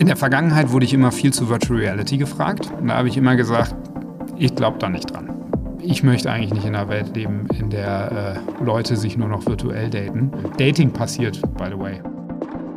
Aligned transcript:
In 0.00 0.06
der 0.06 0.16
Vergangenheit 0.16 0.72
wurde 0.72 0.86
ich 0.86 0.94
immer 0.94 1.12
viel 1.12 1.30
zu 1.30 1.50
Virtual 1.50 1.78
Reality 1.78 2.16
gefragt. 2.16 2.72
Und 2.80 2.88
da 2.88 2.96
habe 2.96 3.08
ich 3.08 3.18
immer 3.18 3.36
gesagt, 3.36 3.74
ich 4.38 4.54
glaube 4.54 4.78
da 4.78 4.88
nicht 4.88 5.12
dran. 5.12 5.28
Ich 5.82 6.02
möchte 6.02 6.32
eigentlich 6.32 6.54
nicht 6.54 6.64
in 6.64 6.74
einer 6.74 6.88
Welt 6.88 7.14
leben, 7.14 7.46
in 7.58 7.68
der 7.68 8.40
äh, 8.40 8.64
Leute 8.64 8.96
sich 8.96 9.18
nur 9.18 9.28
noch 9.28 9.44
virtuell 9.44 9.90
daten. 9.90 10.30
Dating 10.56 10.90
passiert, 10.90 11.42
by 11.58 11.66
the 11.70 11.78
way, 11.78 12.00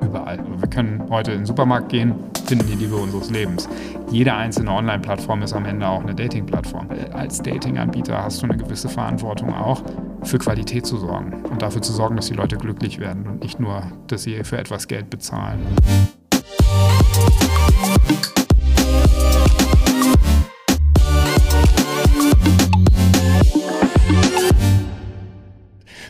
überall. 0.01 0.37
Also 0.37 0.61
wir 0.61 0.67
können 0.67 1.01
heute 1.09 1.31
in 1.31 1.39
den 1.39 1.45
Supermarkt 1.45 1.87
gehen, 1.87 2.13
finden 2.45 2.67
die 2.67 2.75
Liebe 2.75 2.97
unseres 2.97 3.29
Lebens. 3.29 3.69
Jede 4.11 4.33
einzelne 4.33 4.71
Online-Plattform 4.71 5.43
ist 5.43 5.53
am 5.53 5.63
Ende 5.63 5.87
auch 5.87 6.01
eine 6.01 6.13
Dating-Plattform. 6.13 6.89
Als 7.13 7.41
Dating-Anbieter 7.41 8.21
hast 8.21 8.41
du 8.41 8.47
eine 8.47 8.57
gewisse 8.57 8.89
Verantwortung 8.89 9.53
auch, 9.53 9.81
für 10.23 10.39
Qualität 10.39 10.85
zu 10.85 10.97
sorgen 10.97 11.41
und 11.49 11.61
dafür 11.61 11.81
zu 11.81 11.93
sorgen, 11.93 12.17
dass 12.17 12.27
die 12.27 12.33
Leute 12.33 12.57
glücklich 12.57 12.99
werden 12.99 13.25
und 13.27 13.43
nicht 13.43 13.61
nur, 13.61 13.81
dass 14.07 14.23
sie 14.23 14.43
für 14.43 14.57
etwas 14.57 14.89
Geld 14.89 15.09
bezahlen. 15.09 15.59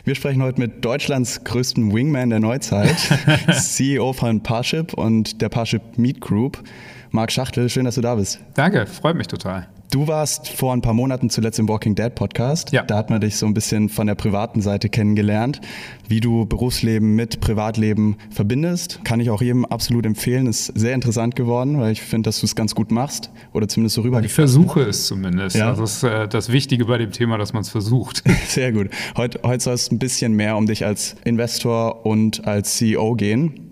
Wir 0.06 0.14
sprechen 0.14 0.42
heute 0.42 0.60
mit 0.60 0.84
Deutschlands 0.84 1.44
größten 1.44 1.94
Wingman 1.94 2.28
der 2.28 2.38
Neuzeit, 2.38 2.94
CEO 3.52 4.12
von 4.12 4.42
Parship 4.42 4.92
und 4.92 5.40
der 5.40 5.48
Parship 5.48 5.96
Meet 5.96 6.20
Group. 6.20 6.62
Marc 7.10 7.32
Schachtel, 7.32 7.70
schön, 7.70 7.86
dass 7.86 7.94
du 7.94 8.02
da 8.02 8.14
bist. 8.14 8.40
Danke, 8.54 8.86
freut 8.86 9.16
mich 9.16 9.28
total. 9.28 9.66
Du 9.90 10.08
warst 10.08 10.48
vor 10.48 10.72
ein 10.72 10.80
paar 10.80 10.94
Monaten 10.94 11.30
zuletzt 11.30 11.58
im 11.58 11.68
Walking 11.68 11.94
Dead 11.94 12.14
Podcast. 12.14 12.72
Ja. 12.72 12.82
Da 12.82 12.96
hat 12.96 13.10
man 13.10 13.20
dich 13.20 13.36
so 13.36 13.46
ein 13.46 13.54
bisschen 13.54 13.88
von 13.88 14.06
der 14.06 14.16
privaten 14.16 14.60
Seite 14.60 14.88
kennengelernt. 14.88 15.60
Wie 16.08 16.20
du 16.20 16.46
Berufsleben 16.46 17.14
mit 17.14 17.40
Privatleben 17.40 18.16
verbindest, 18.30 19.00
kann 19.04 19.20
ich 19.20 19.30
auch 19.30 19.40
jedem 19.40 19.64
absolut 19.64 20.04
empfehlen. 20.04 20.46
Ist 20.46 20.66
sehr 20.66 20.94
interessant 20.94 21.36
geworden, 21.36 21.78
weil 21.78 21.92
ich 21.92 22.02
finde, 22.02 22.28
dass 22.28 22.40
du 22.40 22.46
es 22.46 22.56
ganz 22.56 22.74
gut 22.74 22.90
machst 22.90 23.30
oder 23.52 23.68
zumindest 23.68 23.94
so 23.94 24.02
rüber. 24.02 24.20
Ich 24.22 24.32
versuche 24.32 24.82
es 24.82 25.06
zumindest. 25.06 25.56
Ja. 25.56 25.70
Das 25.70 25.78
ist 25.78 26.02
äh, 26.02 26.26
das 26.26 26.50
Wichtige 26.50 26.86
bei 26.86 26.98
dem 26.98 27.12
Thema, 27.12 27.38
dass 27.38 27.52
man 27.52 27.62
es 27.62 27.68
versucht. 27.68 28.24
Sehr 28.48 28.72
gut. 28.72 28.90
Heute, 29.16 29.40
heute 29.44 29.62
soll 29.62 29.74
es 29.74 29.90
ein 29.92 29.98
bisschen 29.98 30.32
mehr 30.32 30.56
um 30.56 30.66
dich 30.66 30.84
als 30.84 31.14
Investor 31.24 32.04
und 32.04 32.46
als 32.46 32.76
CEO 32.76 33.14
gehen. 33.14 33.63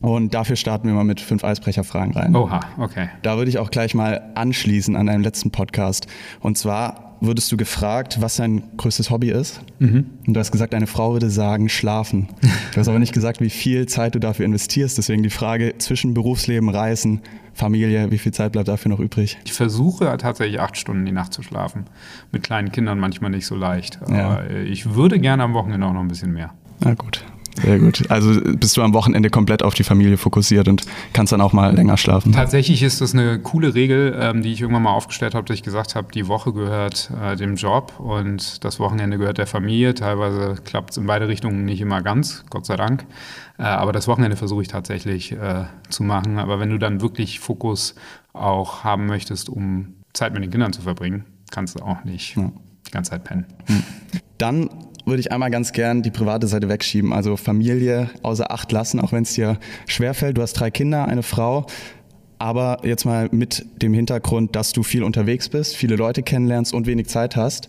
Und 0.00 0.32
dafür 0.34 0.56
starten 0.56 0.86
wir 0.86 0.94
mal 0.94 1.04
mit 1.04 1.20
fünf 1.20 1.42
Eisbrecherfragen 1.44 2.14
rein. 2.14 2.36
Oha, 2.36 2.60
okay. 2.78 3.08
Da 3.22 3.36
würde 3.36 3.48
ich 3.50 3.58
auch 3.58 3.70
gleich 3.70 3.94
mal 3.94 4.30
anschließen 4.36 4.94
an 4.94 5.06
deinem 5.06 5.22
letzten 5.22 5.50
Podcast. 5.50 6.06
Und 6.40 6.56
zwar 6.56 7.16
wurdest 7.20 7.50
du 7.50 7.56
gefragt, 7.56 8.18
was 8.20 8.36
dein 8.36 8.62
größtes 8.76 9.10
Hobby 9.10 9.30
ist. 9.30 9.60
Und 9.80 10.06
du 10.24 10.38
hast 10.38 10.52
gesagt, 10.52 10.72
eine 10.72 10.86
Frau 10.86 11.14
würde 11.14 11.30
sagen, 11.30 11.68
schlafen. 11.68 12.28
Du 12.72 12.80
hast 12.80 12.86
aber 12.88 13.00
nicht 13.00 13.12
gesagt, 13.12 13.40
wie 13.40 13.50
viel 13.50 13.86
Zeit 13.86 14.14
du 14.14 14.20
dafür 14.20 14.44
investierst. 14.44 14.98
Deswegen 14.98 15.24
die 15.24 15.30
Frage 15.30 15.74
zwischen 15.78 16.14
Berufsleben, 16.14 16.68
Reisen, 16.68 17.22
Familie, 17.52 18.12
wie 18.12 18.18
viel 18.18 18.30
Zeit 18.30 18.52
bleibt 18.52 18.68
dafür 18.68 18.90
noch 18.90 19.00
übrig? 19.00 19.36
Ich 19.44 19.52
versuche 19.52 20.16
tatsächlich 20.16 20.60
acht 20.60 20.76
Stunden 20.76 21.04
die 21.06 21.10
Nacht 21.10 21.32
zu 21.32 21.42
schlafen. 21.42 21.86
Mit 22.30 22.44
kleinen 22.44 22.70
Kindern 22.70 23.00
manchmal 23.00 23.32
nicht 23.32 23.46
so 23.46 23.56
leicht. 23.56 23.98
Aber 24.02 24.16
Ja. 24.48 24.60
ich 24.62 24.94
würde 24.94 25.18
gerne 25.18 25.42
am 25.42 25.54
Wochenende 25.54 25.84
auch 25.88 25.92
noch 25.92 26.02
ein 26.02 26.08
bisschen 26.08 26.32
mehr. 26.32 26.52
Na 26.84 26.94
gut. 26.94 27.24
Sehr 27.62 27.78
gut. 27.78 28.04
Also 28.10 28.40
bist 28.42 28.76
du 28.76 28.82
am 28.82 28.94
Wochenende 28.94 29.30
komplett 29.30 29.62
auf 29.62 29.74
die 29.74 29.84
Familie 29.84 30.16
fokussiert 30.16 30.68
und 30.68 30.84
kannst 31.12 31.32
dann 31.32 31.40
auch 31.40 31.52
mal 31.52 31.74
länger 31.74 31.96
schlafen. 31.96 32.32
Tatsächlich 32.32 32.82
ist 32.82 33.00
das 33.00 33.14
eine 33.14 33.38
coole 33.40 33.74
Regel, 33.74 34.16
ähm, 34.20 34.42
die 34.42 34.52
ich 34.52 34.60
irgendwann 34.60 34.84
mal 34.84 34.92
aufgestellt 34.92 35.34
habe, 35.34 35.46
dass 35.46 35.56
ich 35.56 35.62
gesagt 35.62 35.94
habe, 35.94 36.12
die 36.12 36.28
Woche 36.28 36.52
gehört 36.52 37.10
äh, 37.22 37.36
dem 37.36 37.56
Job 37.56 37.94
und 37.98 38.64
das 38.64 38.78
Wochenende 38.78 39.18
gehört 39.18 39.38
der 39.38 39.46
Familie. 39.46 39.94
Teilweise 39.94 40.56
klappt 40.64 40.90
es 40.90 40.96
in 40.96 41.06
beide 41.06 41.28
Richtungen 41.28 41.64
nicht 41.64 41.80
immer 41.80 42.02
ganz, 42.02 42.44
Gott 42.50 42.66
sei 42.66 42.76
Dank. 42.76 43.06
Äh, 43.58 43.62
aber 43.62 43.92
das 43.92 44.08
Wochenende 44.08 44.36
versuche 44.36 44.62
ich 44.62 44.68
tatsächlich 44.68 45.32
äh, 45.32 45.64
zu 45.88 46.02
machen. 46.02 46.38
Aber 46.38 46.60
wenn 46.60 46.70
du 46.70 46.78
dann 46.78 47.00
wirklich 47.00 47.40
Fokus 47.40 47.94
auch 48.32 48.84
haben 48.84 49.06
möchtest, 49.06 49.48
um 49.48 49.94
Zeit 50.12 50.32
mit 50.32 50.42
den 50.42 50.50
Kindern 50.50 50.72
zu 50.72 50.82
verbringen, 50.82 51.24
kannst 51.50 51.78
du 51.78 51.84
auch 51.84 52.04
nicht 52.04 52.36
die 52.36 52.90
ganze 52.90 53.10
Zeit 53.10 53.24
pennen. 53.24 53.46
Dann 54.38 54.70
würde 55.08 55.20
ich 55.20 55.32
einmal 55.32 55.50
ganz 55.50 55.72
gern 55.72 56.02
die 56.02 56.10
private 56.10 56.46
Seite 56.46 56.68
wegschieben, 56.68 57.12
also 57.12 57.36
Familie 57.36 58.10
außer 58.22 58.50
Acht 58.50 58.70
lassen, 58.72 59.00
auch 59.00 59.12
wenn 59.12 59.22
es 59.22 59.34
dir 59.34 59.58
schwerfällt. 59.86 60.36
Du 60.36 60.42
hast 60.42 60.54
drei 60.54 60.70
Kinder, 60.70 61.06
eine 61.06 61.22
Frau, 61.22 61.66
aber 62.38 62.78
jetzt 62.84 63.04
mal 63.04 63.28
mit 63.32 63.66
dem 63.82 63.94
Hintergrund, 63.94 64.54
dass 64.54 64.72
du 64.72 64.82
viel 64.82 65.02
unterwegs 65.02 65.48
bist, 65.48 65.76
viele 65.76 65.96
Leute 65.96 66.22
kennenlernst 66.22 66.72
und 66.72 66.86
wenig 66.86 67.08
Zeit 67.08 67.36
hast. 67.36 67.68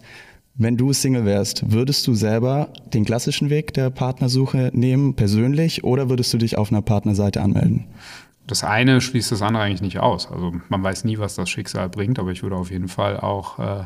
Wenn 0.55 0.75
du 0.75 0.91
Single 0.91 1.25
wärst, 1.25 1.71
würdest 1.71 2.05
du 2.05 2.13
selber 2.13 2.67
den 2.93 3.05
klassischen 3.05 3.49
Weg 3.49 3.73
der 3.73 3.89
Partnersuche 3.89 4.71
nehmen, 4.73 5.15
persönlich, 5.15 5.85
oder 5.85 6.09
würdest 6.09 6.33
du 6.33 6.37
dich 6.37 6.57
auf 6.57 6.71
einer 6.71 6.81
Partnerseite 6.81 7.41
anmelden? 7.41 7.85
Das 8.45 8.63
eine 8.63 8.99
schließt 8.99 9.31
das 9.31 9.41
andere 9.41 9.63
eigentlich 9.63 9.81
nicht 9.81 9.99
aus. 9.99 10.29
Also 10.29 10.53
man 10.67 10.83
weiß 10.83 11.05
nie, 11.05 11.19
was 11.19 11.35
das 11.35 11.49
Schicksal 11.49 11.87
bringt, 11.87 12.19
aber 12.19 12.31
ich 12.31 12.43
würde 12.43 12.57
auf 12.57 12.71
jeden 12.71 12.87
Fall 12.87 13.19
auch 13.19 13.59
äh, 13.59 13.83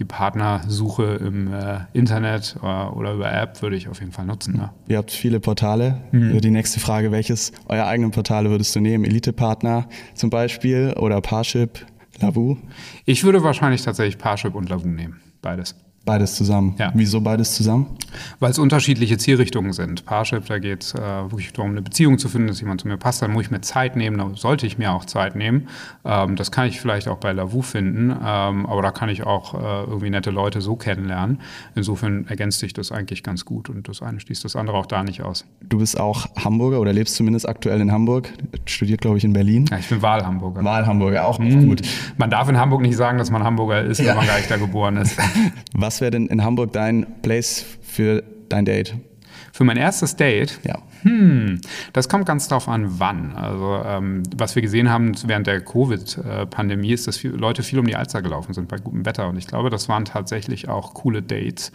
die 0.00 0.04
Partnersuche 0.06 1.04
im 1.16 1.52
äh, 1.52 1.80
Internet 1.92 2.56
äh, 2.62 2.66
oder 2.66 3.12
über 3.12 3.30
App 3.30 3.60
würde 3.60 3.76
ich 3.76 3.86
auf 3.88 4.00
jeden 4.00 4.12
Fall 4.12 4.24
nutzen. 4.24 4.56
Ja. 4.56 4.74
Ihr 4.88 4.96
habt 4.96 5.10
viele 5.10 5.40
Portale. 5.40 6.00
Die 6.12 6.50
nächste 6.50 6.80
Frage, 6.80 7.12
welches 7.12 7.52
eurer 7.68 7.86
eigenen 7.86 8.10
Portale 8.10 8.48
würdest 8.50 8.74
du 8.74 8.80
nehmen? 8.80 9.04
Elite-Partner 9.04 9.86
zum 10.14 10.30
Beispiel 10.30 10.94
oder 10.98 11.20
Parship, 11.20 11.84
Lavu? 12.18 12.56
Ich 13.04 13.24
würde 13.24 13.42
wahrscheinlich 13.44 13.82
tatsächlich 13.82 14.16
Parship 14.16 14.54
und 14.54 14.70
Lavu 14.70 14.88
nehmen. 14.88 15.20
Beides. 15.42 15.76
Beides 16.10 16.34
zusammen. 16.34 16.74
Ja. 16.76 16.90
Wieso 16.92 17.20
beides 17.20 17.54
zusammen? 17.54 17.86
Weil 18.40 18.50
es 18.50 18.58
unterschiedliche 18.58 19.16
Zielrichtungen 19.16 19.72
sind. 19.72 20.04
Parship, 20.04 20.44
da 20.46 20.58
geht 20.58 20.82
es 20.82 20.92
äh, 20.94 20.98
wirklich 20.98 21.52
darum, 21.52 21.70
eine 21.70 21.82
Beziehung 21.82 22.18
zu 22.18 22.28
finden, 22.28 22.48
dass 22.48 22.58
jemand 22.60 22.80
zu 22.80 22.88
mir 22.88 22.96
passt. 22.96 23.22
Dann 23.22 23.30
muss 23.30 23.44
ich 23.44 23.52
mir 23.52 23.60
Zeit 23.60 23.94
nehmen, 23.94 24.18
da 24.18 24.28
sollte 24.34 24.66
ich 24.66 24.76
mir 24.76 24.90
auch 24.92 25.04
Zeit 25.04 25.36
nehmen. 25.36 25.68
Ähm, 26.04 26.34
das 26.34 26.50
kann 26.50 26.66
ich 26.66 26.80
vielleicht 26.80 27.06
auch 27.06 27.18
bei 27.18 27.30
Lavu 27.30 27.62
finden, 27.62 28.10
ähm, 28.10 28.66
aber 28.66 28.82
da 28.82 28.90
kann 28.90 29.08
ich 29.08 29.22
auch 29.22 29.54
äh, 29.54 29.84
irgendwie 29.88 30.10
nette 30.10 30.32
Leute 30.32 30.60
so 30.60 30.74
kennenlernen. 30.74 31.38
Insofern 31.76 32.26
ergänzt 32.26 32.58
sich 32.58 32.72
das 32.72 32.90
eigentlich 32.90 33.22
ganz 33.22 33.44
gut 33.44 33.68
und 33.68 33.86
das 33.88 34.02
eine 34.02 34.18
schließt 34.18 34.44
das 34.44 34.56
andere 34.56 34.78
auch 34.78 34.86
da 34.86 35.04
nicht 35.04 35.22
aus. 35.22 35.44
Du 35.62 35.78
bist 35.78 36.00
auch 36.00 36.26
Hamburger 36.44 36.80
oder 36.80 36.92
lebst 36.92 37.14
zumindest 37.14 37.48
aktuell 37.48 37.80
in 37.80 37.92
Hamburg, 37.92 38.32
studiert 38.66 39.00
glaube 39.00 39.18
ich 39.18 39.24
in 39.24 39.32
Berlin. 39.32 39.66
Ja, 39.70 39.78
ich 39.78 39.88
bin 39.88 40.02
Wahlhamburger. 40.02 40.64
Wahlhamburger, 40.64 41.24
auch 41.28 41.38
Mhm. 41.38 41.68
gut. 41.68 41.82
Man 42.16 42.30
darf 42.30 42.48
in 42.48 42.58
Hamburg 42.58 42.82
nicht 42.82 42.96
sagen, 42.96 43.16
dass 43.18 43.30
man 43.30 43.44
Hamburger 43.44 43.82
ist, 43.82 44.04
wenn 44.04 44.16
man 44.16 44.26
gar 44.26 44.36
nicht 44.38 44.50
da 44.50 44.56
geboren 44.56 44.96
ist. 44.96 45.16
Was 45.72 45.99
wäre 46.00 46.10
denn 46.10 46.26
in 46.26 46.42
Hamburg 46.44 46.72
dein 46.72 47.06
Place 47.22 47.64
für 47.82 48.22
dein 48.48 48.64
Date? 48.64 48.94
Für 49.52 49.64
mein 49.64 49.76
erstes 49.76 50.16
Date, 50.16 50.58
Ja. 50.64 50.78
hm, 51.02 51.60
das 51.92 52.08
kommt 52.08 52.26
ganz 52.26 52.48
drauf 52.48 52.68
an, 52.68 52.98
wann. 52.98 53.34
Also 53.34 53.82
ähm, 53.84 54.22
was 54.36 54.54
wir 54.54 54.62
gesehen 54.62 54.90
haben 54.90 55.12
während 55.26 55.46
der 55.46 55.60
Covid-Pandemie 55.60 56.92
ist, 56.92 57.06
dass 57.06 57.16
viel, 57.18 57.30
Leute 57.30 57.62
viel 57.62 57.78
um 57.78 57.86
die 57.86 57.96
Alster 57.96 58.22
gelaufen 58.22 58.52
sind 58.54 58.68
bei 58.68 58.76
gutem 58.78 59.04
Wetter. 59.06 59.28
Und 59.28 59.36
ich 59.36 59.46
glaube, 59.46 59.70
das 59.70 59.88
waren 59.88 60.04
tatsächlich 60.04 60.68
auch 60.68 60.94
coole 60.94 61.22
Dates. 61.22 61.72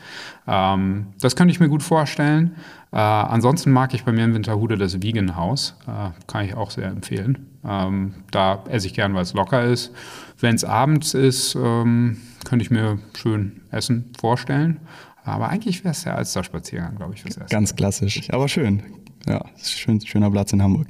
Ähm, 0.48 1.08
das 1.20 1.36
könnte 1.36 1.52
ich 1.52 1.60
mir 1.60 1.70
gut 1.70 1.84
vorstellen. 1.84 2.56
Äh, 2.96 3.00
ansonsten 3.00 3.72
mag 3.72 3.94
ich 3.94 4.06
bei 4.06 4.14
mir 4.14 4.24
in 4.24 4.34
Winterhude 4.34 4.78
das 4.78 5.04
Vegan. 5.04 5.28
Äh, 5.28 6.12
kann 6.28 6.46
ich 6.46 6.56
auch 6.56 6.72
sehr 6.72 6.88
empfehlen. 6.88 7.50
Ähm, 7.68 8.14
da 8.32 8.64
esse 8.70 8.88
ich 8.88 8.94
gern, 8.94 9.14
weil 9.14 9.24
es 9.24 9.34
locker 9.34 9.66
ist. 9.66 9.92
Wenn 10.40 10.56
es 10.56 10.64
abends 10.64 11.14
ist, 11.14 11.56
ähm, 11.56 12.22
könnte 12.46 12.64
ich 12.64 12.72
mir 12.72 13.00
schön 13.14 13.64
Essen 13.70 14.14
vorstellen. 14.18 14.80
Aber 15.26 15.50
eigentlich 15.50 15.84
wäre 15.84 15.92
es 15.92 16.04
der 16.04 16.18
Alster-Spaziergang, 16.18 16.96
glaube 16.96 17.16
ich, 17.16 17.24
fürs 17.24 17.36
Erste. 17.36 17.54
Ganz 17.54 17.76
klassisch, 17.76 18.30
aber 18.30 18.48
schön. 18.48 18.82
Ja, 19.28 19.44
schön, 19.62 20.00
schöner 20.00 20.32
Platz 20.32 20.54
in 20.54 20.64
Hamburg. 20.64 20.88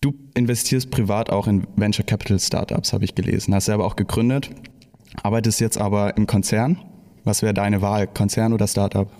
Du 0.00 0.14
investierst 0.34 0.90
privat 0.90 1.28
auch 1.28 1.48
in 1.48 1.66
Venture 1.76 2.06
Capital 2.06 2.38
Startups, 2.38 2.94
habe 2.94 3.04
ich 3.04 3.14
gelesen. 3.14 3.54
Hast 3.54 3.66
selber 3.66 3.84
auch 3.84 3.96
gegründet, 3.96 4.48
arbeitest 5.22 5.60
jetzt 5.60 5.76
aber 5.76 6.16
im 6.16 6.26
Konzern. 6.26 6.78
Was 7.24 7.42
wäre 7.42 7.52
deine 7.52 7.82
Wahl, 7.82 8.06
Konzern 8.06 8.54
oder 8.54 8.66
Startup? 8.68 9.10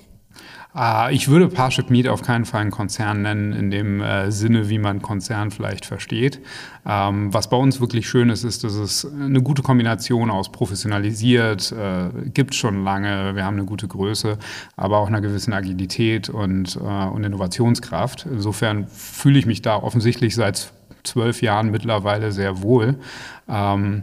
Ah, 0.78 1.08
ich 1.10 1.28
würde 1.28 1.48
Parship 1.48 1.88
Meet 1.88 2.06
auf 2.06 2.20
keinen 2.20 2.44
Fall 2.44 2.60
einen 2.60 2.70
Konzern 2.70 3.22
nennen, 3.22 3.54
in 3.54 3.70
dem 3.70 4.02
äh, 4.02 4.30
Sinne, 4.30 4.68
wie 4.68 4.78
man 4.78 5.00
Konzern 5.00 5.50
vielleicht 5.50 5.86
versteht. 5.86 6.38
Ähm, 6.84 7.32
was 7.32 7.48
bei 7.48 7.56
uns 7.56 7.80
wirklich 7.80 8.06
schön 8.06 8.28
ist, 8.28 8.44
ist, 8.44 8.62
dass 8.62 8.74
es 8.74 9.10
eine 9.10 9.40
gute 9.40 9.62
Kombination 9.62 10.30
aus 10.30 10.52
professionalisiert, 10.52 11.72
äh, 11.72 12.10
gibt 12.28 12.54
schon 12.54 12.84
lange, 12.84 13.34
wir 13.34 13.46
haben 13.46 13.56
eine 13.56 13.64
gute 13.64 13.88
Größe, 13.88 14.36
aber 14.76 14.98
auch 14.98 15.06
einer 15.06 15.22
gewissen 15.22 15.54
Agilität 15.54 16.28
und, 16.28 16.76
äh, 16.76 17.06
und 17.06 17.24
Innovationskraft. 17.24 18.26
Insofern 18.30 18.86
fühle 18.86 19.38
ich 19.38 19.46
mich 19.46 19.62
da 19.62 19.76
offensichtlich 19.76 20.34
seit 20.34 20.74
zwölf 21.04 21.40
Jahren 21.40 21.70
mittlerweile 21.70 22.32
sehr 22.32 22.60
wohl. 22.60 22.96
Ähm, 23.48 24.02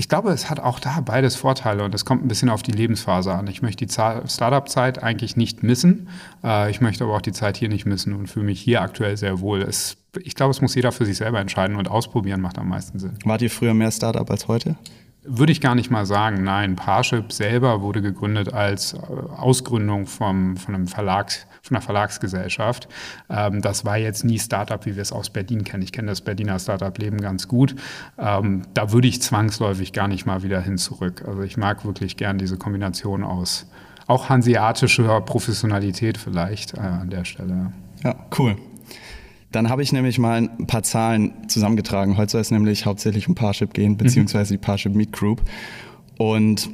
ich 0.00 0.08
glaube, 0.08 0.30
es 0.30 0.48
hat 0.48 0.60
auch 0.60 0.78
da 0.78 1.00
beides 1.00 1.34
Vorteile 1.34 1.82
und 1.82 1.92
es 1.92 2.04
kommt 2.04 2.24
ein 2.24 2.28
bisschen 2.28 2.50
auf 2.50 2.62
die 2.62 2.70
Lebensphase 2.70 3.34
an. 3.34 3.48
Ich 3.48 3.62
möchte 3.62 3.84
die 3.84 3.92
Startup-Zeit 3.92 5.02
eigentlich 5.02 5.36
nicht 5.36 5.64
missen. 5.64 6.08
Äh, 6.44 6.70
ich 6.70 6.80
möchte 6.80 7.02
aber 7.02 7.16
auch 7.16 7.20
die 7.20 7.32
Zeit 7.32 7.56
hier 7.56 7.68
nicht 7.68 7.84
missen 7.84 8.14
und 8.14 8.28
fühle 8.28 8.46
mich 8.46 8.60
hier 8.60 8.80
aktuell 8.80 9.16
sehr 9.16 9.40
wohl. 9.40 9.60
Es, 9.60 9.96
ich 10.22 10.36
glaube, 10.36 10.52
es 10.52 10.60
muss 10.60 10.76
jeder 10.76 10.92
für 10.92 11.04
sich 11.04 11.16
selber 11.16 11.40
entscheiden 11.40 11.74
und 11.74 11.90
ausprobieren 11.90 12.40
macht 12.40 12.58
am 12.58 12.68
meisten 12.68 13.00
Sinn. 13.00 13.18
Wart 13.24 13.42
ihr 13.42 13.50
früher 13.50 13.74
mehr 13.74 13.90
Startup 13.90 14.30
als 14.30 14.46
heute? 14.46 14.76
Würde 15.28 15.52
ich 15.52 15.60
gar 15.60 15.74
nicht 15.74 15.90
mal 15.90 16.06
sagen. 16.06 16.42
Nein, 16.42 16.76
Parship 16.76 17.32
selber 17.32 17.82
wurde 17.82 18.02
gegründet 18.02 18.52
als 18.52 18.94
äh, 18.94 18.98
Ausgründung 19.36 20.06
vom, 20.06 20.56
von 20.56 20.74
einem 20.74 20.88
Verlags, 20.88 21.46
von 21.62 21.76
einer 21.76 21.84
Verlagsgesellschaft. 21.84 22.88
Ähm, 23.28 23.60
das 23.60 23.84
war 23.84 23.98
jetzt 23.98 24.24
nie 24.24 24.38
Startup, 24.38 24.84
wie 24.86 24.96
wir 24.96 25.02
es 25.02 25.12
aus 25.12 25.30
Berlin 25.30 25.64
kennen. 25.64 25.82
Ich 25.82 25.92
kenne 25.92 26.08
das 26.08 26.22
Berliner 26.22 26.58
Startup-Leben 26.58 27.20
ganz 27.20 27.48
gut. 27.48 27.74
Ähm, 28.18 28.62
da 28.74 28.92
würde 28.92 29.08
ich 29.08 29.22
zwangsläufig 29.22 29.92
gar 29.92 30.08
nicht 30.08 30.26
mal 30.26 30.42
wieder 30.42 30.60
hin 30.60 30.78
zurück. 30.78 31.24
Also 31.26 31.42
ich 31.42 31.56
mag 31.56 31.84
wirklich 31.84 32.16
gern 32.16 32.38
diese 32.38 32.56
Kombination 32.56 33.22
aus 33.22 33.66
auch 34.06 34.30
hanseatischer 34.30 35.20
Professionalität 35.20 36.18
vielleicht 36.18 36.74
äh, 36.74 36.80
an 36.80 37.10
der 37.10 37.24
Stelle. 37.24 37.72
Ja, 38.02 38.16
cool. 38.38 38.56
Dann 39.50 39.70
habe 39.70 39.82
ich 39.82 39.92
nämlich 39.92 40.18
mal 40.18 40.36
ein 40.36 40.66
paar 40.66 40.82
Zahlen 40.82 41.48
zusammengetragen. 41.48 42.16
Heute 42.16 42.32
soll 42.32 42.40
es 42.40 42.50
nämlich 42.50 42.86
hauptsächlich 42.86 43.28
um 43.28 43.34
Parship 43.34 43.72
gehen, 43.72 43.92
mhm. 43.92 43.96
beziehungsweise 43.96 44.54
die 44.54 44.58
Parship 44.58 44.94
Meet 44.94 45.12
Group. 45.12 45.42
Und 46.18 46.68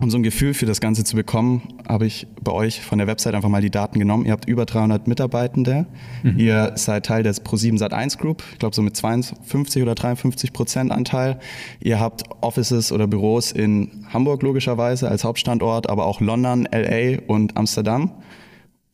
um 0.00 0.10
so 0.10 0.18
ein 0.18 0.24
Gefühl 0.24 0.54
für 0.54 0.66
das 0.66 0.80
Ganze 0.80 1.04
zu 1.04 1.14
bekommen, 1.14 1.62
habe 1.88 2.04
ich 2.04 2.26
bei 2.42 2.50
euch 2.50 2.80
von 2.80 2.98
der 2.98 3.06
Website 3.06 3.34
einfach 3.34 3.48
mal 3.48 3.62
die 3.62 3.70
Daten 3.70 4.00
genommen. 4.00 4.26
Ihr 4.26 4.32
habt 4.32 4.48
über 4.48 4.66
300 4.66 5.06
Mitarbeitende. 5.06 5.86
Mhm. 6.24 6.36
Ihr 6.36 6.72
seid 6.74 7.06
Teil 7.06 7.22
des 7.22 7.44
Pro7 7.44 7.78
Sat1 7.78 8.18
Group, 8.18 8.42
ich 8.52 8.58
glaube 8.58 8.74
so 8.74 8.82
mit 8.82 8.96
52 8.96 9.82
oder 9.82 9.94
53 9.94 10.52
Prozent 10.52 10.90
Anteil. 10.90 11.38
Ihr 11.80 12.00
habt 12.00 12.24
Offices 12.40 12.90
oder 12.90 13.06
Büros 13.06 13.52
in 13.52 14.04
Hamburg 14.12 14.42
logischerweise 14.42 15.08
als 15.08 15.22
Hauptstandort, 15.22 15.88
aber 15.88 16.06
auch 16.06 16.20
London, 16.20 16.66
LA 16.72 17.20
und 17.28 17.56
Amsterdam 17.56 18.10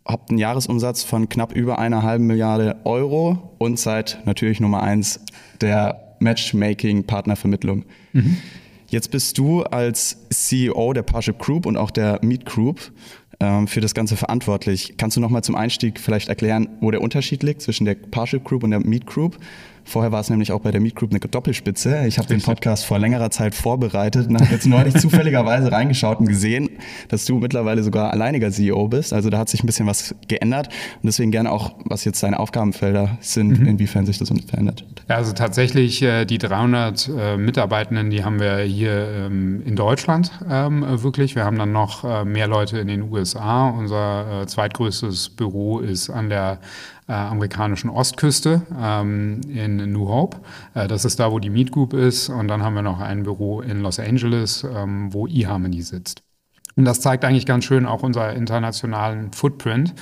habt 0.05 0.31
einen 0.31 0.39
Jahresumsatz 0.39 1.03
von 1.03 1.29
knapp 1.29 1.55
über 1.55 1.79
einer 1.79 2.03
halben 2.03 2.27
Milliarde 2.27 2.77
Euro 2.85 3.55
und 3.59 3.79
seid 3.79 4.21
natürlich 4.25 4.61
Nummer 4.61 4.83
eins 4.83 5.21
der 5.61 6.17
Matchmaking-Partnervermittlung. 6.21 7.85
Mhm. 8.13 8.37
Jetzt 8.89 9.11
bist 9.11 9.39
du 9.39 9.63
als 9.63 10.27
CEO 10.31 10.93
der 10.93 11.03
Parship 11.03 11.39
Group 11.39 11.65
und 11.65 11.77
auch 11.77 11.91
der 11.91 12.19
Meet 12.23 12.45
Group 12.45 12.93
ähm, 13.39 13.69
für 13.69 13.81
das 13.81 13.95
Ganze 13.95 14.17
verantwortlich. 14.17 14.95
Kannst 14.97 15.17
du 15.17 15.21
nochmal 15.21 15.45
zum 15.45 15.55
Einstieg 15.55 16.01
vielleicht 16.01 16.29
erklären, 16.29 16.69
wo 16.81 16.91
der 16.91 17.01
Unterschied 17.01 17.43
liegt 17.43 17.63
zwischen 17.63 17.85
der 17.85 17.95
Parship 17.95 18.45
Group 18.45 18.65
und 18.65 18.71
der 18.71 18.81
Meet 18.81 19.07
Group? 19.07 19.39
Vorher 19.85 20.13
war 20.13 20.21
es 20.21 20.31
nämlich 20.31 20.53
auch 20.53 20.61
bei 20.61 20.71
der 20.71 20.81
Meet 20.81 20.95
Group 20.95 21.11
eine 21.11 21.21
Doppelspitze. 21.21 22.07
Ich 22.07 22.19
habe 22.19 22.29
den 22.29 22.41
Podcast 22.41 22.85
vor 22.85 22.99
längerer 22.99 23.31
Zeit 23.31 23.55
vorbereitet 23.55 24.29
und 24.29 24.41
habe 24.41 24.51
jetzt 24.51 24.67
neulich 24.67 24.95
zufälligerweise 24.99 25.73
reingeschaut 25.73 26.21
und 26.21 26.27
gesehen, 26.27 26.71
dass 27.09 27.25
du 27.25 27.39
mittlerweile 27.39 27.83
sogar 27.83 28.13
alleiniger 28.13 28.51
CEO 28.51 28.89
bist. 28.89 29.13
Also 29.13 29.31
da 29.31 29.39
hat 29.39 29.49
sich 29.49 29.63
ein 29.63 29.67
bisschen 29.67 29.87
was 29.87 30.15
geändert 30.29 30.69
und 30.69 31.07
deswegen 31.07 31.31
gerne 31.31 31.51
auch, 31.51 31.75
was 31.85 32.05
jetzt 32.05 32.23
deine 32.23 32.39
Aufgabenfelder 32.39 33.19
sind, 33.21 33.61
mhm. 33.61 33.67
inwiefern 33.67 34.07
sich 34.07 34.19
das 34.19 34.31
verändert. 34.47 34.85
Ja, 35.09 35.17
also 35.17 35.33
tatsächlich 35.33 36.03
äh, 36.03 36.25
die 36.25 36.39
300 36.39 37.09
äh, 37.09 37.37
Mitarbeitenden, 37.37 38.11
die 38.11 38.25
haben 38.25 38.41
wir 38.41 38.59
hier 38.59 39.09
ähm, 39.09 39.63
in 39.65 39.77
Deutschland 39.77 40.31
ähm, 40.49 40.85
wirklich. 41.03 41.35
Wir 41.35 41.45
haben 41.45 41.59
dann 41.59 41.73
noch 41.73 42.05
äh, 42.05 42.25
mehr 42.25 42.47
Leute 42.47 42.79
in 42.79 42.89
den 42.89 43.11
USA. 43.11 43.69
Unser 43.71 44.45
zweitgrößtes 44.47 45.31
Büro 45.31 45.81
ist 45.81 46.11
an 46.11 46.29
der 46.29 46.59
äh, 47.11 47.13
amerikanischen 47.13 47.91
Ostküste 47.91 48.63
ähm, 48.81 49.41
in 49.49 49.93
New 49.93 50.09
Hope. 50.09 50.39
Äh, 50.75 50.87
das 50.87 51.05
ist 51.05 51.19
da, 51.19 51.33
wo 51.33 51.41
die 51.41 51.51
Meet 51.51 51.73
Group 51.73 51.93
ist. 51.93 52.29
Und 52.29 52.47
dann 52.47 52.63
haben 52.63 52.75
wir 52.75 52.83
noch 52.83 53.01
ein 53.01 53.25
Büro 53.25 53.61
in 53.61 53.81
Los 53.81 53.99
Angeles, 53.99 54.65
ähm, 54.65 55.13
wo 55.13 55.27
eHarmony 55.27 55.83
sitzt. 55.83 56.23
Und 56.77 56.85
das 56.85 57.01
zeigt 57.01 57.25
eigentlich 57.25 57.47
ganz 57.47 57.65
schön 57.65 57.85
auch 57.85 58.05
unser 58.05 58.33
internationalen 58.33 59.33
Footprint. 59.33 59.93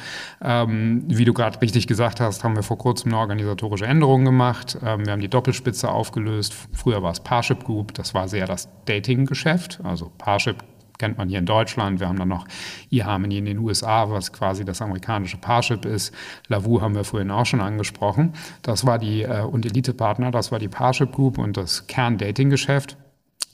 Ähm, 0.43 1.05
wie 1.08 1.25
du 1.25 1.32
gerade 1.32 1.60
richtig 1.62 1.87
gesagt 1.87 2.20
hast, 2.20 2.44
haben 2.44 2.56
wir 2.56 2.62
vor 2.62 2.76
kurzem 2.76 3.12
eine 3.12 3.20
organisatorische 3.20 3.87
Änderung 3.87 4.26
gemacht. 4.26 4.78
Ähm, 4.84 5.06
wir 5.06 5.12
haben 5.12 5.22
die 5.22 5.28
Doppelspitze 5.28 5.88
aufgelöst. 5.88 6.54
Früher 6.75 7.02
war 7.02 7.12
es 7.12 7.20
Parship 7.20 7.64
Group, 7.64 7.94
das 7.94 8.12
war 8.12 8.28
sehr 8.28 8.46
das 8.46 8.69
Dating-Geschäft. 8.84 9.81
Also 9.82 10.12
Parship 10.19 10.62
kennt 10.98 11.18
man 11.18 11.28
hier 11.28 11.38
in 11.38 11.46
Deutschland. 11.46 12.00
Wir 12.00 12.08
haben 12.08 12.18
dann 12.18 12.28
noch 12.28 12.46
eHarmony 12.90 13.38
in 13.38 13.44
den 13.44 13.58
USA, 13.58 14.10
was 14.10 14.32
quasi 14.32 14.64
das 14.64 14.82
amerikanische 14.82 15.38
Parship 15.38 15.84
ist. 15.84 16.12
Lavu 16.48 16.80
haben 16.80 16.94
wir 16.94 17.04
vorhin 17.04 17.30
auch 17.30 17.46
schon 17.46 17.60
angesprochen. 17.60 18.34
Das 18.62 18.84
war 18.86 18.98
die, 18.98 19.22
äh, 19.22 19.42
und 19.42 19.64
Elite-Partner, 19.64 20.30
das 20.30 20.52
war 20.52 20.58
die 20.58 20.68
Parship 20.68 21.12
Group 21.12 21.38
und 21.38 21.56
das 21.56 21.86
Kern-Dating-Geschäft. 21.86 22.96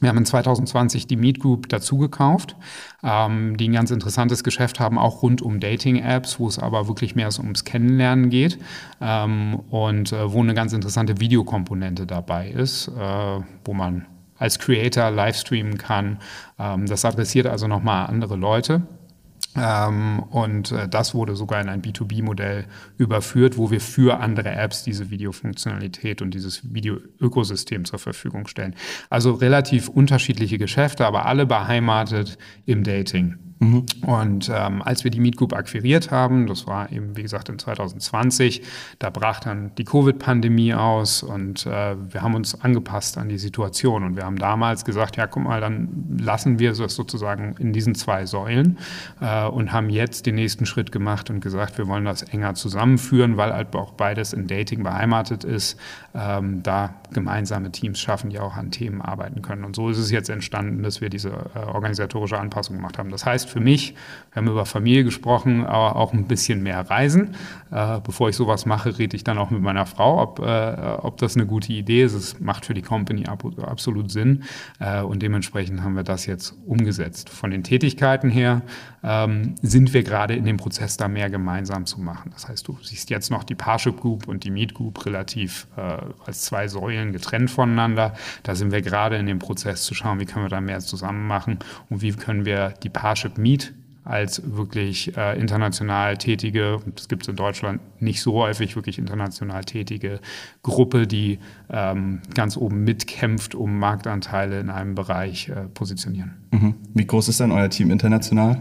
Wir 0.01 0.11
haben 0.11 0.19
in 0.19 0.27
2020 0.27 1.07
die 1.07 1.17
Meet 1.17 1.41
Group 1.41 1.69
dazugekauft, 1.69 2.57
ähm, 3.03 3.57
die 3.57 3.69
ein 3.69 3.73
ganz 3.73 3.91
interessantes 3.91 4.45
Geschäft 4.45 4.81
haben, 4.81 4.99
auch 4.99 5.23
rund 5.23 5.41
um 5.41 5.61
Dating-Apps, 5.61 6.39
wo 6.39 6.49
es 6.49 6.59
aber 6.59 6.89
wirklich 6.89 7.15
mehr 7.15 7.31
so 7.31 7.43
ums 7.43 7.65
Kennenlernen 7.65 8.29
geht 8.29 8.59
ähm, 9.01 9.61
und 9.71 10.13
äh, 10.13 10.31
wo 10.31 10.41
eine 10.41 10.53
ganz 10.53 10.73
interessante 10.73 11.21
Videokomponente 11.21 12.07
dabei 12.07 12.51
ist, 12.51 12.89
äh, 12.89 13.41
wo 13.65 13.73
man 13.73 14.05
als 14.45 14.59
Creator 14.59 15.11
live 15.11 15.37
streamen 15.37 15.79
kann. 15.79 16.19
Ähm, 16.59 16.87
das 16.87 17.05
adressiert 17.05 17.47
also 17.47 17.67
nochmal 17.67 18.07
andere 18.07 18.37
Leute. 18.37 18.83
Ähm, 19.57 20.23
und 20.31 20.73
äh, 20.73 20.89
das 20.89 21.15
wurde 21.15 21.35
sogar 21.37 21.61
in 21.61 21.69
ein 21.69 21.81
B2B-Modell 21.81 22.67
überführt, 22.99 23.57
wo 23.57 23.71
wir 23.71 23.81
für 23.81 24.21
andere 24.21 24.51
Apps 24.51 24.83
diese 24.83 25.11
Videofunktionalität 25.11 26.23
und 26.23 26.35
dieses 26.35 26.75
Video-Ökosystem 26.75 27.85
zur 27.85 27.99
Verfügung 27.99 28.47
stellen. 28.49 28.75
Also 29.11 29.33
relativ 29.33 29.89
unterschiedliche 29.89 30.59
Geschäfte, 30.59 31.07
aber 31.07 31.27
alle 31.27 31.47
beheimatet 31.47 32.37
im 32.67 32.83
Dating. 32.85 33.37
Mhm. 33.65 33.87
Und 34.03 34.51
ähm, 34.55 34.83
als 34.83 35.05
wir 35.05 35.11
die 35.11 35.21
Meet 35.21 35.37
Group 35.37 35.55
akquiriert 35.55 36.11
haben, 36.11 36.47
das 36.47 36.67
war 36.67 36.93
eben, 36.93 37.17
wie 37.17 37.23
gesagt, 37.23 37.49
in 37.49 37.59
2020, 37.59 38.63
da 38.99 39.11
brach 39.11 39.41
dann 39.41 39.75
die 39.77 39.85
Covid-Pandemie 39.85 40.75
aus 40.75 41.23
und 41.23 41.65
äh, 41.67 41.97
wir 42.13 42.23
haben 42.23 42.35
uns 42.35 42.61
angepasst 42.61 43.17
an 43.17 43.29
die 43.29 43.39
Situation. 43.39 44.05
Und 44.05 44.17
wir 44.17 44.25
haben 44.25 44.39
damals 44.39 44.85
gesagt, 44.85 45.17
ja, 45.17 45.27
guck 45.27 45.45
mal, 45.45 45.61
dann 45.61 46.19
lassen 46.19 46.59
wir 46.59 46.75
das 46.75 46.95
sozusagen 46.95 47.55
in 47.59 47.73
diesen 47.73 47.95
zwei 47.95 48.27
Säulen 48.27 48.79
äh, 49.21 49.47
und 49.47 49.73
haben 49.73 49.89
jetzt 49.89 50.27
den 50.27 50.35
nächsten 50.35 50.67
Schritt 50.67 50.93
gemacht 50.93 51.31
und 51.31 51.41
gesagt, 51.41 51.79
wir 51.79 51.89
wollen 51.89 52.05
das 52.05 52.23
enger 52.23 52.55
zusammenführen, 52.55 53.37
weil 53.37 53.53
halt 53.53 53.75
auch 53.75 53.93
beides 53.93 54.33
in 54.33 54.47
Dating 54.47 54.83
beheimatet 54.83 55.45
ist, 55.45 55.79
ähm, 56.15 56.63
da 56.63 56.95
gemeinsame 57.13 57.73
Teams 57.73 57.99
schaffen, 57.99 58.31
die 58.31 58.39
auch 58.39 58.57
an 58.57 58.71
Themen 58.71 59.01
arbeiten 59.01 59.41
können. 59.43 59.65
Und 59.65 59.75
so 59.75 59.89
ist 59.89 59.99
es 59.99 60.11
jetzt 60.11 60.29
entstanden, 60.29 60.83
dass 60.83 61.01
wir 61.01 61.09
diese 61.09 61.31
äh, 61.31 61.59
organisatorische 61.59 62.39
Anpassung 62.39 62.77
gemacht 62.77 62.99
haben. 62.99 63.11
Das 63.11 63.25
heißt, 63.25 63.49
für 63.55 63.61
mich, 63.61 63.95
wir 64.33 64.43
haben 64.43 64.49
über 64.49 64.67
Familie 64.67 65.05
gesprochen, 65.05 65.65
aber 65.65 65.95
auch 65.95 66.13
ein 66.13 66.27
bisschen 66.27 66.61
mehr 66.61 66.91
Reisen. 66.91 67.37
Äh, 67.71 68.01
bevor 68.01 68.29
ich 68.29 68.35
sowas 68.35 68.67
mache, 68.67 68.99
rede 68.99 69.17
ich 69.17 69.23
dann 69.23 69.39
auch 69.39 69.51
mit 69.51 69.63
meiner 69.63 69.87
Frau, 69.87 70.21
ob, 70.21 70.41
äh, 70.41 70.97
ob 70.99 71.19
das 71.19 71.37
eine 71.37 71.47
gute 71.47 71.73
Idee 71.73 72.03
ist. 72.03 72.15
Es 72.15 72.41
macht 72.41 72.67
für 72.67 72.75
die 72.75 72.83
Company 72.83 73.27
ab, 73.27 73.45
absolut 73.63 74.11
Sinn. 74.11 74.43
Äh, 74.81 75.03
und 75.03 75.23
dementsprechend 75.23 75.85
haben 75.85 75.95
wir 75.95 76.03
das 76.03 76.27
jetzt 76.27 76.57
umgesetzt. 76.67 77.31
Von 77.31 77.53
den 77.53 77.63
Tätigkeiten 77.63 78.29
her 78.29 78.63
ähm, 79.05 79.55
sind 79.63 79.95
wir 79.95 80.03
gerade 80.03 80.35
in 80.35 80.45
dem 80.45 80.57
Prozess, 80.57 80.97
da 80.97 81.07
mehr 81.07 81.31
gemeinsam 81.31 81.87
zu 81.87 82.01
machen. 82.01 82.33
Das 82.33 82.49
heißt, 82.49 82.67
du 82.67 82.77
siehst 82.83 83.11
jetzt 83.11 83.31
noch 83.31 83.45
die 83.45 83.55
Parship 83.55 84.01
Group 84.01 84.27
und 84.27 84.43
die 84.43 84.51
Meet 84.51 84.75
Group 84.75 85.07
relativ 85.07 85.69
äh, 85.77 85.99
als 86.27 86.43
zwei 86.43 86.67
Säulen 86.67 87.13
getrennt 87.13 87.53
voneinander. 87.53 88.15
Da 88.43 88.57
sind 88.57 88.73
wir 88.73 88.83
gerade 88.83 89.17
in 89.17 89.27
dem 89.27 89.39
Prozess 89.39 89.85
zu 89.85 89.95
schauen, 89.95 90.19
wie 90.19 90.25
können 90.25 90.45
wir 90.45 90.51
da 90.51 90.61
mehr 90.61 90.81
zusammen 90.81 91.29
machen 91.29 91.61
und 91.89 92.03
wie 92.03 92.13
können 92.13 92.45
wir 92.45 92.75
die 92.83 92.89
Parship 92.89 93.34
Meet 93.39 93.75
als 94.05 94.43
wirklich 94.55 95.17
äh, 95.17 95.39
international 95.41 96.19
tätige, 96.19 96.79
das 96.95 97.09
gibt 97.09 97.23
es 97.23 97.29
in 97.29 97.37
Deutschland 97.37 97.81
nicht 98.01 98.21
so 98.21 98.35
häufig, 98.35 98.77
wirklich 98.77 98.99
international 98.99 99.65
tätige 99.65 100.21
Gruppe, 100.63 101.07
die 101.07 101.39
ähm, 101.71 102.21
ganz 102.35 102.59
oben 102.59 102.85
mitkämpft, 102.85 103.55
um 103.55 103.79
Marktanteile 103.79 104.61
in 104.61 104.69
einem 104.69 104.95
Bereich 104.95 105.49
äh, 105.49 105.69
positionieren. 105.73 106.35
Mhm. 106.51 106.75
Wie 106.93 107.07
groß 107.07 107.29
ist 107.29 107.41
denn 107.41 107.51
euer 107.51 107.71
Team 107.71 107.91
international? 107.91 108.61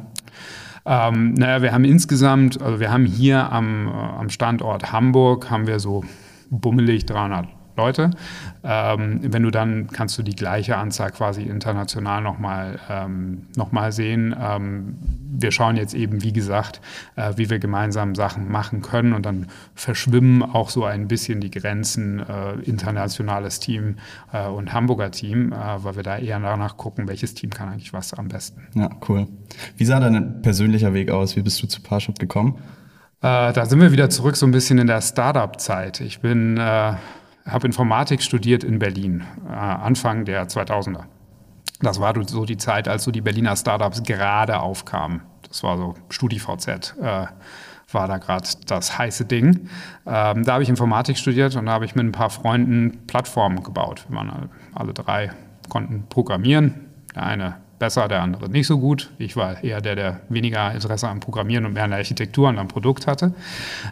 Ähm, 0.85 1.33
naja, 1.33 1.61
wir 1.61 1.73
haben 1.73 1.85
insgesamt, 1.85 2.61
also 2.61 2.79
wir 2.79 2.91
haben 2.91 3.05
hier 3.05 3.51
am, 3.51 3.87
äh, 3.87 3.91
am 3.91 4.29
Standort 4.29 4.93
Hamburg, 4.93 5.49
haben 5.49 5.67
wir 5.67 5.79
so 5.79 6.05
bummelig 6.49 7.05
300 7.05 7.47
Leute. 7.75 8.11
Ähm, 8.63 9.19
wenn 9.23 9.43
du 9.43 9.51
dann 9.51 9.87
kannst 9.87 10.17
du 10.17 10.23
die 10.23 10.35
gleiche 10.35 10.77
Anzahl 10.77 11.11
quasi 11.11 11.43
international 11.43 12.21
nochmal 12.21 12.79
ähm, 12.89 13.47
noch 13.55 13.71
sehen. 13.91 14.35
Ähm, 14.39 14.97
wir 15.35 15.51
schauen 15.51 15.75
jetzt 15.77 15.93
eben, 15.93 16.21
wie 16.23 16.31
gesagt, 16.31 16.79
äh, 17.15 17.33
wie 17.35 17.49
wir 17.49 17.59
gemeinsam 17.59 18.15
Sachen 18.15 18.51
machen 18.51 18.81
können 18.81 19.13
und 19.13 19.25
dann 19.25 19.47
verschwimmen 19.73 20.43
auch 20.43 20.69
so 20.69 20.85
ein 20.85 21.07
bisschen 21.07 21.41
die 21.41 21.51
Grenzen 21.51 22.19
äh, 22.19 22.53
internationales 22.61 23.59
Team 23.59 23.97
äh, 24.31 24.47
und 24.47 24.73
Hamburger 24.73 25.11
Team, 25.11 25.51
äh, 25.51 25.83
weil 25.83 25.95
wir 25.95 26.03
da 26.03 26.17
eher 26.17 26.39
danach 26.39 26.77
gucken, 26.77 27.07
welches 27.07 27.33
Team 27.33 27.49
kann 27.49 27.69
eigentlich 27.69 27.93
was 27.93 28.13
am 28.13 28.27
besten. 28.27 28.67
Ja, 28.75 28.89
cool. 29.09 29.27
Wie 29.77 29.85
sah 29.85 29.99
dein 29.99 30.41
persönlicher 30.41 30.93
Weg 30.93 31.09
aus? 31.09 31.35
Wie 31.35 31.41
bist 31.41 31.61
du 31.61 31.67
zu 31.67 31.81
Parship 31.81 32.19
gekommen? 32.19 32.59
Äh, 33.21 33.53
da 33.53 33.65
sind 33.65 33.79
wir 33.79 33.91
wieder 33.91 34.09
zurück 34.09 34.35
so 34.35 34.45
ein 34.45 34.51
bisschen 34.51 34.77
in 34.79 34.87
der 34.87 35.01
Startup-Zeit. 35.01 36.01
Ich 36.01 36.19
bin 36.19 36.57
äh, 36.57 36.93
habe 37.45 37.67
Informatik 37.67 38.21
studiert 38.21 38.63
in 38.63 38.79
Berlin, 38.79 39.23
äh, 39.47 39.51
Anfang 39.51 40.25
der 40.25 40.47
2000er. 40.47 41.03
Das 41.81 41.99
war 41.99 42.13
so 42.27 42.45
die 42.45 42.57
Zeit, 42.57 42.87
als 42.87 43.03
so 43.03 43.11
die 43.11 43.21
Berliner 43.21 43.55
Startups 43.55 44.03
gerade 44.03 44.59
aufkamen. 44.61 45.21
Das 45.47 45.63
war 45.63 45.77
so 45.77 45.95
StudiVZ. 46.09 46.95
Äh, 47.01 47.27
war 47.91 48.07
da 48.07 48.17
gerade 48.17 48.47
das 48.65 48.97
heiße 48.97 49.25
Ding. 49.25 49.69
Ähm, 50.05 50.43
da 50.43 50.53
habe 50.53 50.63
ich 50.63 50.69
Informatik 50.69 51.17
studiert 51.17 51.55
und 51.55 51.65
da 51.67 51.73
habe 51.73 51.85
ich 51.85 51.95
mit 51.95 52.05
ein 52.05 52.11
paar 52.11 52.29
Freunden 52.29 53.05
Plattformen 53.07 53.63
gebaut. 53.63 54.05
Wir 54.07 54.17
waren 54.17 54.49
alle 54.73 54.93
drei 54.93 55.31
konnten 55.69 56.05
programmieren. 56.09 56.89
Der 57.15 57.23
eine 57.23 57.62
besser, 57.83 58.07
der 58.07 58.21
andere 58.21 58.49
nicht 58.49 58.65
so 58.65 58.79
gut. 58.79 59.09
Ich 59.17 59.35
war 59.35 59.61
eher 59.61 59.81
der, 59.81 59.95
der 59.97 60.21
weniger 60.29 60.71
Interesse 60.73 61.09
am 61.09 61.19
Programmieren 61.19 61.65
und 61.65 61.73
mehr 61.73 61.83
an 61.83 61.89
der 61.89 61.99
Architektur 61.99 62.47
und 62.47 62.57
am 62.57 62.69
Produkt 62.69 63.07
hatte. 63.07 63.33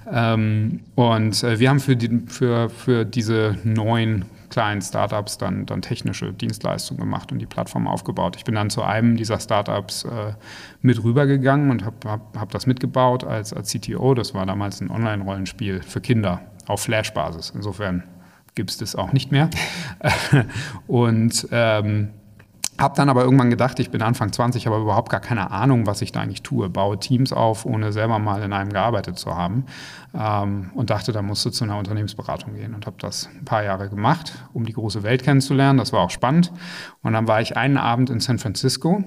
Ähm, 0.10 0.80
und 0.96 1.44
äh, 1.44 1.60
wir 1.60 1.70
haben 1.70 1.82
für, 1.82 1.98
die, 1.98 2.22
für, 2.28 2.70
für 2.70 3.04
diese 3.04 3.58
neuen 3.66 4.24
kleinen 4.50 4.82
Startups 4.82 5.38
dann, 5.38 5.66
dann 5.66 5.82
technische 5.82 6.32
Dienstleistungen 6.32 7.02
gemacht 7.02 7.34
und 7.34 7.40
die 7.40 7.46
Plattform 7.46 7.86
aufgebaut. 7.86 8.38
Ich 8.38 8.46
bin 8.46 8.56
dann 8.56 8.70
zu 8.70 8.82
einem 8.82 9.18
dieser 9.18 9.42
Startups 9.42 10.06
äh, 10.06 10.36
mit 10.82 11.04
rübergegangen 11.04 11.70
und 11.70 11.84
habe 11.84 11.98
hab, 12.06 12.38
hab 12.40 12.52
das 12.52 12.68
mitgebaut 12.68 13.26
als, 13.26 13.52
als 13.52 13.74
CTO. 13.74 14.14
Das 14.14 14.34
war 14.34 14.46
damals 14.46 14.80
ein 14.80 14.90
Online-Rollenspiel 14.90 15.82
für 15.82 16.00
Kinder 16.00 16.40
auf 16.66 16.84
Flash-Basis. 16.84 17.52
Insofern 17.54 18.04
gibt 18.56 18.70
es 18.70 18.78
das 18.78 18.96
auch 18.96 19.12
nicht 19.12 19.34
mehr. 19.34 19.50
und 20.88 21.46
ähm, 21.52 22.12
habe 22.80 22.96
dann 22.96 23.10
aber 23.10 23.24
irgendwann 23.24 23.50
gedacht, 23.50 23.80
ich 23.80 23.92
bin 23.92 24.01
Anfang 24.01 24.32
20, 24.32 24.66
habe 24.66 24.82
überhaupt 24.82 25.10
gar 25.10 25.20
keine 25.20 25.51
Ahnung, 25.51 25.86
was 25.86 26.01
ich 26.01 26.12
da 26.12 26.22
eigentlich 26.22 26.42
tue. 26.42 26.70
Baue 26.70 27.00
Teams 27.00 27.32
auf, 27.32 27.66
ohne 27.66 27.92
selber 27.92 28.18
mal 28.18 28.42
in 28.42 28.54
einem 28.54 28.72
gearbeitet 28.72 29.20
zu 29.20 29.36
haben. 29.36 29.66
Ähm, 30.13 30.72
und 30.74 30.90
dachte, 30.90 31.12
da 31.12 31.22
musst 31.22 31.46
du 31.46 31.50
zu 31.51 31.63
einer 31.63 31.78
Unternehmensberatung 31.78 32.56
gehen. 32.56 32.74
Und 32.74 32.86
habe 32.86 32.96
das 33.00 33.30
ein 33.38 33.46
paar 33.46 33.63
Jahre 33.63 33.90
gemacht, 33.90 34.34
um 34.54 34.66
die 34.66 34.74
große 34.74 35.04
Welt 35.04 35.24
kennenzulernen. 35.24 35.78
Das 35.78 35.94
war 35.94 36.01
auch 36.01 36.10
spannend. 36.10 36.51
Und 37.04 37.13
dann 37.13 37.28
war 37.28 37.42
ich 37.42 37.56
einen 37.56 37.78
Abend 37.78 38.10
in 38.10 38.20
San 38.20 38.40
Francisco 38.40 39.04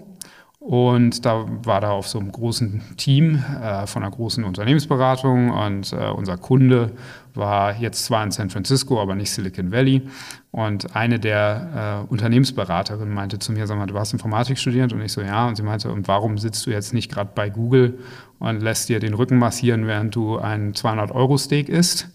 und 0.65 1.27
da 1.27 1.45
war 1.65 1.83
da 1.83 1.91
auf 1.91 2.09
so 2.09 2.19
einem 2.19 2.33
großen 2.33 2.81
Team 2.97 3.45
äh, 3.63 3.87
von 3.87 4.03
einer 4.03 4.11
großen 4.11 4.45
Unternehmensberatung 4.45 5.51
und 5.51 5.93
äh, 5.93 6.09
unser 6.09 6.39
Kunde 6.39 6.93
war 7.35 7.77
jetzt 7.77 8.07
zwar 8.07 8.25
in 8.25 8.31
San 8.31 8.49
Francisco, 8.49 8.99
aber 8.99 9.15
nicht 9.15 9.31
Silicon 9.31 9.73
Valley. 9.73 10.09
Und 10.53 10.97
eine 10.97 11.21
der 11.21 12.07
äh, 12.07 12.11
Unternehmensberaterinnen 12.11 13.13
meinte 13.13 13.39
zu 13.39 13.53
mir, 13.53 13.67
sag 13.67 13.77
mal, 13.77 13.87
du 13.87 13.99
hast 13.99 14.15
Informatik 14.15 14.57
studiert? 14.57 14.95
Und 14.95 15.03
ich 15.03 15.13
so, 15.13 15.21
ja. 15.21 15.47
Und 15.47 15.57
sie 15.57 15.63
meinte, 15.63 15.93
und 15.93 16.09
warum 16.09 16.39
sitzt 16.39 16.65
du 16.65 16.71
jetzt 16.71 16.95
nicht 16.95 17.13
gerade 17.13 17.33
bei 17.35 17.51
Google 17.51 17.99
und 18.39 18.63
lässt 18.63 18.89
dir 18.89 19.01
den 19.01 19.13
Rücken 19.13 19.37
massieren, 19.37 19.87
während 19.87 20.15
du 20.15 20.39
ein 20.39 20.73
200-Euro-Steak 20.73 21.69
isst? 21.69 22.09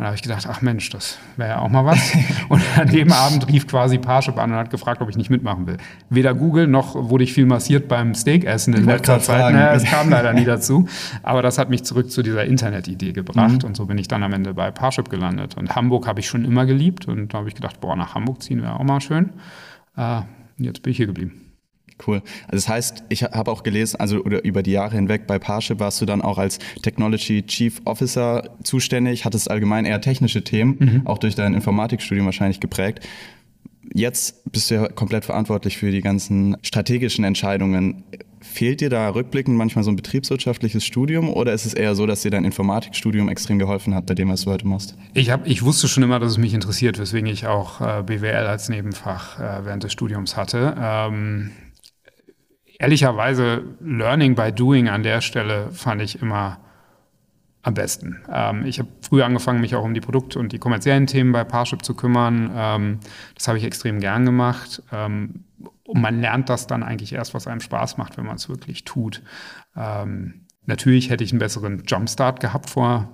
Und 0.00 0.04
da 0.04 0.06
habe 0.06 0.16
ich 0.16 0.22
gedacht, 0.22 0.46
ach 0.48 0.62
Mensch, 0.62 0.88
das 0.88 1.18
wäre 1.36 1.50
ja 1.50 1.58
auch 1.58 1.68
mal 1.68 1.84
was. 1.84 2.16
und 2.48 2.62
an 2.78 2.88
dem 2.88 3.12
Abend 3.12 3.46
rief 3.48 3.68
quasi 3.68 3.98
Parship 3.98 4.38
an 4.38 4.50
und 4.50 4.56
hat 4.56 4.70
gefragt, 4.70 5.02
ob 5.02 5.10
ich 5.10 5.16
nicht 5.18 5.28
mitmachen 5.28 5.66
will. 5.66 5.76
Weder 6.08 6.32
Google 6.32 6.68
noch 6.68 6.94
wurde 6.94 7.22
ich 7.22 7.34
viel 7.34 7.44
massiert 7.44 7.86
beim 7.86 8.14
Steakessen 8.14 8.72
in 8.72 8.86
letzter 8.86 9.20
Zeit. 9.20 9.52
Naja, 9.52 9.74
es 9.74 9.84
kam 9.84 10.08
leider 10.08 10.32
nie 10.32 10.46
dazu. 10.46 10.88
Aber 11.22 11.42
das 11.42 11.58
hat 11.58 11.68
mich 11.68 11.84
zurück 11.84 12.10
zu 12.10 12.22
dieser 12.22 12.46
Internetidee 12.46 13.12
gebracht. 13.12 13.62
Mhm. 13.62 13.68
Und 13.68 13.76
so 13.76 13.84
bin 13.84 13.98
ich 13.98 14.08
dann 14.08 14.22
am 14.22 14.32
Ende 14.32 14.54
bei 14.54 14.70
Parship 14.70 15.10
gelandet. 15.10 15.58
Und 15.58 15.76
Hamburg 15.76 16.06
habe 16.06 16.20
ich 16.20 16.28
schon 16.28 16.46
immer 16.46 16.64
geliebt. 16.64 17.06
Und 17.06 17.34
da 17.34 17.38
habe 17.40 17.48
ich 17.48 17.54
gedacht, 17.54 17.82
boah, 17.82 17.94
nach 17.94 18.14
Hamburg 18.14 18.42
ziehen 18.42 18.62
wäre 18.62 18.80
auch 18.80 18.84
mal 18.84 19.02
schön. 19.02 19.34
Äh, 19.98 20.22
jetzt 20.56 20.82
bin 20.82 20.92
ich 20.92 20.96
hier 20.96 21.08
geblieben. 21.08 21.49
Cool. 22.06 22.22
Also 22.48 22.56
das 22.56 22.68
heißt, 22.68 23.04
ich 23.08 23.22
habe 23.24 23.50
auch 23.50 23.62
gelesen, 23.62 23.98
also 24.00 24.22
oder 24.24 24.44
über 24.44 24.62
die 24.62 24.72
Jahre 24.72 24.94
hinweg 24.94 25.26
bei 25.26 25.38
Parship 25.38 25.80
warst 25.80 26.00
du 26.00 26.06
dann 26.06 26.22
auch 26.22 26.38
als 26.38 26.58
Technology 26.82 27.42
Chief 27.46 27.80
Officer 27.84 28.50
zuständig, 28.62 29.24
hattest 29.24 29.50
allgemein 29.50 29.84
eher 29.84 30.00
technische 30.00 30.42
Themen, 30.42 30.76
mhm. 30.78 31.06
auch 31.06 31.18
durch 31.18 31.34
dein 31.34 31.54
Informatikstudium 31.54 32.26
wahrscheinlich 32.26 32.60
geprägt. 32.60 33.06
Jetzt 33.92 34.50
bist 34.52 34.70
du 34.70 34.76
ja 34.76 34.88
komplett 34.88 35.24
verantwortlich 35.24 35.76
für 35.76 35.90
die 35.90 36.00
ganzen 36.00 36.56
strategischen 36.62 37.24
Entscheidungen. 37.24 38.04
Fehlt 38.40 38.80
dir 38.80 38.88
da 38.88 39.10
rückblickend 39.10 39.56
manchmal 39.56 39.84
so 39.84 39.90
ein 39.90 39.96
betriebswirtschaftliches 39.96 40.84
Studium 40.84 41.28
oder 41.28 41.52
ist 41.52 41.66
es 41.66 41.74
eher 41.74 41.94
so, 41.94 42.06
dass 42.06 42.22
dir 42.22 42.30
dein 42.30 42.44
Informatikstudium 42.44 43.28
extrem 43.28 43.58
geholfen 43.58 43.94
hat 43.94 44.06
bei 44.06 44.14
dem, 44.14 44.28
was 44.28 44.42
du 44.42 44.50
heute 44.50 44.66
machst? 44.66 44.96
Ich, 45.14 45.30
hab, 45.30 45.46
ich 45.46 45.62
wusste 45.62 45.88
schon 45.88 46.02
immer, 46.02 46.20
dass 46.20 46.32
es 46.32 46.38
mich 46.38 46.54
interessiert, 46.54 46.98
weswegen 46.98 47.28
ich 47.28 47.46
auch 47.46 47.80
äh, 47.80 48.02
BWL 48.02 48.46
als 48.46 48.68
Nebenfach 48.68 49.38
äh, 49.40 49.64
während 49.64 49.82
des 49.82 49.92
Studiums 49.92 50.36
hatte. 50.36 50.74
Ähm, 50.80 51.50
ehrlicherweise 52.80 53.62
Learning 53.80 54.34
by 54.34 54.50
Doing 54.50 54.88
an 54.88 55.02
der 55.02 55.20
Stelle 55.20 55.68
fand 55.70 56.00
ich 56.00 56.20
immer 56.20 56.58
am 57.62 57.74
besten. 57.74 58.22
Ähm, 58.32 58.64
ich 58.64 58.78
habe 58.78 58.88
früher 59.02 59.26
angefangen, 59.26 59.60
mich 59.60 59.74
auch 59.74 59.84
um 59.84 59.92
die 59.92 60.00
Produkt- 60.00 60.34
und 60.34 60.52
die 60.52 60.58
kommerziellen 60.58 61.06
Themen 61.06 61.30
bei 61.30 61.44
Parship 61.44 61.84
zu 61.84 61.94
kümmern. 61.94 62.50
Ähm, 62.54 63.00
das 63.34 63.48
habe 63.48 63.58
ich 63.58 63.64
extrem 63.64 64.00
gern 64.00 64.24
gemacht. 64.24 64.82
Ähm, 64.92 65.44
und 65.86 66.00
man 66.00 66.22
lernt 66.22 66.48
das 66.48 66.66
dann 66.66 66.82
eigentlich 66.82 67.12
erst, 67.12 67.34
was 67.34 67.46
einem 67.46 67.60
Spaß 67.60 67.98
macht, 67.98 68.16
wenn 68.16 68.24
man 68.24 68.36
es 68.36 68.48
wirklich 68.48 68.84
tut. 68.84 69.20
Ähm, 69.76 70.46
natürlich 70.64 71.10
hätte 71.10 71.22
ich 71.22 71.32
einen 71.32 71.38
besseren 71.38 71.82
Jumpstart 71.86 72.40
gehabt 72.40 72.70
vor 72.70 73.10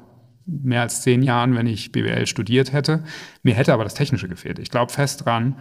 mehr 0.47 0.83
als 0.83 1.03
zehn 1.03 1.25
Jahren, 1.25 1.57
wenn 1.57 1.67
ich 1.67 1.91
BWL 1.91 2.29
studiert 2.29 2.73
hätte. 2.73 3.03
Mir 3.43 3.55
hätte 3.55 3.73
aber 3.73 3.83
das 3.83 3.95
Technische 3.95 4.29
gefehlt. 4.29 4.61
Ich 4.61 4.71
glaube 4.71 4.93
fest 4.93 5.25
dran, 5.25 5.57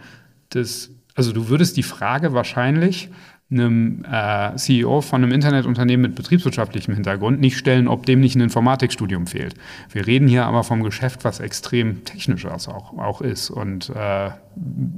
dass, 0.50 0.92
also 1.16 1.32
du 1.32 1.48
würdest 1.48 1.76
die 1.76 1.82
Frage 1.82 2.34
wahrscheinlich 2.34 3.10
einem 3.50 4.04
äh, 4.04 4.56
CEO 4.56 5.00
von 5.00 5.22
einem 5.22 5.32
Internetunternehmen 5.32 6.02
mit 6.02 6.16
betriebswirtschaftlichem 6.16 6.94
Hintergrund 6.94 7.40
nicht 7.40 7.56
stellen, 7.56 7.86
ob 7.86 8.04
dem 8.04 8.20
nicht 8.20 8.34
ein 8.34 8.40
Informatikstudium 8.40 9.26
fehlt. 9.26 9.54
Wir 9.90 10.06
reden 10.06 10.26
hier 10.26 10.46
aber 10.46 10.64
vom 10.64 10.82
Geschäft, 10.82 11.24
was 11.24 11.38
extrem 11.38 12.04
technisch 12.04 12.44
auch, 12.46 12.98
auch 12.98 13.20
ist. 13.20 13.50
Und 13.50 13.90
äh, 13.90 14.30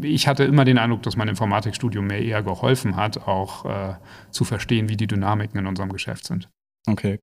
ich 0.01 0.29
hatte 0.29 0.45
immer 0.45 0.65
den 0.65 0.79
Eindruck, 0.79 1.03
dass 1.03 1.17
mein 1.17 1.29
Informatikstudium 1.29 2.07
mir 2.07 2.21
eher 2.21 2.43
geholfen 2.43 2.97
hat, 2.97 3.29
auch 3.29 3.67
äh, 3.67 3.95
zu 4.31 4.45
verstehen, 4.45 4.89
wie 4.89 4.97
die 4.97 5.07
Dynamiken 5.07 5.61
in 5.61 5.67
unserem 5.67 5.93
Geschäft 5.93 6.27
sind. 6.27 6.49
Okay. 6.87 7.19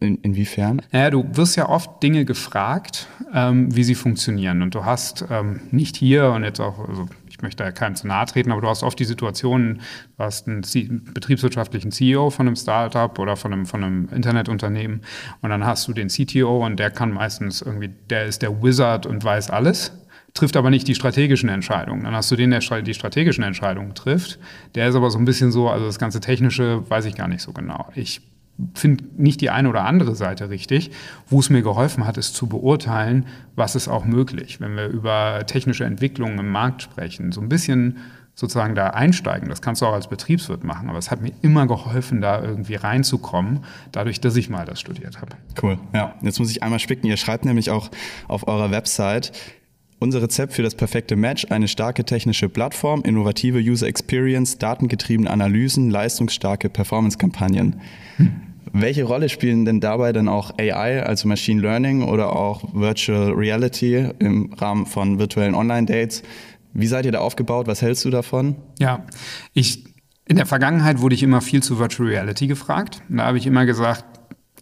In, 0.00 0.16
inwiefern? 0.16 0.82
Naja, 0.90 1.10
du 1.10 1.24
wirst 1.36 1.54
ja 1.54 1.68
oft 1.68 2.02
Dinge 2.02 2.24
gefragt, 2.24 3.06
ähm, 3.32 3.74
wie 3.74 3.84
sie 3.84 3.94
funktionieren. 3.94 4.62
Und 4.62 4.74
du 4.74 4.84
hast 4.84 5.24
ähm, 5.30 5.60
nicht 5.70 5.96
hier 5.96 6.30
und 6.30 6.42
jetzt 6.42 6.58
auch, 6.58 6.88
also 6.88 7.08
ich 7.38 7.42
möchte 7.42 7.62
da 7.62 7.70
keinem 7.70 7.94
zu 7.94 8.08
nahe 8.08 8.26
treten, 8.26 8.50
aber 8.50 8.60
du 8.60 8.68
hast 8.68 8.82
oft 8.82 8.98
die 8.98 9.04
Situation, 9.04 9.80
du 10.16 10.24
hast 10.24 10.48
einen 10.48 10.62
betriebswirtschaftlichen 11.14 11.92
CEO 11.92 12.30
von 12.30 12.48
einem 12.48 12.56
Startup 12.56 13.16
oder 13.18 13.36
von 13.36 13.52
einem, 13.52 13.64
von 13.64 13.84
einem 13.84 14.08
Internetunternehmen 14.08 15.02
und 15.40 15.50
dann 15.50 15.64
hast 15.64 15.86
du 15.86 15.92
den 15.92 16.08
CTO 16.08 16.66
und 16.66 16.78
der 16.78 16.90
kann 16.90 17.12
meistens 17.12 17.62
irgendwie, 17.62 17.90
der 18.10 18.26
ist 18.26 18.42
der 18.42 18.60
Wizard 18.62 19.06
und 19.06 19.22
weiß 19.24 19.50
alles 19.50 19.92
trifft 20.34 20.56
aber 20.56 20.70
nicht 20.70 20.86
die 20.86 20.94
strategischen 20.94 21.48
Entscheidungen. 21.48 22.04
Dann 22.04 22.14
hast 22.14 22.30
du 22.30 22.36
den, 22.36 22.50
der 22.50 22.60
die 22.60 22.94
strategischen 22.94 23.42
Entscheidungen 23.42 23.94
trifft. 23.94 24.38
Der 24.74 24.88
ist 24.88 24.94
aber 24.94 25.10
so 25.10 25.18
ein 25.18 25.24
bisschen 25.24 25.50
so, 25.50 25.68
also 25.68 25.86
das 25.86 25.98
ganze 25.98 26.20
Technische 26.20 26.88
weiß 26.88 27.06
ich 27.06 27.16
gar 27.16 27.26
nicht 27.26 27.40
so 27.40 27.52
genau. 27.52 27.88
Ich 27.94 28.20
finde 28.74 29.04
nicht 29.16 29.40
die 29.40 29.50
eine 29.50 29.68
oder 29.68 29.84
andere 29.84 30.14
Seite 30.14 30.50
richtig. 30.50 30.90
Wo 31.28 31.40
es 31.40 31.50
mir 31.50 31.62
geholfen 31.62 32.06
hat, 32.06 32.16
ist 32.16 32.34
zu 32.34 32.46
beurteilen, 32.48 33.26
was 33.54 33.76
ist 33.76 33.88
auch 33.88 34.04
möglich. 34.04 34.60
Wenn 34.60 34.76
wir 34.76 34.88
über 34.88 35.44
technische 35.46 35.84
Entwicklungen 35.84 36.38
im 36.38 36.50
Markt 36.50 36.82
sprechen, 36.82 37.32
so 37.32 37.40
ein 37.40 37.48
bisschen 37.48 37.98
sozusagen 38.38 38.76
da 38.76 38.90
einsteigen. 38.90 39.48
Das 39.48 39.60
kannst 39.60 39.82
du 39.82 39.86
auch 39.86 39.94
als 39.94 40.06
Betriebswirt 40.06 40.62
machen, 40.62 40.88
aber 40.88 40.98
es 40.98 41.10
hat 41.10 41.20
mir 41.20 41.32
immer 41.42 41.66
geholfen, 41.66 42.20
da 42.20 42.40
irgendwie 42.40 42.76
reinzukommen, 42.76 43.64
dadurch, 43.90 44.20
dass 44.20 44.36
ich 44.36 44.48
mal 44.48 44.64
das 44.64 44.78
studiert 44.78 45.20
habe. 45.20 45.32
Cool. 45.60 45.76
Ja, 45.92 46.14
jetzt 46.22 46.38
muss 46.38 46.48
ich 46.48 46.62
einmal 46.62 46.78
spicken. 46.78 47.08
Ihr 47.08 47.16
schreibt 47.16 47.44
nämlich 47.44 47.70
auch 47.70 47.90
auf 48.28 48.46
eurer 48.46 48.70
Website, 48.70 49.32
unser 49.98 50.22
Rezept 50.22 50.52
für 50.52 50.62
das 50.62 50.76
perfekte 50.76 51.16
Match, 51.16 51.46
eine 51.50 51.66
starke 51.66 52.04
technische 52.04 52.48
Plattform, 52.48 53.02
innovative 53.02 53.58
User 53.58 53.88
Experience, 53.88 54.56
datengetriebene 54.58 55.28
Analysen, 55.28 55.90
leistungsstarke 55.90 56.68
Performance-Kampagnen. 56.68 57.80
Hm. 58.18 58.47
Welche 58.72 59.04
Rolle 59.04 59.28
spielen 59.28 59.64
denn 59.64 59.80
dabei 59.80 60.12
dann 60.12 60.28
auch 60.28 60.52
AI, 60.58 61.02
also 61.02 61.28
Machine 61.28 61.60
Learning 61.60 62.02
oder 62.02 62.34
auch 62.34 62.74
Virtual 62.74 63.32
Reality 63.32 64.10
im 64.18 64.52
Rahmen 64.52 64.86
von 64.86 65.18
virtuellen 65.18 65.54
Online-Dates? 65.54 66.22
Wie 66.72 66.86
seid 66.86 67.06
ihr 67.06 67.12
da 67.12 67.20
aufgebaut? 67.20 67.66
Was 67.66 67.82
hältst 67.82 68.04
du 68.04 68.10
davon? 68.10 68.56
Ja, 68.78 69.06
ich, 69.52 69.84
in 70.26 70.36
der 70.36 70.46
Vergangenheit 70.46 71.00
wurde 71.00 71.14
ich 71.14 71.22
immer 71.22 71.40
viel 71.40 71.62
zu 71.62 71.78
Virtual 71.78 72.08
Reality 72.08 72.46
gefragt. 72.46 73.02
Da 73.08 73.24
habe 73.24 73.38
ich 73.38 73.46
immer 73.46 73.66
gesagt, 73.66 74.04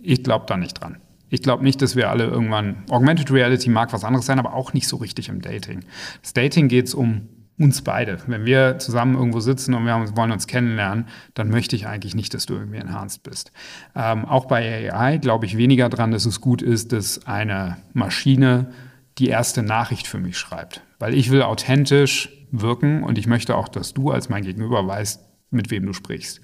ich 0.00 0.22
glaube 0.22 0.46
da 0.48 0.56
nicht 0.56 0.80
dran. 0.80 0.98
Ich 1.28 1.42
glaube 1.42 1.64
nicht, 1.64 1.82
dass 1.82 1.96
wir 1.96 2.08
alle 2.08 2.24
irgendwann, 2.24 2.84
Augmented 2.88 3.32
Reality 3.32 3.68
mag 3.68 3.92
was 3.92 4.04
anderes 4.04 4.26
sein, 4.26 4.38
aber 4.38 4.54
auch 4.54 4.72
nicht 4.72 4.86
so 4.86 4.96
richtig 4.96 5.28
im 5.28 5.40
Dating. 5.40 5.80
Das 6.22 6.32
Dating 6.32 6.68
geht 6.68 6.86
es 6.86 6.94
um 6.94 7.28
uns 7.58 7.82
beide. 7.82 8.18
Wenn 8.26 8.44
wir 8.44 8.78
zusammen 8.78 9.16
irgendwo 9.16 9.40
sitzen 9.40 9.74
und 9.74 9.86
wir 9.86 10.16
wollen 10.16 10.32
uns 10.32 10.46
kennenlernen, 10.46 11.06
dann 11.34 11.48
möchte 11.48 11.74
ich 11.74 11.86
eigentlich 11.86 12.14
nicht, 12.14 12.34
dass 12.34 12.46
du 12.46 12.54
irgendwie 12.54 12.78
enhanced 12.78 13.22
bist. 13.22 13.50
Ähm, 13.94 14.26
auch 14.26 14.44
bei 14.44 14.92
AI 14.92 15.16
glaube 15.18 15.46
ich 15.46 15.56
weniger 15.56 15.88
dran, 15.88 16.10
dass 16.10 16.26
es 16.26 16.40
gut 16.40 16.60
ist, 16.60 16.92
dass 16.92 17.26
eine 17.26 17.78
Maschine 17.94 18.72
die 19.18 19.28
erste 19.28 19.62
Nachricht 19.62 20.06
für 20.06 20.18
mich 20.18 20.36
schreibt. 20.36 20.82
Weil 20.98 21.14
ich 21.14 21.30
will 21.30 21.42
authentisch 21.42 22.30
wirken 22.50 23.02
und 23.02 23.16
ich 23.16 23.26
möchte 23.26 23.56
auch, 23.56 23.68
dass 23.68 23.94
du 23.94 24.10
als 24.10 24.28
mein 24.28 24.44
Gegenüber 24.44 24.86
weißt, 24.86 25.22
mit 25.50 25.70
wem 25.70 25.86
du 25.86 25.92
sprichst. 25.92 26.40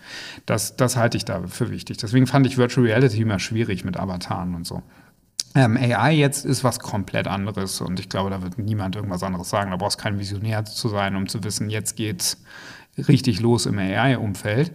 Das, 0.46 0.76
das 0.76 0.96
halte 0.96 1.16
ich 1.16 1.24
da 1.24 1.46
für 1.46 1.70
wichtig. 1.70 1.98
Deswegen 1.98 2.26
fand 2.26 2.46
ich 2.46 2.56
Virtual 2.56 2.86
Reality 2.86 3.20
immer 3.20 3.38
schwierig 3.38 3.84
mit 3.84 3.98
Avataren 3.98 4.54
und 4.54 4.66
so. 4.66 4.82
Ähm, 5.54 5.76
AI 5.76 6.12
jetzt 6.12 6.44
ist 6.46 6.64
was 6.64 6.80
komplett 6.80 7.28
anderes 7.28 7.80
und 7.80 8.00
ich 8.00 8.08
glaube, 8.08 8.30
da 8.30 8.42
wird 8.42 8.58
niemand 8.58 8.96
irgendwas 8.96 9.22
anderes 9.22 9.50
sagen. 9.50 9.70
Da 9.70 9.76
brauchst 9.76 9.98
kein 9.98 10.18
Visionär 10.18 10.64
zu 10.64 10.88
sein, 10.88 11.14
um 11.16 11.28
zu 11.28 11.44
wissen, 11.44 11.68
jetzt 11.68 11.96
geht's 11.96 12.42
richtig 12.96 13.40
los 13.40 13.66
im 13.66 13.78
AI-Umfeld. 13.78 14.72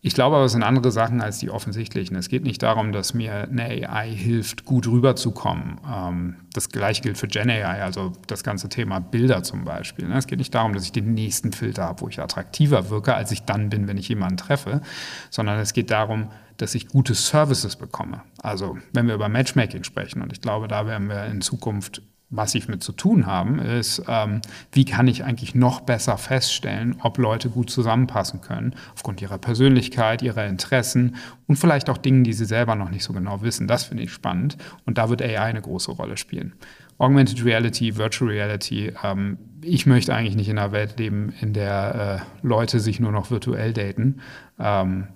Ich 0.00 0.14
glaube 0.14 0.36
aber, 0.36 0.44
es 0.44 0.52
sind 0.52 0.62
andere 0.62 0.92
Sachen 0.92 1.20
als 1.20 1.38
die 1.38 1.50
offensichtlichen. 1.50 2.16
Es 2.16 2.28
geht 2.28 2.44
nicht 2.44 2.62
darum, 2.62 2.92
dass 2.92 3.14
mir 3.14 3.48
eine 3.48 3.88
AI 3.88 4.08
hilft, 4.08 4.64
gut 4.64 4.86
rüberzukommen. 4.86 5.80
Ähm, 5.92 6.36
das 6.52 6.68
gleiche 6.68 7.02
gilt 7.02 7.18
für 7.18 7.26
Gen 7.26 7.50
AI, 7.50 7.82
also 7.82 8.12
das 8.28 8.44
ganze 8.44 8.68
Thema 8.68 9.00
Bilder 9.00 9.42
zum 9.42 9.64
Beispiel. 9.64 10.06
Ne? 10.06 10.16
Es 10.16 10.28
geht 10.28 10.38
nicht 10.38 10.54
darum, 10.54 10.72
dass 10.72 10.84
ich 10.84 10.92
den 10.92 11.14
nächsten 11.14 11.52
Filter 11.52 11.84
habe, 11.84 12.02
wo 12.02 12.08
ich 12.08 12.20
attraktiver 12.20 12.90
wirke, 12.90 13.14
als 13.14 13.32
ich 13.32 13.42
dann 13.42 13.70
bin, 13.70 13.88
wenn 13.88 13.96
ich 13.96 14.08
jemanden 14.08 14.36
treffe, 14.36 14.82
sondern 15.30 15.58
es 15.58 15.72
geht 15.72 15.90
darum, 15.90 16.28
dass 16.58 16.74
ich 16.74 16.88
gute 16.88 17.14
Services 17.14 17.76
bekomme. 17.76 18.22
Also 18.42 18.76
wenn 18.92 19.06
wir 19.06 19.14
über 19.14 19.28
Matchmaking 19.28 19.84
sprechen, 19.84 20.22
und 20.22 20.32
ich 20.32 20.40
glaube, 20.40 20.68
da 20.68 20.86
werden 20.86 21.08
wir 21.08 21.24
in 21.26 21.40
Zukunft 21.40 22.02
massiv 22.30 22.68
mit 22.68 22.82
zu 22.82 22.92
tun 22.92 23.26
haben, 23.26 23.58
ist, 23.58 24.02
ähm, 24.06 24.42
wie 24.72 24.84
kann 24.84 25.08
ich 25.08 25.24
eigentlich 25.24 25.54
noch 25.54 25.80
besser 25.80 26.18
feststellen, 26.18 26.96
ob 27.00 27.16
Leute 27.16 27.48
gut 27.48 27.70
zusammenpassen 27.70 28.42
können, 28.42 28.74
aufgrund 28.92 29.22
ihrer 29.22 29.38
Persönlichkeit, 29.38 30.20
ihrer 30.20 30.46
Interessen 30.46 31.16
und 31.46 31.56
vielleicht 31.56 31.88
auch 31.88 31.96
Dingen, 31.96 32.24
die 32.24 32.34
sie 32.34 32.44
selber 32.44 32.74
noch 32.74 32.90
nicht 32.90 33.04
so 33.04 33.14
genau 33.14 33.40
wissen. 33.40 33.66
Das 33.66 33.84
finde 33.84 34.02
ich 34.02 34.12
spannend 34.12 34.58
und 34.84 34.98
da 34.98 35.08
wird 35.08 35.22
AI 35.22 35.38
eine 35.38 35.62
große 35.62 35.92
Rolle 35.92 36.18
spielen. 36.18 36.54
Augmented 36.98 37.44
Reality, 37.44 37.96
Virtual 37.96 38.30
Reality. 38.30 38.92
Ähm, 39.02 39.38
ich 39.62 39.86
möchte 39.86 40.14
eigentlich 40.14 40.36
nicht 40.36 40.48
in 40.48 40.58
einer 40.58 40.72
Welt 40.72 40.98
leben, 40.98 41.32
in 41.40 41.54
der 41.54 42.24
äh, 42.42 42.46
Leute 42.46 42.80
sich 42.80 43.00
nur 43.00 43.12
noch 43.12 43.30
virtuell 43.30 43.72
daten. 43.72 44.20
Ähm, 44.58 45.06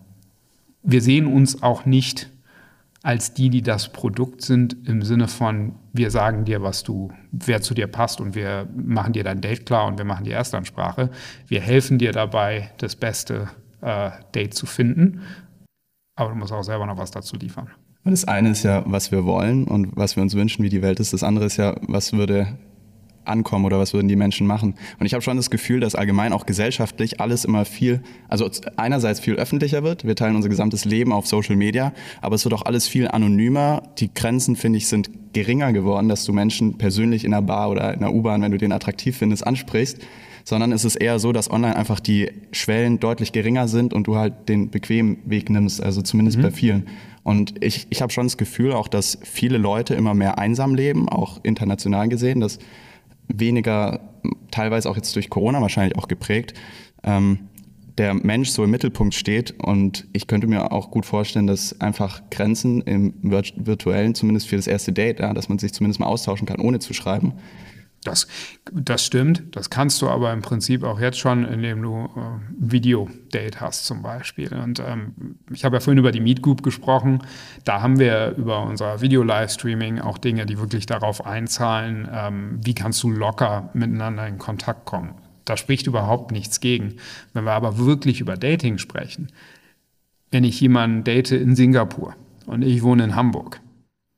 wir 0.82 1.00
sehen 1.00 1.26
uns 1.26 1.62
auch 1.62 1.84
nicht 1.84 2.30
als 3.02 3.34
die, 3.34 3.50
die 3.50 3.62
das 3.62 3.92
Produkt 3.92 4.42
sind, 4.42 4.76
im 4.86 5.02
Sinne 5.02 5.26
von, 5.26 5.74
wir 5.92 6.10
sagen 6.10 6.44
dir, 6.44 6.62
was 6.62 6.84
du, 6.84 7.10
wer 7.32 7.60
zu 7.60 7.74
dir 7.74 7.88
passt 7.88 8.20
und 8.20 8.34
wir 8.34 8.68
machen 8.76 9.12
dir 9.12 9.24
dein 9.24 9.40
Date 9.40 9.66
klar 9.66 9.86
und 9.86 9.98
wir 9.98 10.04
machen 10.04 10.24
die 10.24 10.30
Erstansprache. 10.30 11.10
Wir 11.48 11.60
helfen 11.60 11.98
dir 11.98 12.12
dabei, 12.12 12.70
das 12.78 12.94
beste 12.94 13.48
äh, 13.80 14.10
Date 14.34 14.54
zu 14.54 14.66
finden. 14.66 15.22
Aber 16.14 16.30
du 16.30 16.36
musst 16.36 16.52
auch 16.52 16.62
selber 16.62 16.86
noch 16.86 16.98
was 16.98 17.10
dazu 17.10 17.36
liefern. 17.36 17.68
Das 18.04 18.24
eine 18.24 18.50
ist 18.50 18.62
ja, 18.62 18.82
was 18.86 19.10
wir 19.10 19.24
wollen 19.24 19.64
und 19.64 19.96
was 19.96 20.16
wir 20.16 20.22
uns 20.22 20.34
wünschen, 20.34 20.64
wie 20.64 20.68
die 20.68 20.82
Welt 20.82 21.00
ist. 21.00 21.12
Das 21.12 21.22
andere 21.22 21.46
ist 21.46 21.56
ja, 21.56 21.76
was 21.82 22.12
würde 22.12 22.58
ankommen 23.24 23.64
oder 23.64 23.78
was 23.78 23.94
würden 23.94 24.08
die 24.08 24.16
Menschen 24.16 24.46
machen. 24.46 24.74
Und 24.98 25.06
ich 25.06 25.14
habe 25.14 25.22
schon 25.22 25.36
das 25.36 25.50
Gefühl, 25.50 25.80
dass 25.80 25.94
allgemein 25.94 26.32
auch 26.32 26.46
gesellschaftlich 26.46 27.20
alles 27.20 27.44
immer 27.44 27.64
viel, 27.64 28.02
also 28.28 28.48
einerseits 28.76 29.20
viel 29.20 29.34
öffentlicher 29.34 29.82
wird. 29.82 30.04
Wir 30.06 30.16
teilen 30.16 30.36
unser 30.36 30.48
gesamtes 30.48 30.84
Leben 30.84 31.12
auf 31.12 31.26
Social 31.26 31.56
Media, 31.56 31.92
aber 32.20 32.34
es 32.34 32.44
wird 32.44 32.54
auch 32.54 32.62
alles 32.62 32.88
viel 32.88 33.08
anonymer. 33.08 33.82
Die 33.98 34.12
Grenzen, 34.12 34.56
finde 34.56 34.78
ich, 34.78 34.88
sind 34.88 35.10
geringer 35.32 35.72
geworden, 35.72 36.08
dass 36.08 36.24
du 36.24 36.32
Menschen 36.32 36.78
persönlich 36.78 37.24
in 37.24 37.32
einer 37.32 37.42
Bar 37.42 37.70
oder 37.70 37.94
in 37.94 38.00
einer 38.00 38.12
U-Bahn, 38.12 38.42
wenn 38.42 38.52
du 38.52 38.58
den 38.58 38.72
attraktiv 38.72 39.16
findest, 39.16 39.46
ansprichst. 39.46 39.98
Sondern 40.44 40.72
es 40.72 40.84
ist 40.84 40.96
eher 40.96 41.20
so, 41.20 41.30
dass 41.30 41.48
online 41.48 41.76
einfach 41.76 42.00
die 42.00 42.32
Schwellen 42.50 42.98
deutlich 42.98 43.30
geringer 43.30 43.68
sind 43.68 43.94
und 43.94 44.08
du 44.08 44.16
halt 44.16 44.48
den 44.48 44.70
bequemen 44.70 45.18
Weg 45.24 45.50
nimmst, 45.50 45.80
also 45.80 46.02
zumindest 46.02 46.38
mhm. 46.38 46.42
bei 46.42 46.50
vielen. 46.50 46.86
Und 47.22 47.62
ich, 47.62 47.86
ich 47.90 48.02
habe 48.02 48.12
schon 48.12 48.26
das 48.26 48.36
Gefühl 48.36 48.72
auch, 48.72 48.88
dass 48.88 49.18
viele 49.22 49.58
Leute 49.58 49.94
immer 49.94 50.14
mehr 50.14 50.38
einsam 50.38 50.74
leben, 50.74 51.08
auch 51.08 51.38
international 51.44 52.08
gesehen, 52.08 52.40
dass 52.40 52.58
weniger, 53.28 54.00
teilweise 54.50 54.90
auch 54.90 54.96
jetzt 54.96 55.14
durch 55.16 55.30
Corona 55.30 55.60
wahrscheinlich 55.60 55.96
auch 55.96 56.08
geprägt, 56.08 56.54
ähm, 57.02 57.48
der 57.98 58.14
Mensch 58.14 58.50
so 58.50 58.64
im 58.64 58.70
Mittelpunkt 58.70 59.14
steht. 59.14 59.54
Und 59.58 60.06
ich 60.12 60.26
könnte 60.26 60.46
mir 60.46 60.72
auch 60.72 60.90
gut 60.90 61.04
vorstellen, 61.04 61.46
dass 61.46 61.80
einfach 61.80 62.22
Grenzen 62.30 62.80
im 62.82 63.14
virtuellen, 63.22 64.14
zumindest 64.14 64.48
für 64.48 64.56
das 64.56 64.66
erste 64.66 64.92
Date, 64.92 65.20
ja, 65.20 65.34
dass 65.34 65.48
man 65.48 65.58
sich 65.58 65.72
zumindest 65.72 66.00
mal 66.00 66.06
austauschen 66.06 66.46
kann, 66.46 66.60
ohne 66.60 66.78
zu 66.78 66.94
schreiben, 66.94 67.34
das, 68.04 68.26
das 68.72 69.04
stimmt. 69.04 69.44
Das 69.52 69.70
kannst 69.70 70.02
du 70.02 70.08
aber 70.08 70.32
im 70.32 70.42
Prinzip 70.42 70.82
auch 70.82 70.98
jetzt 70.98 71.18
schon, 71.18 71.44
indem 71.44 71.82
du 71.82 72.10
äh, 72.16 72.20
Video-Date 72.58 73.60
hast 73.60 73.84
zum 73.84 74.02
Beispiel. 74.02 74.52
Und 74.52 74.80
ähm, 74.80 75.36
ich 75.52 75.64
habe 75.64 75.76
ja 75.76 75.80
vorhin 75.80 75.98
über 75.98 76.12
die 76.12 76.20
Meet 76.20 76.42
Group 76.42 76.62
gesprochen. 76.62 77.22
Da 77.64 77.80
haben 77.80 77.98
wir 77.98 78.34
über 78.36 78.62
unser 78.62 79.00
Video-Livestreaming 79.00 80.00
auch 80.00 80.18
Dinge, 80.18 80.46
die 80.46 80.58
wirklich 80.58 80.86
darauf 80.86 81.24
einzahlen, 81.24 82.08
ähm, 82.12 82.60
wie 82.62 82.74
kannst 82.74 83.02
du 83.02 83.10
locker 83.10 83.70
miteinander 83.74 84.26
in 84.26 84.38
Kontakt 84.38 84.84
kommen. 84.84 85.14
Da 85.44 85.56
spricht 85.56 85.86
überhaupt 85.86 86.32
nichts 86.32 86.60
gegen. 86.60 86.96
Wenn 87.32 87.44
wir 87.44 87.52
aber 87.52 87.78
wirklich 87.78 88.20
über 88.20 88.36
Dating 88.36 88.78
sprechen, 88.78 89.28
wenn 90.30 90.44
ich 90.44 90.60
jemanden 90.60 91.04
date 91.04 91.32
in 91.32 91.54
Singapur 91.54 92.16
und 92.46 92.62
ich 92.62 92.82
wohne 92.82 93.04
in 93.04 93.16
Hamburg, 93.16 93.60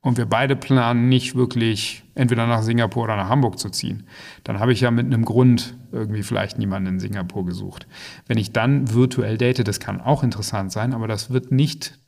und 0.05 0.19
wir 0.19 0.27
beide 0.27 0.55
planen 0.55 1.09
nicht 1.09 1.35
wirklich 1.35 2.05
entweder 2.15 2.47
nach 2.47 2.63
Singapur 2.63 3.05
oder 3.05 3.17
nach 3.17 3.31
Hamburg 3.31 3.59
zu 3.59 3.71
ziehen, 3.71 4.05
dann 4.45 4.61
habe 4.61 4.73
ich 4.73 4.83
ja 4.83 4.91
mit 4.91 5.07
einem 5.07 5.25
Grund 5.25 5.75
irgendwie 5.93 6.23
vielleicht 6.23 6.59
niemanden 6.59 6.91
in 6.91 7.01
Singapur 7.01 7.47
gesucht. 7.47 7.87
Wenn 8.27 8.37
ich 8.37 8.53
dann 8.53 8.93
virtuell 8.93 9.39
date, 9.39 9.67
das 9.67 9.81
kann 9.81 10.03
auch 10.03 10.23
interessant 10.23 10.71
sein, 10.71 10.93
aber 10.93 11.09
das 11.09 11.31
wird 11.31 11.51
nicht 11.51 11.99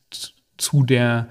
zu 0.57 0.83
der 0.83 1.27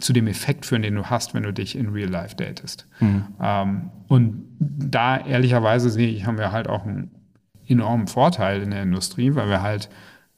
zu 0.00 0.12
dem 0.12 0.26
Effekt 0.26 0.66
führen, 0.66 0.82
den 0.82 0.96
du 0.96 1.04
hast, 1.04 1.34
wenn 1.34 1.44
du 1.44 1.52
dich 1.52 1.76
in 1.76 1.90
Real 1.90 2.08
Life 2.08 2.34
datest. 2.34 2.88
Mhm. 2.98 3.24
Ähm, 3.40 3.90
und 4.08 4.44
da 4.58 5.18
ehrlicherweise 5.18 5.90
sehe 5.90 6.08
ich, 6.08 6.26
haben 6.26 6.38
wir 6.38 6.50
halt 6.50 6.66
auch 6.66 6.84
einen 6.84 7.12
enormen 7.68 8.08
Vorteil 8.08 8.62
in 8.62 8.70
der 8.72 8.82
Industrie, 8.82 9.36
weil 9.36 9.48
wir 9.48 9.62
halt 9.62 9.88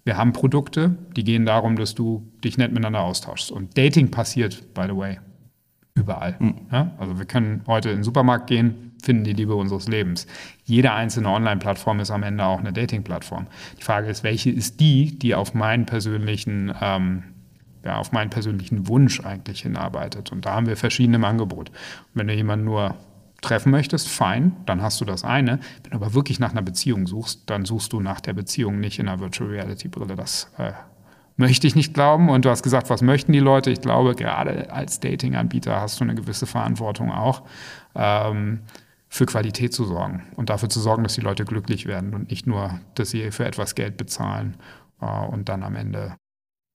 wir 0.05 0.19
haben 0.19 0.35
Produkte, 0.35 0.99
die 1.17 1.25
gehen 1.25 1.47
darum, 1.47 1.77
dass 1.77 1.95
du 1.95 2.31
dich 2.45 2.59
nett 2.59 2.73
miteinander 2.73 3.01
austauschst. 3.01 3.51
Und 3.51 3.79
Dating 3.79 4.11
passiert, 4.11 4.75
by 4.75 4.83
the 4.83 4.95
way, 4.95 5.19
überall. 5.95 6.37
Mhm. 6.39 6.55
Ja? 6.71 6.93
Also 6.99 7.19
wir 7.19 7.27
können 7.27 7.63
heute 7.67 7.91
in 7.91 7.99
den 7.99 8.05
Supermarkt 8.05 8.49
gehen, 8.49 8.93
finden 9.03 9.25
die 9.25 9.33
Liebe 9.33 9.55
unseres 9.55 9.89
Lebens. 9.89 10.27
Jede 10.65 10.93
einzelne 10.93 11.29
Online-Plattform 11.29 12.01
ist 12.01 12.11
am 12.11 12.23
Ende 12.23 12.45
auch 12.45 12.59
eine 12.59 12.73
Dating-Plattform. 12.73 13.47
Die 13.79 13.83
Frage 13.83 14.09
ist, 14.09 14.25
welche 14.25 14.51
ist 14.51 14.81
die, 14.81 15.19
die 15.19 15.35
auf 15.35 15.55
meinen 15.55 15.87
persönlichen, 15.87 16.73
ähm, 16.81 17.23
ja, 17.85 17.99
auf 17.99 18.13
meinen 18.13 18.31
persönlichen 18.31 18.89
Wunsch 18.89 19.21
eigentlich 19.21 19.63
hinarbeitet? 19.63 20.33
Und 20.33 20.47
da 20.47 20.55
haben 20.55 20.67
wir 20.67 20.77
verschiedene 20.77 21.17
im 21.17 21.25
Angebot. 21.25 21.69
Und 21.69 21.77
wenn 22.15 22.27
du 22.27 22.35
jemanden 22.35 22.65
nur 22.65 22.97
treffen 23.43 23.71
möchtest, 23.71 24.09
fein, 24.09 24.57
dann 24.65 24.81
hast 24.81 25.01
du 25.03 25.05
das 25.05 25.23
eine. 25.23 25.61
Wenn 25.83 25.91
du 25.91 25.97
aber 25.97 26.15
wirklich 26.15 26.41
nach 26.41 26.53
einer 26.53 26.63
Beziehung 26.63 27.07
suchst, 27.07 27.43
dann 27.51 27.67
suchst 27.67 27.93
du 27.93 28.01
nach 28.01 28.21
der 28.21 28.33
Beziehung 28.33 28.81
nicht 28.81 28.99
in 28.99 29.07
einer 29.07 29.21
Virtual 29.21 29.51
Reality 29.51 29.89
Brille. 29.89 30.17
Das 30.17 30.51
äh, 30.57 30.73
möchte 31.37 31.67
ich 31.67 31.75
nicht 31.75 31.95
glauben. 31.95 32.29
Und 32.29 32.45
du 32.45 32.51
hast 32.51 32.63
gesagt, 32.63 32.91
was 32.91 33.03
möchten 33.03 33.33
die 33.33 33.41
Leute? 33.41 33.71
Ich 33.71 33.81
glaube, 33.81 34.15
gerade 34.15 34.73
als 34.73 35.01
Dating-Anbieter 35.01 35.81
hast 35.81 36.01
du 36.01 36.05
eine 36.05 36.15
gewisse 36.15 36.47
Verantwortung 36.47 37.11
auch, 37.13 37.43
ähm, 37.95 38.61
für 39.09 39.27
Qualität 39.27 39.73
zu 39.73 39.85
sorgen 39.85 40.25
und 40.35 40.51
dafür 40.51 40.69
zu 40.69 40.81
sorgen, 40.81 41.05
dass 41.05 41.15
die 41.15 41.21
Leute 41.21 41.45
glücklich 41.45 41.87
werden 41.87 42.15
und 42.15 42.31
nicht 42.31 42.47
nur, 42.47 42.81
dass 42.97 43.11
sie 43.11 43.31
für 43.31 43.45
etwas 43.45 43.77
Geld 43.77 43.97
bezahlen 43.97 44.57
äh, 45.01 45.27
und 45.27 45.49
dann 45.49 45.63
am 45.63 45.77
Ende 45.77 46.17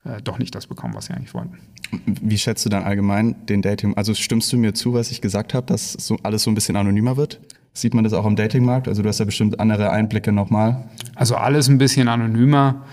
äh, 0.06 0.22
doch 0.22 0.40
nicht 0.40 0.56
das 0.56 0.68
bekommen, 0.68 0.94
was 0.94 1.06
sie 1.06 1.14
eigentlich 1.14 1.34
wollten. 1.34 1.60
Wie 2.06 2.38
schätzt 2.38 2.66
du 2.66 2.70
dann 2.70 2.84
allgemein 2.84 3.46
den 3.48 3.62
Dating? 3.62 3.98
Also 3.98 4.14
stimmst 4.14 4.54
du 4.54 4.58
mir 4.58 4.74
zu, 4.74 4.94
was 4.94 5.12
ich 5.12 5.22
gesagt 5.22 5.54
habe, 5.54 5.66
dass 5.66 5.94
so 5.94 6.18
alles 6.24 6.44
so 6.44 6.52
ein 6.52 6.56
bisschen 6.56 6.76
anonymer 6.76 7.18
wird? 7.18 7.42
Sieht 7.74 7.94
man 7.94 8.04
das 8.04 8.14
auch 8.14 8.26
am 8.26 8.36
Datingmarkt? 8.36 8.88
Also 8.88 9.02
du 9.02 9.10
hast 9.10 9.20
ja 9.20 9.26
bestimmt 9.26 9.60
andere 9.60 9.92
Einblicke 9.92 10.32
nochmal. 10.32 10.90
Also 11.16 11.36
alles 11.36 11.68
ein 11.68 11.78
bisschen 11.78 12.08
anonymer. 12.08 12.86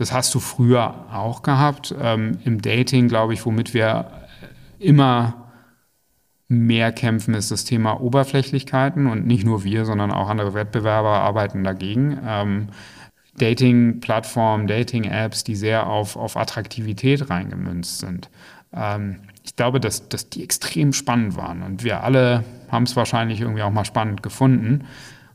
Das 0.00 0.12
hast 0.12 0.34
du 0.34 0.40
früher 0.40 0.94
auch 1.12 1.42
gehabt. 1.42 1.94
Ähm, 2.00 2.38
Im 2.46 2.62
Dating, 2.62 3.06
glaube 3.06 3.34
ich, 3.34 3.44
womit 3.44 3.74
wir 3.74 4.10
immer 4.78 5.50
mehr 6.48 6.90
kämpfen, 6.90 7.34
ist 7.34 7.50
das 7.50 7.66
Thema 7.66 8.00
Oberflächlichkeiten. 8.00 9.06
Und 9.06 9.26
nicht 9.26 9.44
nur 9.44 9.62
wir, 9.62 9.84
sondern 9.84 10.10
auch 10.10 10.30
andere 10.30 10.54
Wettbewerber 10.54 11.18
arbeiten 11.18 11.64
dagegen. 11.64 12.18
Ähm, 12.26 12.68
Dating-Plattformen, 13.36 14.66
Dating-Apps, 14.66 15.44
die 15.44 15.54
sehr 15.54 15.86
auf, 15.86 16.16
auf 16.16 16.38
Attraktivität 16.38 17.28
reingemünzt 17.28 17.98
sind. 17.98 18.30
Ähm, 18.72 19.16
ich 19.44 19.54
glaube, 19.54 19.80
dass, 19.80 20.08
dass 20.08 20.30
die 20.30 20.42
extrem 20.42 20.94
spannend 20.94 21.36
waren. 21.36 21.62
Und 21.62 21.84
wir 21.84 22.02
alle 22.02 22.42
haben 22.70 22.84
es 22.84 22.96
wahrscheinlich 22.96 23.42
irgendwie 23.42 23.62
auch 23.62 23.70
mal 23.70 23.84
spannend 23.84 24.22
gefunden 24.22 24.86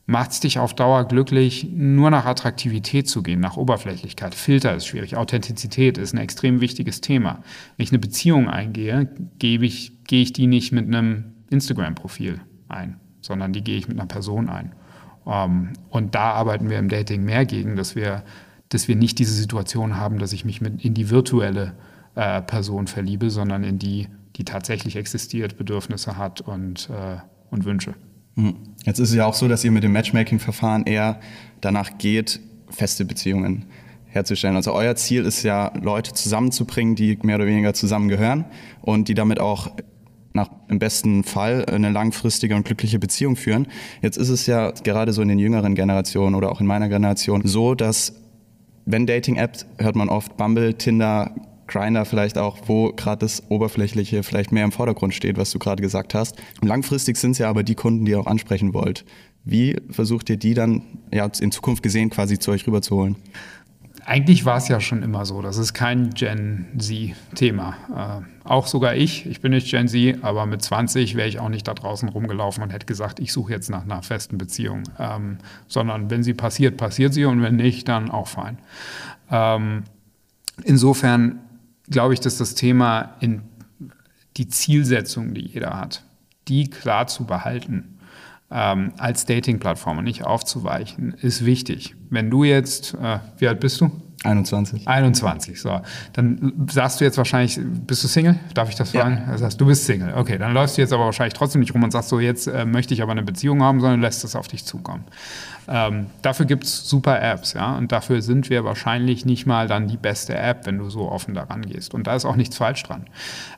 macht 0.05 0.31
es 0.31 0.39
dich 0.39 0.59
auf 0.59 0.75
Dauer 0.75 1.07
glücklich, 1.07 1.67
nur 1.71 2.11
nach 2.11 2.25
Attraktivität 2.25 3.09
zu 3.09 3.23
gehen, 3.23 3.39
nach 3.39 3.57
Oberflächlichkeit. 3.57 4.35
Filter 4.35 4.75
ist 4.75 4.85
schwierig, 4.85 5.17
Authentizität 5.17 5.97
ist 5.97 6.13
ein 6.13 6.19
extrem 6.19 6.61
wichtiges 6.61 7.01
Thema. 7.01 7.41
Wenn 7.75 7.83
ich 7.83 7.91
eine 7.91 7.99
Beziehung 7.99 8.47
eingehe, 8.47 9.09
gebe 9.39 9.65
ich, 9.65 10.03
gehe 10.05 10.21
ich 10.21 10.33
die 10.33 10.47
nicht 10.47 10.71
mit 10.71 10.85
einem 10.85 11.33
Instagram-Profil 11.49 12.39
ein, 12.67 12.99
sondern 13.21 13.51
die 13.51 13.63
gehe 13.63 13.77
ich 13.77 13.87
mit 13.87 13.97
einer 13.97 14.07
Person 14.07 14.49
ein. 14.49 14.73
Ähm, 15.25 15.73
und 15.89 16.13
da 16.13 16.33
arbeiten 16.33 16.69
wir 16.69 16.77
im 16.77 16.89
Dating 16.89 17.23
mehr 17.23 17.45
gegen, 17.45 17.75
dass 17.75 17.95
wir, 17.95 18.23
dass 18.69 18.87
wir 18.87 18.95
nicht 18.95 19.17
diese 19.17 19.33
Situation 19.33 19.97
haben, 19.97 20.19
dass 20.19 20.33
ich 20.33 20.45
mich 20.45 20.61
mit 20.61 20.85
in 20.85 20.93
die 20.93 21.09
virtuelle 21.09 21.73
äh, 22.13 22.43
Person 22.43 22.85
verliebe, 22.85 23.31
sondern 23.31 23.63
in 23.63 23.79
die, 23.79 24.07
die 24.35 24.45
tatsächlich 24.45 24.97
existiert, 24.97 25.57
Bedürfnisse 25.57 26.17
hat 26.17 26.41
und, 26.41 26.89
äh, 26.91 27.17
und 27.49 27.65
Wünsche. 27.65 27.95
Hm. 28.35 28.55
Jetzt 28.85 28.99
ist 28.99 29.09
es 29.09 29.15
ja 29.15 29.25
auch 29.25 29.33
so, 29.33 29.47
dass 29.47 29.63
ihr 29.63 29.71
mit 29.71 29.83
dem 29.83 29.93
Matchmaking-Verfahren 29.93 30.85
eher 30.85 31.19
danach 31.61 31.97
geht, 31.97 32.39
feste 32.69 33.05
Beziehungen 33.05 33.65
herzustellen. 34.07 34.55
Also 34.55 34.73
euer 34.73 34.95
Ziel 34.95 35.25
ist 35.25 35.43
ja, 35.43 35.73
Leute 35.81 36.13
zusammenzubringen, 36.13 36.95
die 36.95 37.17
mehr 37.23 37.35
oder 37.35 37.45
weniger 37.45 37.73
zusammengehören 37.73 38.45
und 38.81 39.07
die 39.07 39.13
damit 39.13 39.39
auch 39.39 39.71
nach, 40.33 40.49
im 40.67 40.79
besten 40.79 41.23
Fall 41.23 41.65
eine 41.65 41.89
langfristige 41.89 42.55
und 42.55 42.65
glückliche 42.65 42.99
Beziehung 42.99 43.35
führen. 43.35 43.67
Jetzt 44.01 44.17
ist 44.17 44.29
es 44.29 44.45
ja 44.45 44.71
gerade 44.71 45.13
so 45.13 45.21
in 45.21 45.29
den 45.29 45.39
jüngeren 45.39 45.75
Generationen 45.75 46.35
oder 46.35 46.51
auch 46.51 46.59
in 46.59 46.67
meiner 46.67 46.89
Generation 46.89 47.41
so, 47.45 47.73
dass 47.73 48.13
wenn 48.85 49.07
Dating-Apps, 49.07 49.65
hört 49.79 49.95
man 49.95 50.09
oft 50.09 50.37
Bumble, 50.37 50.75
Tinder, 50.75 51.33
Grinder 51.67 52.05
vielleicht 52.05 52.37
auch, 52.37 52.57
wo 52.67 52.91
gerade 52.91 53.19
das 53.19 53.43
Oberflächliche 53.49 54.23
vielleicht 54.23 54.51
mehr 54.51 54.65
im 54.65 54.71
Vordergrund 54.71 55.13
steht, 55.13 55.37
was 55.37 55.51
du 55.51 55.59
gerade 55.59 55.81
gesagt 55.81 56.13
hast. 56.13 56.35
Langfristig 56.61 57.17
sind 57.17 57.31
es 57.31 57.37
ja 57.39 57.49
aber 57.49 57.63
die 57.63 57.75
Kunden, 57.75 58.05
die 58.05 58.11
ihr 58.11 58.19
auch 58.19 58.27
ansprechen 58.27 58.73
wollt. 58.73 59.05
Wie 59.43 59.75
versucht 59.89 60.29
ihr 60.29 60.37
die 60.37 60.53
dann 60.53 60.81
ja, 61.13 61.29
in 61.39 61.51
Zukunft 61.51 61.83
gesehen 61.83 62.09
quasi 62.09 62.39
zu 62.39 62.51
euch 62.51 62.65
rüberzuholen? 62.65 63.15
Eigentlich 64.07 64.45
war 64.45 64.57
es 64.57 64.67
ja 64.67 64.79
schon 64.79 65.01
immer 65.01 65.25
so. 65.25 65.41
Das 65.41 65.57
ist 65.57 65.73
kein 65.73 66.11
Gen 66.11 66.67
Z-Thema. 66.77 68.23
Äh, 68.23 68.47
auch 68.47 68.67
sogar 68.67 68.95
ich, 68.95 69.25
ich 69.25 69.41
bin 69.41 69.51
nicht 69.51 69.69
Gen 69.69 69.87
Z, 69.87 70.23
aber 70.23 70.45
mit 70.45 70.61
20 70.61 71.15
wäre 71.15 71.27
ich 71.27 71.39
auch 71.39 71.49
nicht 71.49 71.67
da 71.67 71.73
draußen 71.73 72.09
rumgelaufen 72.09 72.61
und 72.61 72.71
hätte 72.71 72.85
gesagt, 72.85 73.19
ich 73.19 73.33
suche 73.33 73.51
jetzt 73.51 73.69
nach 73.69 73.83
einer 73.83 74.03
festen 74.03 74.37
Beziehung. 74.37 74.83
Ähm, 74.99 75.39
sondern 75.67 76.11
wenn 76.11 76.21
sie 76.21 76.35
passiert, 76.35 76.77
passiert 76.77 77.15
sie 77.15 77.25
und 77.25 77.41
wenn 77.41 77.55
nicht, 77.55 77.87
dann 77.87 78.11
auch 78.11 78.27
fein. 78.27 78.59
Ähm, 79.31 79.85
insofern 80.63 81.39
glaube 81.89 82.13
ich, 82.13 82.19
dass 82.19 82.37
das 82.37 82.55
Thema 82.55 83.15
in 83.19 83.41
die 84.37 84.47
Zielsetzung, 84.47 85.33
die 85.33 85.45
jeder 85.47 85.79
hat, 85.79 86.03
die 86.47 86.69
klar 86.69 87.07
zu 87.07 87.25
behalten, 87.25 87.99
ähm, 88.51 88.93
als 88.97 89.25
Dating-Plattform 89.25 89.99
und 89.99 90.03
nicht 90.03 90.23
aufzuweichen, 90.23 91.13
ist 91.13 91.45
wichtig. 91.45 91.95
Wenn 92.09 92.29
du 92.29 92.43
jetzt, 92.43 92.93
äh, 92.93 93.19
wie 93.37 93.47
alt 93.47 93.59
bist 93.59 93.81
du? 93.81 93.91
21. 94.25 94.87
21, 94.87 95.61
so. 95.61 95.81
Dann 96.13 96.53
sagst 96.69 96.99
du 96.99 97.05
jetzt 97.05 97.17
wahrscheinlich, 97.17 97.59
bist 97.61 98.03
du 98.03 98.07
Single? 98.07 98.35
Darf 98.53 98.69
ich 98.69 98.75
das 98.75 98.91
fragen? 98.91 99.23
Ja. 99.25 99.33
Das 99.33 99.41
heißt, 99.41 99.61
du 99.61 99.65
bist 99.65 99.85
Single. 99.85 100.13
Okay, 100.15 100.37
dann 100.37 100.53
läufst 100.53 100.77
du 100.77 100.81
jetzt 100.81 100.93
aber 100.93 101.05
wahrscheinlich 101.05 101.33
trotzdem 101.33 101.61
nicht 101.61 101.73
rum 101.73 101.83
und 101.83 101.91
sagst 101.91 102.09
so, 102.09 102.19
jetzt 102.19 102.47
äh, 102.47 102.65
möchte 102.65 102.93
ich 102.93 103.01
aber 103.01 103.11
eine 103.11 103.23
Beziehung 103.23 103.61
haben, 103.63 103.79
sondern 103.79 104.01
lässt 104.01 104.23
es 104.23 104.35
auf 104.35 104.47
dich 104.47 104.65
zukommen. 104.65 105.05
Ähm, 105.67 106.07
dafür 106.21 106.45
gibt 106.45 106.65
es 106.65 106.87
super 106.87 107.21
Apps, 107.21 107.53
ja, 107.53 107.75
und 107.75 107.91
dafür 107.91 108.21
sind 108.21 108.49
wir 108.49 108.63
wahrscheinlich 108.63 109.25
nicht 109.25 109.45
mal 109.45 109.67
dann 109.67 109.87
die 109.87 109.97
beste 109.97 110.35
App, 110.35 110.65
wenn 110.65 110.77
du 110.77 110.89
so 110.89 111.09
offen 111.09 111.33
daran 111.33 111.63
gehst. 111.63 111.93
Und 111.93 112.07
da 112.07 112.15
ist 112.15 112.25
auch 112.25 112.35
nichts 112.35 112.57
falsch 112.57 112.83
dran. 112.83 113.05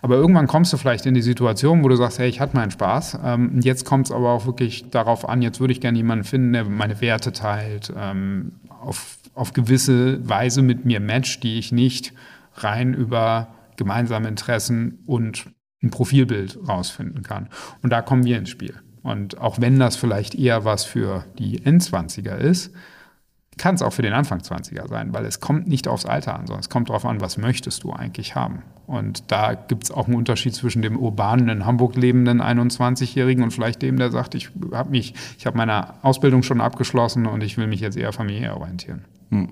Aber 0.01 0.15
irgendwann 0.15 0.47
kommst 0.47 0.71
du 0.71 0.77
vielleicht 0.77 1.05
in 1.05 1.13
die 1.13 1.21
Situation, 1.21 1.83
wo 1.83 1.89
du 1.89 1.95
sagst, 1.95 2.19
hey, 2.19 2.29
ich 2.29 2.39
hatte 2.39 2.55
meinen 2.55 2.71
Spaß. 2.71 3.19
Ähm, 3.23 3.59
jetzt 3.61 3.85
kommt 3.85 4.07
es 4.07 4.11
aber 4.11 4.31
auch 4.31 4.45
wirklich 4.45 4.89
darauf 4.89 5.27
an, 5.27 5.41
jetzt 5.41 5.59
würde 5.59 5.73
ich 5.73 5.81
gerne 5.81 5.97
jemanden 5.97 6.23
finden, 6.23 6.53
der 6.53 6.63
meine 6.65 7.01
Werte 7.01 7.33
teilt, 7.33 7.91
ähm, 7.97 8.53
auf, 8.81 9.16
auf 9.37 9.53
gewisse 9.53 10.27
Weise 10.27 10.61
mit 10.61 10.85
mir 10.85 10.99
matcht, 10.99 11.43
die 11.43 11.59
ich 11.59 11.71
nicht 11.71 12.13
rein 12.55 12.93
über 12.93 13.55
gemeinsame 13.77 14.27
Interessen 14.27 15.03
und 15.05 15.45
ein 15.81 15.91
Profilbild 15.91 16.57
rausfinden 16.67 17.23
kann. 17.23 17.49
Und 17.83 17.91
da 17.91 18.01
kommen 18.01 18.23
wir 18.23 18.37
ins 18.37 18.49
Spiel. 18.49 18.75
Und 19.03 19.37
auch 19.37 19.61
wenn 19.61 19.79
das 19.79 19.95
vielleicht 19.95 20.35
eher 20.35 20.65
was 20.65 20.83
für 20.83 21.25
die 21.37 21.63
Endzwanziger 21.63 22.37
ist, 22.37 22.73
kann 23.57 23.75
es 23.75 23.81
auch 23.81 23.93
für 23.93 24.01
den 24.01 24.13
Anfang 24.13 24.39
20er 24.39 24.87
sein, 24.87 25.13
weil 25.13 25.25
es 25.25 25.39
kommt 25.39 25.67
nicht 25.67 25.87
aufs 25.87 26.05
Alter 26.05 26.35
an, 26.35 26.45
sondern 26.45 26.59
es 26.59 26.69
kommt 26.69 26.89
darauf 26.89 27.05
an, 27.05 27.21
was 27.21 27.37
möchtest 27.37 27.83
du 27.83 27.91
eigentlich 27.91 28.35
haben. 28.35 28.61
Und 28.85 29.31
da 29.31 29.55
gibt 29.55 29.85
es 29.85 29.91
auch 29.91 30.07
einen 30.07 30.15
Unterschied 30.15 30.53
zwischen 30.53 30.81
dem 30.81 30.97
urbanen, 30.97 31.49
in 31.49 31.65
Hamburg 31.65 31.95
lebenden 31.95 32.41
21-Jährigen 32.41 33.43
und 33.43 33.51
vielleicht 33.51 33.81
dem, 33.81 33.97
der 33.97 34.11
sagt, 34.11 34.35
ich 34.35 34.51
habe 34.71 34.91
mich, 34.91 35.13
meine 35.53 36.03
Ausbildung 36.03 36.43
schon 36.43 36.61
abgeschlossen 36.61 37.25
und 37.25 37.43
ich 37.43 37.57
will 37.57 37.67
mich 37.67 37.79
jetzt 37.79 37.97
eher 37.97 38.13
familiär 38.13 38.55
orientieren. 38.55 39.05
Hm. 39.31 39.49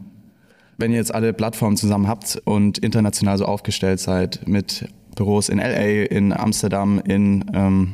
Wenn 0.78 0.92
ihr 0.92 0.98
jetzt 0.98 1.14
alle 1.14 1.32
Plattformen 1.34 1.78
zusammen 1.78 2.08
habt 2.08 2.42
und 2.44 2.78
international 2.80 3.38
so 3.38 3.46
aufgestellt 3.46 4.00
seid 4.00 4.48
mit 4.48 4.90
Büros 5.16 5.48
in 5.50 5.60
LA, 5.60 6.04
in 6.04 6.34
Amsterdam, 6.34 7.00
in 7.00 7.46
ähm 7.54 7.94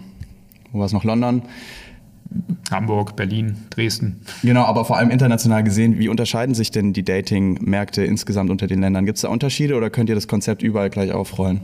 wo 0.72 0.80
war 0.80 0.86
es 0.86 0.94
noch, 0.94 1.04
London. 1.04 1.42
Hamburg, 2.72 3.18
Berlin, 3.18 3.58
Dresden. 3.72 4.22
Genau, 4.42 4.64
aber 4.64 4.86
vor 4.86 4.98
allem 4.98 5.10
international 5.10 5.64
gesehen, 5.64 6.00
wie 6.00 6.08
unterscheiden 6.08 6.56
sich 6.56 6.72
denn 6.72 6.94
die 6.94 7.04
Dating-Märkte 7.04 8.06
insgesamt 8.06 8.50
unter 8.50 8.68
den 8.68 8.80
Ländern? 8.80 9.06
Gibt 9.06 9.18
es 9.18 9.24
da 9.24 9.28
Unterschiede 9.28 9.76
oder 9.76 9.90
könnt 9.90 10.08
ihr 10.08 10.16
das 10.16 10.30
Konzept 10.30 10.64
überall 10.64 10.90
gleich 10.90 11.12
aufrollen? 11.12 11.60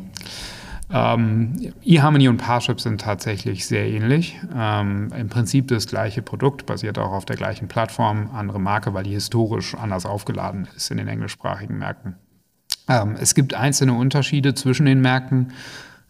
Ähm, 0.89 1.73
eHarmony 1.83 2.29
und 2.29 2.37
Parship 2.37 2.79
sind 2.79 3.01
tatsächlich 3.01 3.65
sehr 3.65 3.85
ähnlich. 3.87 4.39
Ähm, 4.55 5.09
Im 5.17 5.27
Prinzip 5.27 5.67
das 5.67 5.87
gleiche 5.87 6.21
Produkt, 6.21 6.65
basiert 6.65 6.97
auch 6.97 7.11
auf 7.11 7.25
der 7.25 7.35
gleichen 7.35 7.67
Plattform, 7.67 8.29
andere 8.33 8.59
Marke, 8.59 8.93
weil 8.93 9.03
die 9.03 9.11
historisch 9.11 9.75
anders 9.75 10.05
aufgeladen 10.05 10.67
ist 10.75 10.89
in 10.89 10.97
den 10.97 11.07
englischsprachigen 11.07 11.77
Märkten. 11.77 12.15
Ähm, 12.87 13.15
es 13.19 13.35
gibt 13.35 13.53
einzelne 13.53 13.93
Unterschiede 13.93 14.53
zwischen 14.55 14.85
den 14.85 15.01
Märkten. 15.01 15.51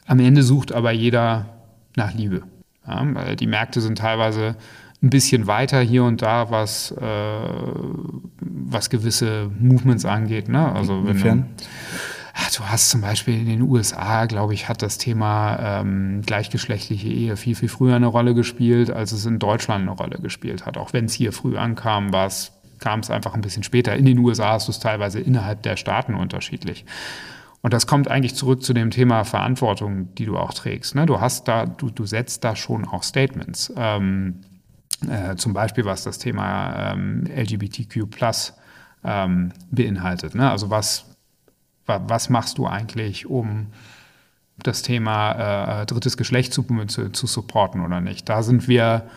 Am 0.06 0.20
Ende 0.20 0.44
sucht 0.44 0.72
aber 0.72 0.92
jeder 0.92 1.48
nach 1.96 2.14
Liebe. 2.14 2.44
Ja, 2.88 3.36
die 3.36 3.48
Märkte 3.48 3.82
sind 3.82 3.98
teilweise 3.98 4.56
ein 5.02 5.10
bisschen 5.10 5.48
weiter 5.48 5.82
hier 5.82 6.04
und 6.04 6.22
da, 6.22 6.50
was, 6.50 6.92
äh, 6.92 7.04
was 8.40 8.90
gewisse 8.90 9.50
Movements 9.60 10.06
angeht. 10.06 10.50
Ne? 10.50 10.72
Also 10.72 11.06
wenn 11.06 11.46
du, 12.38 12.58
du 12.58 12.64
hast 12.66 12.90
zum 12.90 13.02
Beispiel 13.02 13.40
in 13.40 13.48
den 13.48 13.62
USA, 13.62 14.26
glaube 14.26 14.54
ich, 14.54 14.70
hat 14.70 14.82
das 14.82 14.98
Thema 14.98 15.82
ähm, 15.82 16.22
gleichgeschlechtliche 16.26 17.08
Ehe 17.08 17.36
viel, 17.36 17.56
viel 17.56 17.70
früher 17.70 17.96
eine 17.96 18.08
Rolle 18.08 18.36
gespielt, 18.36 18.92
als 18.92 19.12
es 19.12 19.26
in 19.26 19.40
Deutschland 19.40 19.82
eine 19.82 19.92
Rolle 19.92 20.20
gespielt 20.20 20.66
hat. 20.66 20.78
Auch 20.78 20.94
wenn 20.94 21.06
es 21.06 21.14
hier 21.14 21.34
früh 21.34 21.58
ankam, 21.58 22.14
kam 22.80 23.00
es 23.00 23.10
einfach 23.10 23.34
ein 23.34 23.42
bisschen 23.42 23.64
später. 23.64 23.96
In 23.96 24.06
den 24.06 24.20
USA 24.20 24.54
du 24.68 24.72
es 24.72 24.80
teilweise 24.80 25.20
innerhalb 25.20 25.64
der 25.64 25.78
Staaten 25.78 26.14
unterschiedlich. 26.14 26.86
Und 27.62 27.74
das 27.74 27.88
kommt 27.88 28.08
eigentlich 28.08 28.36
zurück 28.36 28.64
zu 28.64 28.74
dem 28.74 28.92
Thema 28.92 29.24
Verantwortung, 29.24 30.14
die 30.16 30.26
du 30.26 30.38
auch 30.38 30.54
trägst. 30.54 30.94
Ne? 30.94 31.06
Du 31.06 31.20
hast 31.20 31.48
da, 31.48 31.66
du, 31.66 31.90
du 31.90 32.06
setzt 32.06 32.44
da 32.44 32.56
schon 32.56 32.86
auch 32.86 33.02
Statements. 33.02 33.74
Ähm, 33.76 34.42
äh, 35.10 35.36
zum 35.36 35.54
Beispiel 35.54 35.86
was 35.86 36.04
das 36.04 36.18
Thema 36.20 36.94
ähm, 36.94 37.24
LGBTQ 37.36 38.08
ähm, 39.04 39.52
beinhaltet. 39.72 40.36
Ne? 40.36 40.50
Also 40.50 40.70
was, 40.70 41.07
was 41.88 42.30
machst 42.30 42.58
du 42.58 42.68
eigentlich, 42.68 43.26
um 43.26 43.68
das 44.58 44.82
Thema 44.82 45.82
äh, 45.82 45.86
drittes 45.86 46.18
Geschlecht 46.18 46.54
zu, 46.54 46.64
zu, 46.88 47.12
zu 47.12 47.28
supporten 47.28 47.84
oder 47.84 48.02
nicht? 48.02 48.28
Da 48.28 48.44
sind 48.44 48.68
wir 48.68 49.08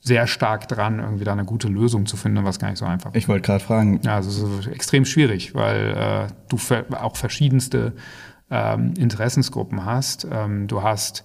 sehr 0.00 0.26
stark 0.26 0.66
dran, 0.66 0.98
irgendwie 0.98 1.24
da 1.24 1.32
eine 1.32 1.44
gute 1.44 1.68
Lösung 1.68 2.06
zu 2.06 2.16
finden, 2.16 2.44
was 2.44 2.58
gar 2.58 2.70
nicht 2.70 2.78
so 2.78 2.84
einfach 2.84 3.10
ist. 3.10 3.16
Ich 3.16 3.28
wollte 3.28 3.46
gerade 3.46 3.62
fragen. 3.62 4.00
Ja, 4.02 4.16
also 4.16 4.30
es 4.30 4.66
ist 4.66 4.72
extrem 4.72 5.04
schwierig, 5.04 5.54
weil 5.54 6.28
äh, 6.28 6.32
du 6.48 6.58
auch 6.96 7.16
verschiedenste 7.16 7.92
ähm, 8.50 8.94
Interessensgruppen 8.98 9.84
hast. 9.84 10.26
Ähm, 10.30 10.66
du 10.66 10.82
hast 10.82 11.24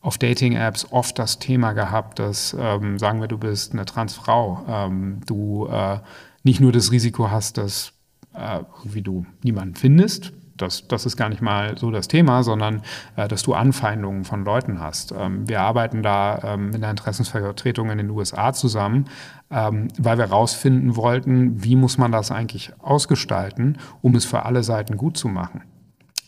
auf 0.00 0.18
Dating-Apps 0.18 0.92
oft 0.92 1.18
das 1.18 1.38
Thema 1.38 1.72
gehabt, 1.72 2.18
dass, 2.18 2.54
ähm, 2.58 2.98
sagen 2.98 3.20
wir, 3.20 3.28
du 3.28 3.38
bist 3.38 3.72
eine 3.72 3.86
Transfrau, 3.86 4.64
ähm, 4.68 5.20
du 5.26 5.66
äh, 5.66 5.98
nicht 6.42 6.60
nur 6.60 6.70
das 6.70 6.92
Risiko 6.92 7.30
hast, 7.30 7.56
dass 7.56 7.92
äh, 8.38 8.64
irgendwie 8.78 9.02
du 9.02 9.26
niemanden 9.42 9.74
findest, 9.74 10.32
das, 10.58 10.86
das 10.88 11.06
ist 11.06 11.16
gar 11.16 11.28
nicht 11.28 11.40
mal 11.40 11.78
so 11.78 11.90
das 11.90 12.08
Thema, 12.08 12.42
sondern 12.42 12.82
äh, 13.16 13.28
dass 13.28 13.42
du 13.42 13.54
Anfeindungen 13.54 14.24
von 14.24 14.44
Leuten 14.44 14.80
hast. 14.80 15.12
Ähm, 15.12 15.48
wir 15.48 15.60
arbeiten 15.60 16.02
da 16.02 16.40
ähm, 16.42 16.72
in 16.74 16.80
der 16.80 16.90
Interessensvertretung 16.90 17.90
in 17.90 17.98
den 17.98 18.10
USA 18.10 18.52
zusammen, 18.52 19.06
ähm, 19.50 19.88
weil 19.98 20.18
wir 20.18 20.26
herausfinden 20.26 20.96
wollten, 20.96 21.62
wie 21.64 21.76
muss 21.76 21.98
man 21.98 22.12
das 22.12 22.30
eigentlich 22.30 22.72
ausgestalten, 22.80 23.78
um 24.02 24.14
es 24.14 24.24
für 24.24 24.44
alle 24.44 24.62
Seiten 24.62 24.96
gut 24.96 25.16
zu 25.16 25.28
machen. 25.28 25.62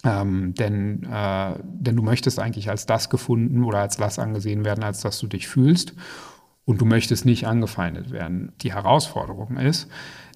Ähm, 0.03 0.55
denn, 0.55 1.03
äh, 1.05 1.55
denn 1.63 1.97
du 1.97 2.03
möchtest 2.03 2.39
eigentlich 2.39 2.71
als 2.71 2.87
das 2.87 3.11
gefunden 3.11 3.65
oder 3.65 3.81
als 3.81 3.99
das 3.99 4.19
angesehen 4.19 4.65
werden, 4.65 4.83
als 4.83 5.03
dass 5.03 5.19
du 5.19 5.27
dich 5.27 5.47
fühlst. 5.47 5.95
Und 6.65 6.81
du 6.81 6.85
möchtest 6.85 7.25
nicht 7.25 7.49
angefeindet 7.49 8.13
werden. 8.13 8.53
Die 8.61 8.73
Herausforderung 8.73 9.57
ist, 9.57 9.91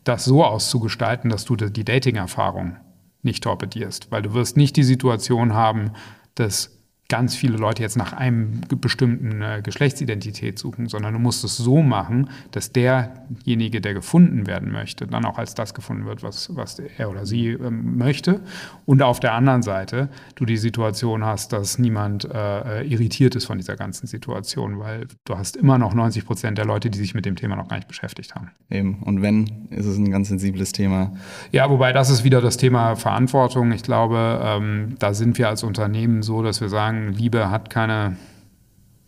das 0.04 0.24
so 0.24 0.44
auszugestalten, 0.44 1.30
dass 1.30 1.44
du 1.44 1.56
die 1.56 1.84
Dating-Erfahrung 1.84 2.76
nicht 3.22 3.44
torpedierst, 3.44 4.10
weil 4.10 4.22
du 4.22 4.34
wirst 4.34 4.56
nicht 4.56 4.76
die 4.76 4.82
Situation 4.82 5.54
haben, 5.54 5.92
dass 6.34 6.78
ganz 7.08 7.36
viele 7.36 7.58
Leute 7.58 7.82
jetzt 7.82 7.96
nach 7.96 8.14
einem 8.14 8.62
bestimmten 8.80 9.42
äh, 9.42 9.60
Geschlechtsidentität 9.62 10.58
suchen, 10.58 10.88
sondern 10.88 11.12
du 11.12 11.18
musst 11.18 11.44
es 11.44 11.56
so 11.56 11.82
machen, 11.82 12.30
dass 12.50 12.72
derjenige, 12.72 13.82
der 13.82 13.92
gefunden 13.92 14.46
werden 14.46 14.72
möchte, 14.72 15.06
dann 15.06 15.24
auch 15.26 15.36
als 15.36 15.54
das 15.54 15.74
gefunden 15.74 16.06
wird, 16.06 16.22
was, 16.22 16.56
was 16.56 16.78
er 16.78 17.10
oder 17.10 17.26
sie 17.26 17.48
ähm, 17.48 17.98
möchte. 17.98 18.40
Und 18.86 19.02
auf 19.02 19.20
der 19.20 19.34
anderen 19.34 19.62
Seite 19.62 20.08
du 20.34 20.46
die 20.46 20.56
Situation 20.56 21.24
hast, 21.24 21.52
dass 21.52 21.78
niemand 21.78 22.24
äh, 22.24 22.80
äh 22.80 22.86
irritiert 22.86 23.34
ist 23.34 23.44
von 23.44 23.58
dieser 23.58 23.76
ganzen 23.76 24.06
Situation, 24.06 24.78
weil 24.78 25.06
du 25.24 25.36
hast 25.36 25.56
immer 25.56 25.76
noch 25.76 25.94
90 25.94 26.24
Prozent 26.24 26.56
der 26.56 26.64
Leute, 26.64 26.88
die 26.88 26.98
sich 26.98 27.14
mit 27.14 27.26
dem 27.26 27.36
Thema 27.36 27.56
noch 27.56 27.68
gar 27.68 27.76
nicht 27.76 27.88
beschäftigt 27.88 28.34
haben. 28.34 28.50
Eben. 28.70 29.02
Und 29.02 29.20
wenn, 29.20 29.68
ist 29.70 29.86
es 29.86 29.98
ein 29.98 30.10
ganz 30.10 30.28
sensibles 30.28 30.72
Thema. 30.72 31.12
Ja, 31.52 31.68
wobei 31.68 31.92
das 31.92 32.08
ist 32.08 32.24
wieder 32.24 32.40
das 32.40 32.56
Thema 32.56 32.96
Verantwortung. 32.96 33.72
Ich 33.72 33.82
glaube, 33.82 34.40
ähm, 34.42 34.96
da 34.98 35.12
sind 35.12 35.36
wir 35.36 35.48
als 35.48 35.62
Unternehmen 35.62 36.22
so, 36.22 36.42
dass 36.42 36.60
wir 36.60 36.68
sagen, 36.68 36.93
Liebe 37.12 37.50
hat 37.50 37.70
keine 37.70 38.16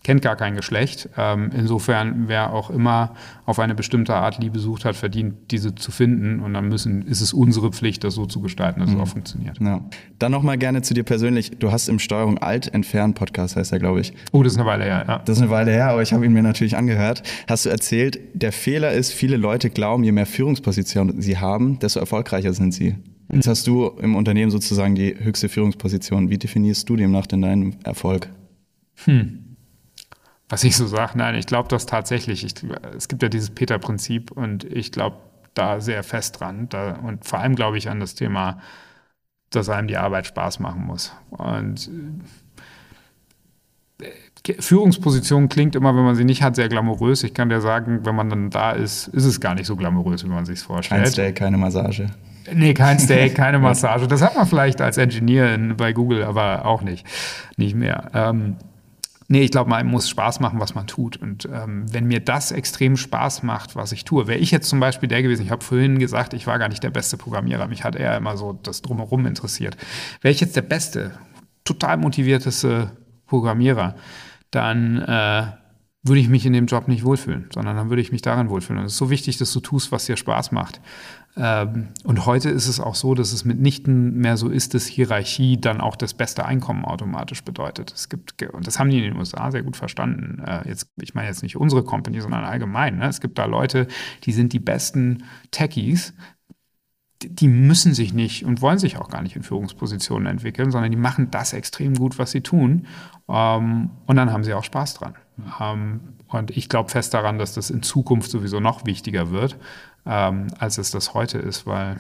kennt 0.07 0.23
gar 0.23 0.37
kein 0.37 0.55
Geschlecht. 0.55 1.09
Ähm, 1.19 1.51
insofern, 1.53 2.29
wer 2.29 2.53
auch 2.53 2.71
immer 2.71 3.15
auf 3.45 3.59
eine 3.59 3.75
bestimmte 3.75 4.15
Art 4.15 4.39
Liebe 4.39 4.61
sucht 4.61 4.85
hat, 4.85 4.95
verdient 4.95 5.35
diese 5.51 5.75
zu 5.75 5.91
finden. 5.91 6.39
Und 6.39 6.55
dann 6.55 6.69
müssen, 6.69 7.03
ist 7.03 7.21
es 7.21 7.33
unsere 7.33 7.73
Pflicht, 7.73 8.05
das 8.05 8.15
so 8.15 8.25
zu 8.25 8.41
gestalten, 8.41 8.79
dass 8.79 8.91
mhm. 8.91 8.97
es 8.97 9.03
auch 9.03 9.09
funktioniert. 9.09 9.59
Ja. 9.61 9.81
Dann 10.21 10.31
nochmal 10.31 10.59
gerne 10.59 10.83
zu 10.83 10.95
dir 10.95 11.03
persönlich. 11.03 11.59
Du 11.59 11.73
hast 11.73 11.89
im 11.89 11.99
Steuerung 11.99 12.39
Alt 12.39 12.73
entfernt 12.73 13.17
Podcast, 13.17 13.57
heißt 13.57 13.73
er, 13.73 13.81
glaube 13.81 14.01
ich. 14.01 14.13
Oh, 14.31 14.45
das 14.45 14.53
ist 14.53 14.61
eine 14.61 14.69
Weile 14.69 14.85
her, 14.85 15.05
ja. 15.09 15.19
Das 15.25 15.39
ist 15.39 15.43
eine 15.43 15.51
Weile 15.51 15.73
her, 15.73 15.89
aber 15.89 16.03
ich 16.03 16.13
habe 16.13 16.25
ihn 16.25 16.33
mir 16.33 16.45
natürlich 16.45 16.77
angehört. 16.77 17.25
Hast 17.49 17.67
du 17.67 17.71
erzählt, 17.71 18.21
der 18.33 18.53
Fehler 18.53 18.93
ist, 18.93 19.13
viele 19.13 19.37
Leute 19.37 19.71
glauben, 19.71 20.05
je 20.05 20.13
mehr 20.13 20.27
Führungspositionen 20.27 21.21
sie 21.21 21.39
haben, 21.39 21.81
desto 21.81 21.99
erfolgreicher 21.99 22.53
sind 22.53 22.73
sie. 22.73 22.95
Jetzt 23.33 23.49
hast 23.49 23.67
du 23.67 23.89
im 24.01 24.15
Unternehmen 24.15 24.51
sozusagen 24.51 24.95
die 24.95 25.17
höchste 25.19 25.49
Führungsposition. 25.49 26.31
Wie 26.31 26.39
definierst 26.39 26.89
du 26.89 26.97
demnach 26.97 27.27
denn 27.27 27.43
deinen 27.43 27.77
Erfolg? 27.83 28.29
Hm 29.05 29.47
was 30.49 30.65
ich 30.65 30.77
so 30.77 30.87
sage. 30.87 31.13
Nein, 31.17 31.35
ich 31.35 31.47
glaube 31.47 31.69
das 31.69 31.87
tatsächlich. 31.87 32.45
Ich, 32.45 32.55
es 32.97 33.09
gibt 33.09 33.23
ja 33.23 33.29
dieses 33.29 33.51
Peter-Prinzip 33.51 34.31
und 34.31 34.65
ich 34.65 34.93
glaube 34.93 35.17
da 35.55 35.81
sehr 35.81 36.03
fest 36.03 36.41
dran. 36.41 36.69
Da, 36.69 36.95
und 36.97 37.25
vor 37.25 37.41
allem 37.41 37.55
glaube 37.55 37.79
ich 37.79 37.89
an 37.89 38.01
das 38.01 38.15
Thema, 38.15 38.61
dass 39.51 39.69
einem 39.69 39.89
die 39.89 39.97
Arbeit 39.97 40.27
Spaß 40.27 40.61
machen 40.61 40.85
muss. 40.85 41.13
Und 41.31 41.91
äh, 44.01 44.53
Führungsposition 44.61 45.49
klingt 45.49 45.75
immer, 45.75 45.97
wenn 45.97 46.05
man 46.05 46.15
sie 46.15 46.25
nicht 46.25 46.43
hat, 46.43 46.55
sehr 46.55 46.69
glamourös. 46.69 47.25
Ich 47.25 47.35
kann 47.35 47.49
dir 47.49 47.61
sagen, 47.61 48.05
wenn 48.05 48.15
man 48.15 48.29
dann 48.31 48.51
da 48.51 48.73
ist, 48.73 49.09
ist 49.09 49.25
es 49.25 49.41
gar 49.41 49.55
nicht 49.55 49.67
so 49.67 49.75
glamourös, 49.75 50.25
wie 50.25 50.29
man 50.29 50.47
sich 50.47 50.61
vorstellt. 50.61 51.03
Kein 51.03 51.11
Steak, 51.11 51.37
keine 51.37 51.59
Massage. 51.59 52.07
Nee, 52.53 52.75
kein 52.75 52.99
Steak, 52.99 53.35
keine 53.37 53.59
Massage. 53.59 54.07
Das 54.07 54.23
hat 54.23 54.37
man 54.37 54.47
vielleicht 54.47 54.81
als 54.81 54.99
Engineer 54.99 55.55
in, 55.55 55.77
bei 55.77 55.93
Google, 55.93 56.25
aber 56.25 56.65
auch 56.65 56.83
nicht. 56.83 57.07
Nicht 57.57 57.75
mehr. 57.75 58.11
Ähm, 58.15 58.57
Nee, 59.29 59.43
ich 59.43 59.51
glaube, 59.51 59.71
man 59.71 59.87
muss 59.89 60.09
Spaß 60.09 60.39
machen, 60.39 60.61
was 60.61 60.77
man 60.77 60.87
tut. 60.87 61.17
Und 61.17 61.49
ähm, 61.53 61.93
wenn 61.93 62.07
mir 62.07 62.21
das 62.21 62.53
extrem 62.53 62.97
Spaß 62.97 63.43
macht, 63.43 63.75
was 63.75 63.91
ich 63.91 64.05
tue, 64.05 64.29
wäre 64.29 64.39
ich 64.39 64.53
jetzt 64.53 64.69
zum 64.69 64.79
Beispiel 64.79 65.09
der 65.09 65.23
gewesen, 65.23 65.43
ich 65.43 65.51
habe 65.51 65.65
vorhin 65.65 65.99
gesagt, 65.99 66.33
ich 66.33 66.47
war 66.47 66.61
gar 66.61 66.69
nicht 66.69 66.83
der 66.83 66.91
beste 66.91 67.17
Programmierer, 67.17 67.67
mich 67.67 67.83
hat 67.83 67.97
eher 67.97 68.17
immer 68.17 68.37
so 68.37 68.53
das 68.53 68.83
Drumherum 68.83 69.27
interessiert. 69.27 69.77
Wäre 70.21 70.33
ich 70.33 70.41
jetzt 70.41 70.55
der 70.55 70.63
beste, 70.63 71.13
total 71.65 71.97
motivierteste 71.97 72.93
Programmierer, 73.27 73.97
dann 74.53 75.03
äh, 75.03 75.47
würde 76.07 76.21
ich 76.21 76.29
mich 76.29 76.47
in 76.47 76.53
dem 76.53 76.67
Job 76.67 76.89
nicht 76.89 77.05
wohlfühlen, 77.05 77.49
sondern 77.53 77.77
dann 77.77 77.89
würde 77.89 78.03
ich 78.03 78.13
mich 78.13 78.23
darin 78.23 78.49
wohlfühlen. 78.49 78.81
Und 78.81 78.87
es 78.87 78.93
ist 78.93 78.99
so 78.99 79.11
wichtig, 79.11 79.39
dass 79.39 79.53
du 79.53 79.61
tust, 79.61 79.93
was 79.93 80.07
dir 80.07 80.17
Spaß 80.17 80.53
macht. 80.53 80.81
Ähm, 81.37 81.89
und 82.05 82.27
heute 82.27 82.49
ist 82.49 82.67
es 82.67 82.81
auch 82.81 82.95
so, 82.95 83.15
dass 83.15 83.33
es 83.33 83.45
mitnichten 83.45 84.17
mehr 84.17 84.37
so 84.37 84.49
ist, 84.49 84.75
dass 84.75 84.87
Hierarchie 84.87 85.61
dann 85.61 85.81
auch 85.81 85.97
das 85.97 86.15
beste 86.15 86.45
Einkommen 86.45 86.85
automatisch 86.85 87.45
bedeutet. 87.45 87.93
Es 87.93 88.09
gibt, 88.09 88.43
und 88.43 88.67
das 88.67 88.79
haben 88.79 88.91
die 88.91 88.99
in 88.99 89.05
den 89.05 89.17
USA 89.17 89.51
sehr 89.51 89.63
gut 89.63 89.77
verstanden. 89.77 90.43
Äh, 90.47 90.69
jetzt, 90.69 90.89
ich 91.01 91.15
meine 91.15 91.29
jetzt 91.29 91.43
nicht 91.43 91.57
unsere 91.57 91.83
Company, 91.83 92.21
sondern 92.21 92.45
allgemein. 92.45 92.99
Ne? 92.99 93.09
Es 93.09 93.21
gibt 93.21 93.39
da 93.39 93.45
Leute, 93.45 93.87
die 94.25 94.33
sind 94.33 94.53
die 94.53 94.61
besten 94.61 95.25
Techies, 95.51 96.15
die 97.23 97.49
müssen 97.49 97.95
sich 97.95 98.13
nicht 98.13 98.45
und 98.45 98.61
wollen 98.61 98.79
sich 98.79 98.99
auch 98.99 99.09
gar 99.09 99.23
nicht 99.23 99.37
in 99.37 99.43
Führungspositionen 99.43 100.27
entwickeln, 100.27 100.71
sondern 100.71 100.91
die 100.91 100.99
machen 100.99 101.31
das 101.31 101.53
extrem 101.53 101.95
gut, 101.95 102.19
was 102.19 102.31
sie 102.31 102.43
tun. 102.43 102.87
Ähm, 103.29 103.91
und 104.07 104.17
dann 104.17 104.33
haben 104.33 104.45
sie 104.45 104.55
auch 104.55 104.65
Spaß 104.65 104.95
dran. 104.95 105.15
Ähm, 105.61 106.01
und 106.29 106.57
ich 106.57 106.69
glaube 106.69 106.91
fest 106.91 107.15
daran, 107.15 107.39
dass 107.39 107.55
das 107.55 107.71
in 107.71 107.83
Zukunft 107.83 108.31
sowieso 108.31 108.61
noch 108.61 108.87
wichtiger 108.87 109.31
wird, 109.31 109.57
ähm, 110.05 110.49
als 110.59 110.79
es 110.79 110.91
das 110.91 111.15
heute 111.15 111.39
ist, 111.39 111.67
weil 111.67 111.97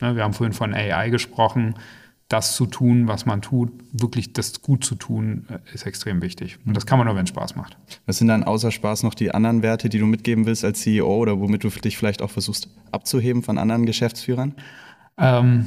ne, 0.00 0.16
wir 0.16 0.24
haben 0.24 0.32
vorhin 0.32 0.52
von 0.52 0.74
AI 0.74 1.10
gesprochen. 1.10 1.74
Das 2.28 2.54
zu 2.54 2.66
tun, 2.66 3.08
was 3.08 3.26
man 3.26 3.42
tut, 3.42 3.72
wirklich 3.90 4.32
das 4.32 4.62
gut 4.62 4.84
zu 4.84 4.94
tun, 4.94 5.46
äh, 5.48 5.74
ist 5.74 5.84
extrem 5.84 6.22
wichtig. 6.22 6.58
Und 6.64 6.76
das 6.76 6.86
kann 6.86 6.96
man 6.96 7.08
nur, 7.08 7.16
wenn 7.16 7.24
es 7.24 7.30
Spaß 7.30 7.56
macht. 7.56 7.76
Was 8.06 8.18
sind 8.18 8.28
dann 8.28 8.44
außer 8.44 8.70
Spaß 8.70 9.02
noch 9.02 9.14
die 9.14 9.34
anderen 9.34 9.62
Werte, 9.62 9.88
die 9.88 9.98
du 9.98 10.06
mitgeben 10.06 10.46
willst 10.46 10.64
als 10.64 10.80
CEO 10.80 11.08
oder 11.08 11.40
womit 11.40 11.64
du 11.64 11.70
dich 11.70 11.98
vielleicht 11.98 12.22
auch 12.22 12.30
versuchst 12.30 12.68
abzuheben 12.92 13.42
von 13.42 13.58
anderen 13.58 13.84
Geschäftsführern? 13.84 14.54
Ähm, 15.18 15.66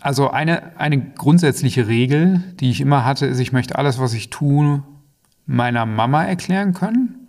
also 0.00 0.30
eine, 0.30 0.78
eine 0.78 1.00
grundsätzliche 1.00 1.88
Regel, 1.88 2.42
die 2.60 2.70
ich 2.70 2.80
immer 2.80 3.04
hatte, 3.04 3.26
ist, 3.26 3.40
ich 3.40 3.52
möchte 3.52 3.76
alles, 3.76 3.98
was 3.98 4.14
ich 4.14 4.30
tue, 4.30 4.82
meiner 5.46 5.86
Mama 5.86 6.24
erklären 6.24 6.72
können 6.72 7.22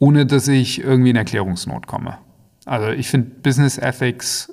ohne 0.00 0.26
dass 0.26 0.48
ich 0.48 0.82
irgendwie 0.82 1.10
in 1.10 1.16
Erklärungsnot 1.16 1.86
komme. 1.86 2.18
Also 2.64 2.88
ich 2.88 3.08
finde 3.08 3.30
Business 3.42 3.78
Ethics 3.78 4.52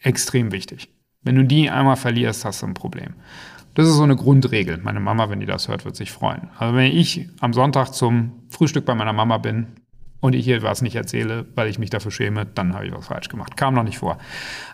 extrem 0.00 0.52
wichtig. 0.52 0.90
Wenn 1.22 1.34
du 1.34 1.44
die 1.44 1.70
einmal 1.70 1.96
verlierst, 1.96 2.44
hast 2.44 2.62
du 2.62 2.66
ein 2.66 2.74
Problem. 2.74 3.14
Das 3.72 3.88
ist 3.88 3.94
so 3.94 4.02
eine 4.02 4.14
Grundregel. 4.14 4.78
Meine 4.78 5.00
Mama, 5.00 5.30
wenn 5.30 5.40
die 5.40 5.46
das 5.46 5.68
hört, 5.68 5.84
wird 5.84 5.96
sich 5.96 6.12
freuen. 6.12 6.50
Also 6.58 6.76
wenn 6.76 6.92
ich 6.92 7.28
am 7.40 7.54
Sonntag 7.54 7.92
zum 7.92 8.32
Frühstück 8.50 8.84
bei 8.84 8.94
meiner 8.94 9.14
Mama 9.14 9.38
bin 9.38 9.68
und 10.20 10.34
ich 10.34 10.46
ihr 10.46 10.62
was 10.62 10.82
nicht 10.82 10.96
erzähle, 10.96 11.46
weil 11.54 11.68
ich 11.68 11.78
mich 11.78 11.90
dafür 11.90 12.10
schäme, 12.10 12.44
dann 12.44 12.74
habe 12.74 12.86
ich 12.86 12.92
was 12.92 13.06
falsch 13.06 13.30
gemacht. 13.30 13.56
Kam 13.56 13.74
noch 13.74 13.82
nicht 13.84 13.98
vor. 13.98 14.18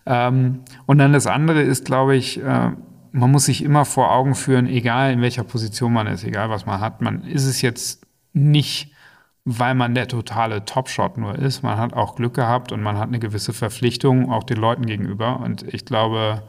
Ähm, 0.07 0.61
und 0.87 0.99
dann 0.99 1.13
das 1.13 1.29
andere 1.29 1.63
ist, 1.63 1.85
glaube 1.85 2.17
ich, 2.17 2.43
äh, 2.43 2.73
man 3.13 3.31
muss 3.31 3.47
sich 3.47 3.63
immer 3.65 3.85
vor 3.85 4.13
Augen 4.13 4.35
führen, 4.35 4.67
egal 4.67 5.13
in 5.13 5.21
welcher 5.23 5.45
Position 5.45 5.93
man 5.93 6.07
ist, 6.07 6.25
egal 6.25 6.51
was 6.51 6.67
man 6.67 6.81
hat, 6.81 7.01
man 7.01 7.25
ist 7.25 7.45
es 7.45 7.63
jetzt 7.63 8.07
nicht 8.33 8.93
weil 9.45 9.75
man 9.75 9.95
der 9.95 10.09
totale 10.09 10.65
Topshot 10.65 11.17
nur 11.17 11.37
ist. 11.37 11.63
Man 11.63 11.79
hat 11.79 11.93
auch 11.95 12.17
Glück 12.17 12.35
gehabt 12.35 12.73
und 12.73 12.83
man 12.83 12.99
hat 12.99 13.09
eine 13.09 13.19
gewisse 13.19 13.53
Verpflichtung 13.53 14.31
auch 14.31 14.45
den 14.45 14.59
Leuten 14.59 14.87
gegenüber. 14.87 15.41
Und 15.41 15.63
ich 15.63 15.85
glaube, 15.85 16.43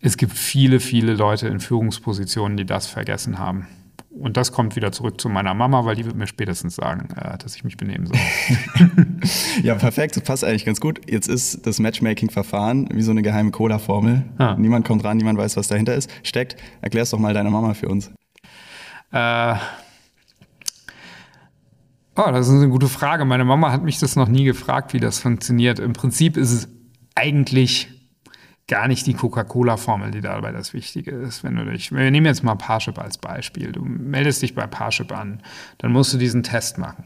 es 0.00 0.16
gibt 0.16 0.32
viele, 0.32 0.80
viele 0.80 1.14
Leute 1.14 1.48
in 1.48 1.60
Führungspositionen, 1.60 2.56
die 2.56 2.66
das 2.66 2.86
vergessen 2.86 3.38
haben. 3.38 3.66
Und 4.18 4.36
das 4.36 4.52
kommt 4.52 4.76
wieder 4.76 4.92
zurück 4.92 5.20
zu 5.20 5.28
meiner 5.28 5.54
Mama, 5.54 5.84
weil 5.84 5.96
die 5.96 6.04
wird 6.04 6.16
mir 6.16 6.26
spätestens 6.26 6.76
sagen, 6.76 7.08
äh, 7.16 7.38
dass 7.38 7.56
ich 7.56 7.64
mich 7.64 7.76
benehmen 7.76 8.06
soll. 8.06 8.18
ja, 9.62 9.74
perfekt. 9.74 10.16
Das 10.16 10.22
passt 10.22 10.44
eigentlich 10.44 10.64
ganz 10.64 10.80
gut. 10.80 11.00
Jetzt 11.10 11.28
ist 11.28 11.66
das 11.66 11.78
Matchmaking-Verfahren 11.78 12.88
wie 12.92 13.02
so 13.02 13.10
eine 13.10 13.22
geheime 13.22 13.50
Cola-Formel. 13.50 14.24
Ah. 14.38 14.54
Niemand 14.58 14.86
kommt 14.86 15.02
ran, 15.04 15.16
niemand 15.16 15.38
weiß, 15.38 15.56
was 15.56 15.68
dahinter 15.68 15.94
ist. 15.94 16.10
Steckt. 16.22 16.56
Erklär's 16.82 17.10
doch 17.10 17.18
mal 17.18 17.34
deiner 17.34 17.50
Mama 17.50 17.74
für 17.74 17.88
uns. 17.88 18.10
Äh, 19.12 19.56
Oh, 22.14 22.30
das 22.30 22.48
ist 22.48 22.54
eine 22.54 22.68
gute 22.68 22.88
Frage. 22.88 23.24
Meine 23.24 23.44
Mama 23.44 23.72
hat 23.72 23.82
mich 23.82 23.98
das 23.98 24.16
noch 24.16 24.28
nie 24.28 24.44
gefragt, 24.44 24.92
wie 24.92 25.00
das 25.00 25.18
funktioniert. 25.18 25.78
Im 25.78 25.94
Prinzip 25.94 26.36
ist 26.36 26.52
es 26.52 26.68
eigentlich 27.14 27.88
gar 28.68 28.88
nicht 28.88 29.06
die 29.06 29.14
Coca-Cola-Formel, 29.14 30.12
die 30.12 30.20
dabei 30.20 30.52
das 30.52 30.72
Wichtige 30.72 31.10
ist. 31.10 31.44
Wenn 31.44 31.56
du 31.56 31.64
dich, 31.64 31.92
wir 31.92 32.10
nehmen 32.10 32.26
jetzt 32.26 32.44
mal 32.44 32.54
Parship 32.54 32.98
als 32.98 33.18
Beispiel. 33.18 33.72
Du 33.72 33.82
meldest 33.84 34.42
dich 34.42 34.54
bei 34.54 34.66
Parship 34.66 35.12
an, 35.12 35.42
dann 35.78 35.92
musst 35.92 36.14
du 36.14 36.18
diesen 36.18 36.42
Test 36.42 36.78
machen. 36.78 37.04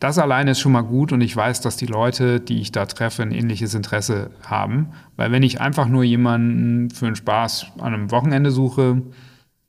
Das 0.00 0.18
alleine 0.18 0.52
ist 0.52 0.60
schon 0.60 0.72
mal 0.72 0.82
gut 0.82 1.12
und 1.12 1.20
ich 1.20 1.36
weiß, 1.36 1.60
dass 1.60 1.76
die 1.76 1.86
Leute, 1.86 2.40
die 2.40 2.60
ich 2.60 2.72
da 2.72 2.86
treffe, 2.86 3.22
ein 3.22 3.32
ähnliches 3.32 3.74
Interesse 3.74 4.30
haben. 4.42 4.92
Weil 5.16 5.30
wenn 5.30 5.42
ich 5.42 5.60
einfach 5.60 5.88
nur 5.88 6.04
jemanden 6.04 6.90
für 6.90 7.06
einen 7.06 7.16
Spaß 7.16 7.66
an 7.78 7.94
einem 7.94 8.10
Wochenende 8.10 8.50
suche, 8.50 9.02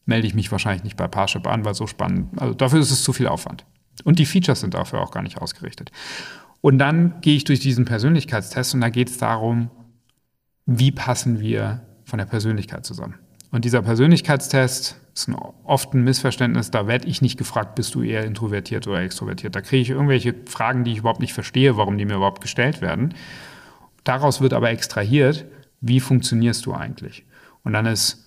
melde 0.05 0.27
ich 0.27 0.35
mich 0.35 0.51
wahrscheinlich 0.51 0.83
nicht 0.83 0.97
bei 0.97 1.07
Parship 1.07 1.47
an, 1.47 1.65
weil 1.65 1.73
so 1.73 1.87
spannend, 1.87 2.39
also 2.39 2.53
dafür 2.53 2.79
ist 2.79 2.91
es 2.91 3.03
zu 3.03 3.13
viel 3.13 3.27
Aufwand. 3.27 3.65
Und 4.03 4.19
die 4.19 4.25
Features 4.25 4.61
sind 4.61 4.73
dafür 4.73 5.01
auch 5.01 5.11
gar 5.11 5.23
nicht 5.23 5.39
ausgerichtet. 5.39 5.91
Und 6.61 6.79
dann 6.79 7.15
gehe 7.21 7.35
ich 7.35 7.43
durch 7.43 7.59
diesen 7.59 7.85
Persönlichkeitstest 7.85 8.73
und 8.73 8.81
da 8.81 8.89
geht 8.89 9.09
es 9.09 9.17
darum, 9.17 9.69
wie 10.65 10.91
passen 10.91 11.39
wir 11.39 11.81
von 12.05 12.19
der 12.19 12.25
Persönlichkeit 12.25 12.85
zusammen. 12.85 13.15
Und 13.51 13.65
dieser 13.65 13.81
Persönlichkeitstest 13.81 14.99
ist 15.13 15.27
ein, 15.27 15.35
oft 15.63 15.93
ein 15.93 16.03
Missverständnis. 16.03 16.71
Da 16.71 16.87
werde 16.87 17.07
ich 17.07 17.21
nicht 17.21 17.37
gefragt, 17.37 17.75
bist 17.75 17.95
du 17.95 18.01
eher 18.01 18.25
introvertiert 18.25 18.87
oder 18.87 19.01
extrovertiert. 19.01 19.55
Da 19.55 19.61
kriege 19.61 19.81
ich 19.81 19.89
irgendwelche 19.91 20.35
Fragen, 20.45 20.83
die 20.83 20.91
ich 20.91 20.99
überhaupt 20.99 21.21
nicht 21.21 21.33
verstehe, 21.33 21.77
warum 21.77 21.97
die 21.97 22.05
mir 22.05 22.15
überhaupt 22.15 22.41
gestellt 22.41 22.81
werden. 22.81 23.13
Daraus 24.03 24.41
wird 24.41 24.53
aber 24.53 24.69
extrahiert, 24.69 25.45
wie 25.81 25.99
funktionierst 25.99 26.65
du 26.65 26.73
eigentlich? 26.73 27.25
Und 27.63 27.73
dann 27.73 27.85
ist 27.85 28.25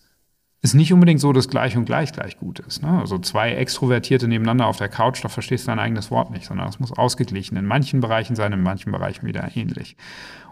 ist 0.61 0.75
nicht 0.75 0.93
unbedingt 0.93 1.21
so, 1.21 1.33
dass 1.33 1.49
gleich 1.49 1.77
und 1.77 1.85
gleich 1.85 2.13
gleich 2.13 2.37
gut 2.37 2.59
ist. 2.59 2.83
Ne? 2.83 2.99
Also 2.99 3.19
zwei 3.19 3.53
Extrovertierte 3.55 4.27
nebeneinander 4.27 4.67
auf 4.67 4.77
der 4.77 4.89
Couch, 4.89 5.23
da 5.23 5.29
verstehst 5.29 5.67
du 5.67 5.71
dein 5.71 5.79
eigenes 5.79 6.11
Wort 6.11 6.31
nicht, 6.31 6.47
sondern 6.47 6.69
es 6.69 6.81
muss 6.81 6.93
ausgeglichen 6.93 7.57
in 7.57 7.65
manchen 7.65 8.01
Bereichen 8.01 8.35
sein, 8.35 8.53
in 8.53 8.63
manchen 8.63 8.91
Bereichen 8.91 9.25
wieder 9.27 9.49
ähnlich. 9.55 9.97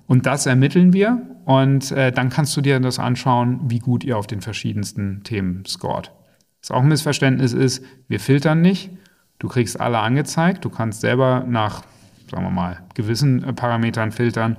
Und 0.06 0.26
das 0.26 0.46
ermitteln 0.46 0.92
wir 0.92 1.20
und 1.44 1.90
äh, 1.92 2.12
dann 2.12 2.30
kannst 2.30 2.56
du 2.56 2.60
dir 2.60 2.78
das 2.80 2.98
anschauen, 2.98 3.60
wie 3.68 3.80
gut 3.80 4.04
ihr 4.04 4.16
auf 4.16 4.26
den 4.26 4.40
verschiedensten 4.40 5.22
Themen 5.24 5.64
scored. 5.66 6.12
Was 6.62 6.70
auch 6.70 6.82
ein 6.82 6.88
Missverständnis 6.88 7.52
ist, 7.52 7.84
wir 8.08 8.20
filtern 8.20 8.60
nicht, 8.60 8.90
du 9.38 9.48
kriegst 9.48 9.80
alle 9.80 9.98
angezeigt, 9.98 10.64
du 10.64 10.70
kannst 10.70 11.00
selber 11.00 11.44
nach, 11.46 11.82
sagen 12.30 12.44
wir 12.44 12.50
mal, 12.50 12.80
gewissen 12.94 13.42
äh, 13.42 13.52
Parametern 13.52 14.12
filtern, 14.12 14.56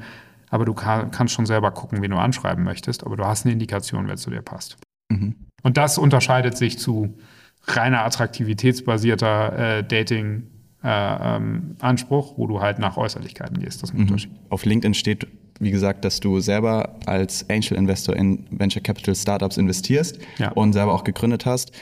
aber 0.50 0.66
du 0.66 0.74
kannst 0.74 1.34
schon 1.34 1.46
selber 1.46 1.72
gucken, 1.72 2.02
wen 2.02 2.12
du 2.12 2.18
anschreiben 2.18 2.64
möchtest, 2.64 3.06
aber 3.06 3.18
du 3.18 3.26
hast 3.26 3.46
eine 3.46 3.54
Indikation, 3.54 4.08
wer 4.08 4.16
zu 4.16 4.30
dir 4.30 4.42
passt. 4.42 4.78
Mhm. 5.10 5.36
Und 5.64 5.78
das 5.78 5.98
unterscheidet 5.98 6.58
sich 6.58 6.80
zu 6.80 7.18
reiner 7.64 8.06
attraktivitätsbasierter 8.06 9.78
äh, 9.80 9.84
Dating. 9.84 10.44
Äh, 10.88 11.36
ähm, 11.36 11.76
Anspruch, 11.82 12.38
wo 12.38 12.48
du 12.48 12.62
halt 12.62 12.80
nach 12.80 12.96
Äußerlichkeiten 12.96 13.60
gehst. 13.60 13.84
Das 13.84 13.90
ist 13.90 13.94
ein 13.94 13.98
mhm. 13.98 14.08
Unterschied. 14.08 14.32
Auf 14.50 14.64
LinkedIn 14.64 14.94
steht, 14.94 15.28
wie 15.60 15.70
gesagt, 15.70 16.06
dass 16.06 16.22
du 16.22 16.40
selber 16.40 16.96
als 17.06 17.50
Angel 17.50 17.74
Investor 17.78 18.16
in 18.16 18.48
Venture 18.52 18.82
Capital 18.82 19.14
Startups 19.14 19.58
investierst 19.58 20.18
ja. 20.38 20.52
und 20.52 20.72
selber 20.72 20.94
auch 20.94 21.04
gegründet 21.04 21.46
hast. 21.46 21.74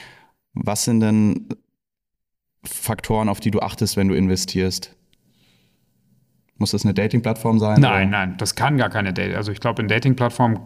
Was 0.55 0.85
sind 0.85 1.01
denn 1.01 1.49
Faktoren, 2.63 3.29
auf 3.29 3.39
die 3.39 3.51
du 3.51 3.59
achtest, 3.59 3.95
wenn 3.95 4.07
du 4.07 4.15
investierst? 4.15 4.95
Muss 6.57 6.71
das 6.71 6.83
eine 6.83 6.95
Dating-Plattform 6.95 7.59
sein? 7.59 7.79
Nein, 7.81 8.07
oder? 8.07 8.17
nein, 8.17 8.37
das 8.39 8.55
kann 8.55 8.75
gar 8.77 8.89
keine 8.89 9.13
Dating. 9.13 9.35
Also 9.35 9.51
ich 9.51 9.59
glaube, 9.59 9.83
in 9.83 9.87
Dating-Plattformen 9.87 10.57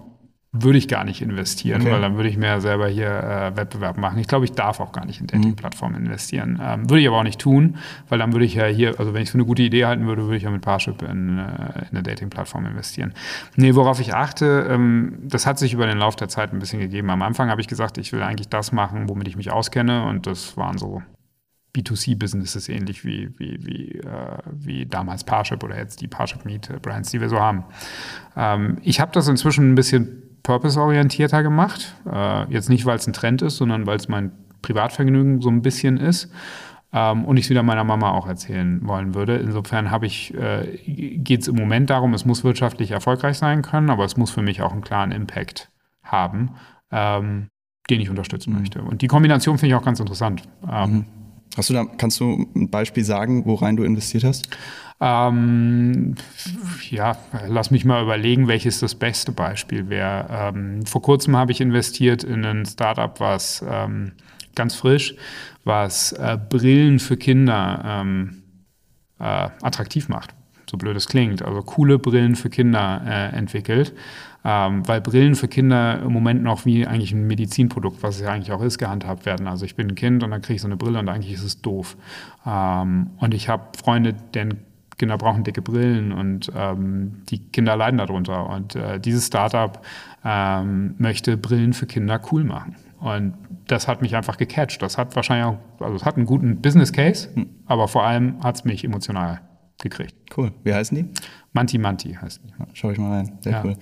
würde 0.51 0.79
ich 0.79 0.87
gar 0.87 1.03
nicht 1.03 1.21
investieren, 1.21 1.81
okay. 1.81 1.91
weil 1.91 2.01
dann 2.01 2.15
würde 2.15 2.27
ich 2.27 2.35
mir 2.35 2.59
selber 2.59 2.87
hier 2.87 3.07
äh, 3.07 3.55
Wettbewerb 3.55 3.97
machen. 3.97 4.17
Ich 4.17 4.27
glaube, 4.27 4.45
ich 4.45 4.53
darf 4.53 4.79
auch 4.79 4.91
gar 4.91 5.05
nicht 5.05 5.21
in 5.21 5.27
Dating-Plattformen 5.27 5.95
investieren. 6.05 6.59
Ähm, 6.59 6.89
würde 6.89 7.01
ich 7.01 7.07
aber 7.07 7.19
auch 7.19 7.23
nicht 7.23 7.39
tun, 7.39 7.77
weil 8.07 8.17
dann 8.17 8.33
würde 8.33 8.45
ich 8.45 8.55
ja 8.55 8.65
hier, 8.65 8.99
also 8.99 9.13
wenn 9.13 9.21
ich 9.21 9.27
es 9.27 9.31
für 9.31 9.37
eine 9.37 9.45
gute 9.45 9.61
Idee 9.61 9.85
halten 9.85 10.07
würde, 10.07 10.23
würde 10.23 10.37
ich 10.37 10.43
ja 10.43 10.49
mit 10.49 10.63
Parship 10.63 11.03
in, 11.03 11.37
äh, 11.37 11.41
in 11.81 11.89
eine 11.91 12.03
Dating-Plattform 12.03 12.65
investieren. 12.65 13.13
Nee, 13.57 13.75
worauf 13.75 13.99
ich 13.99 14.15
achte, 14.15 14.67
ähm, 14.71 15.19
das 15.21 15.45
hat 15.45 15.59
sich 15.59 15.73
über 15.73 15.85
den 15.85 15.99
Lauf 15.99 16.15
der 16.15 16.29
Zeit 16.29 16.51
ein 16.51 16.57
bisschen 16.57 16.79
gegeben. 16.79 17.11
Am 17.11 17.21
Anfang 17.21 17.51
habe 17.51 17.61
ich 17.61 17.67
gesagt, 17.67 17.99
ich 17.99 18.11
will 18.11 18.23
eigentlich 18.23 18.49
das 18.49 18.71
machen, 18.71 19.07
womit 19.07 19.27
ich 19.27 19.37
mich 19.37 19.51
auskenne 19.51 20.05
und 20.05 20.25
das 20.25 20.57
waren 20.57 20.79
so 20.79 21.03
B2C-Businesses 21.75 22.69
ähnlich 22.69 23.05
wie, 23.05 23.29
wie, 23.37 23.59
wie, 23.63 23.99
äh, 23.99 24.37
wie 24.51 24.87
damals 24.87 25.23
Parship 25.23 25.63
oder 25.63 25.77
jetzt 25.77 26.01
die 26.01 26.07
Parship 26.07 26.43
Meet 26.43 26.81
Brands, 26.81 27.11
die 27.11 27.21
wir 27.21 27.29
so 27.29 27.39
haben. 27.39 27.65
Ähm, 28.35 28.79
ich 28.81 28.99
habe 28.99 29.11
das 29.11 29.27
inzwischen 29.27 29.71
ein 29.71 29.75
bisschen 29.75 30.23
purpose-orientierter 30.43 31.43
gemacht. 31.43 31.95
Äh, 32.11 32.51
jetzt 32.51 32.69
nicht, 32.69 32.85
weil 32.85 32.97
es 32.97 33.07
ein 33.07 33.13
Trend 33.13 33.41
ist, 33.41 33.57
sondern 33.57 33.85
weil 33.85 33.97
es 33.97 34.07
mein 34.07 34.31
Privatvergnügen 34.61 35.41
so 35.41 35.49
ein 35.49 35.61
bisschen 35.61 35.97
ist. 35.97 36.31
Ähm, 36.91 37.25
und 37.25 37.37
ich 37.37 37.45
es 37.45 37.49
wieder 37.49 37.63
meiner 37.63 37.83
Mama 37.83 38.11
auch 38.11 38.27
erzählen 38.27 38.79
wollen 38.87 39.13
würde. 39.13 39.37
Insofern 39.37 39.91
habe 39.91 40.07
ich, 40.07 40.33
äh, 40.33 40.77
geht 40.85 41.41
es 41.41 41.47
im 41.47 41.55
Moment 41.55 41.89
darum, 41.89 42.13
es 42.13 42.25
muss 42.25 42.43
wirtschaftlich 42.43 42.91
erfolgreich 42.91 43.37
sein 43.37 43.61
können, 43.61 43.89
aber 43.89 44.05
es 44.05 44.17
muss 44.17 44.31
für 44.31 44.41
mich 44.41 44.61
auch 44.61 44.71
einen 44.71 44.81
klaren 44.81 45.11
Impact 45.11 45.69
haben, 46.03 46.55
ähm, 46.91 47.49
den 47.89 48.01
ich 48.01 48.09
unterstützen 48.09 48.53
mhm. 48.53 48.59
möchte. 48.59 48.81
Und 48.81 49.03
die 49.03 49.07
Kombination 49.07 49.57
finde 49.59 49.75
ich 49.75 49.79
auch 49.79 49.85
ganz 49.85 49.99
interessant. 49.99 50.43
Ähm, 50.67 50.91
mhm. 50.91 51.05
Hast 51.57 51.69
du 51.69 51.73
da, 51.73 51.85
kannst 51.85 52.19
du 52.19 52.47
ein 52.55 52.69
Beispiel 52.69 53.03
sagen, 53.03 53.45
worein 53.45 53.75
du 53.75 53.83
investiert 53.83 54.23
hast? 54.23 54.49
Ähm, 55.01 56.15
ja, 56.89 57.17
lass 57.47 57.71
mich 57.71 57.85
mal 57.85 58.03
überlegen, 58.03 58.47
welches 58.47 58.79
das 58.79 58.95
beste 58.95 59.31
Beispiel 59.31 59.89
wäre. 59.89 60.27
Ähm, 60.29 60.85
vor 60.85 61.01
kurzem 61.01 61.37
habe 61.37 61.51
ich 61.51 61.61
investiert 61.61 62.23
in 62.23 62.43
ein 62.45 62.65
Startup, 62.65 63.19
was 63.19 63.63
ähm, 63.67 64.11
ganz 64.55 64.75
frisch, 64.75 65.15
was 65.63 66.11
äh, 66.13 66.37
Brillen 66.49 66.99
für 66.99 67.15
Kinder 67.15 67.81
ähm, 67.85 68.43
äh, 69.19 69.23
attraktiv 69.61 70.09
macht. 70.09 70.31
So 70.69 70.77
blöd 70.77 70.97
es 70.97 71.07
klingt. 71.07 71.41
Also 71.41 71.61
coole 71.61 71.97
Brillen 71.97 72.35
für 72.35 72.49
Kinder 72.49 73.01
äh, 73.05 73.35
entwickelt. 73.35 73.93
Ähm, 74.45 74.87
weil 74.87 75.01
Brillen 75.01 75.35
für 75.35 75.47
Kinder 75.49 76.01
im 76.01 76.13
Moment 76.13 76.43
noch 76.43 76.65
wie 76.65 76.87
eigentlich 76.87 77.11
ein 77.11 77.27
Medizinprodukt, 77.27 78.01
was 78.01 78.15
es 78.15 78.21
ja 78.21 78.31
eigentlich 78.31 78.51
auch 78.51 78.61
ist, 78.61 78.77
gehandhabt 78.77 79.25
werden. 79.25 79.47
Also 79.47 79.65
ich 79.65 79.75
bin 79.75 79.89
ein 79.89 79.95
Kind 79.95 80.23
und 80.23 80.31
dann 80.31 80.41
kriege 80.41 80.55
ich 80.55 80.61
so 80.61 80.67
eine 80.67 80.77
Brille 80.77 80.99
und 80.99 81.09
eigentlich 81.09 81.33
ist 81.33 81.43
es 81.43 81.61
doof. 81.61 81.97
Ähm, 82.45 83.09
und 83.17 83.33
ich 83.33 83.49
habe 83.49 83.63
Freunde, 83.77 84.13
deren 84.33 84.59
Kinder 84.97 85.17
brauchen 85.17 85.43
dicke 85.43 85.61
Brillen 85.61 86.11
und 86.11 86.51
ähm, 86.55 87.23
die 87.29 87.39
Kinder 87.39 87.75
leiden 87.75 87.97
darunter. 87.97 88.49
Und 88.49 88.75
äh, 88.75 88.99
dieses 88.99 89.27
Startup 89.27 89.81
ähm, 90.23 90.95
möchte 90.97 91.37
Brillen 91.37 91.73
für 91.73 91.87
Kinder 91.87 92.21
cool 92.31 92.43
machen. 92.43 92.75
Und 92.99 93.33
das 93.67 93.87
hat 93.87 94.01
mich 94.01 94.15
einfach 94.15 94.37
gecatcht. 94.37 94.81
Das 94.81 94.97
hat 94.97 95.15
wahrscheinlich 95.15 95.45
auch, 95.45 95.83
also 95.83 95.95
es 95.95 96.05
hat 96.05 96.17
einen 96.17 96.25
guten 96.25 96.61
Business 96.61 96.91
Case, 96.91 97.29
hm. 97.33 97.49
aber 97.65 97.87
vor 97.87 98.05
allem 98.05 98.43
hat 98.43 98.55
es 98.55 98.65
mich 98.65 98.83
emotional 98.83 99.41
gekriegt. 99.81 100.15
Cool. 100.35 100.51
Wie 100.63 100.73
heißen 100.73 100.97
die? 100.97 101.05
Manti 101.53 101.77
Manti 101.77 102.13
heißen 102.13 102.43
die. 102.45 102.53
Schau 102.73 102.91
ich 102.91 102.97
mal 102.97 103.17
rein. 103.17 103.31
Sehr 103.41 103.53
ja. 103.53 103.63
cool. 103.63 103.75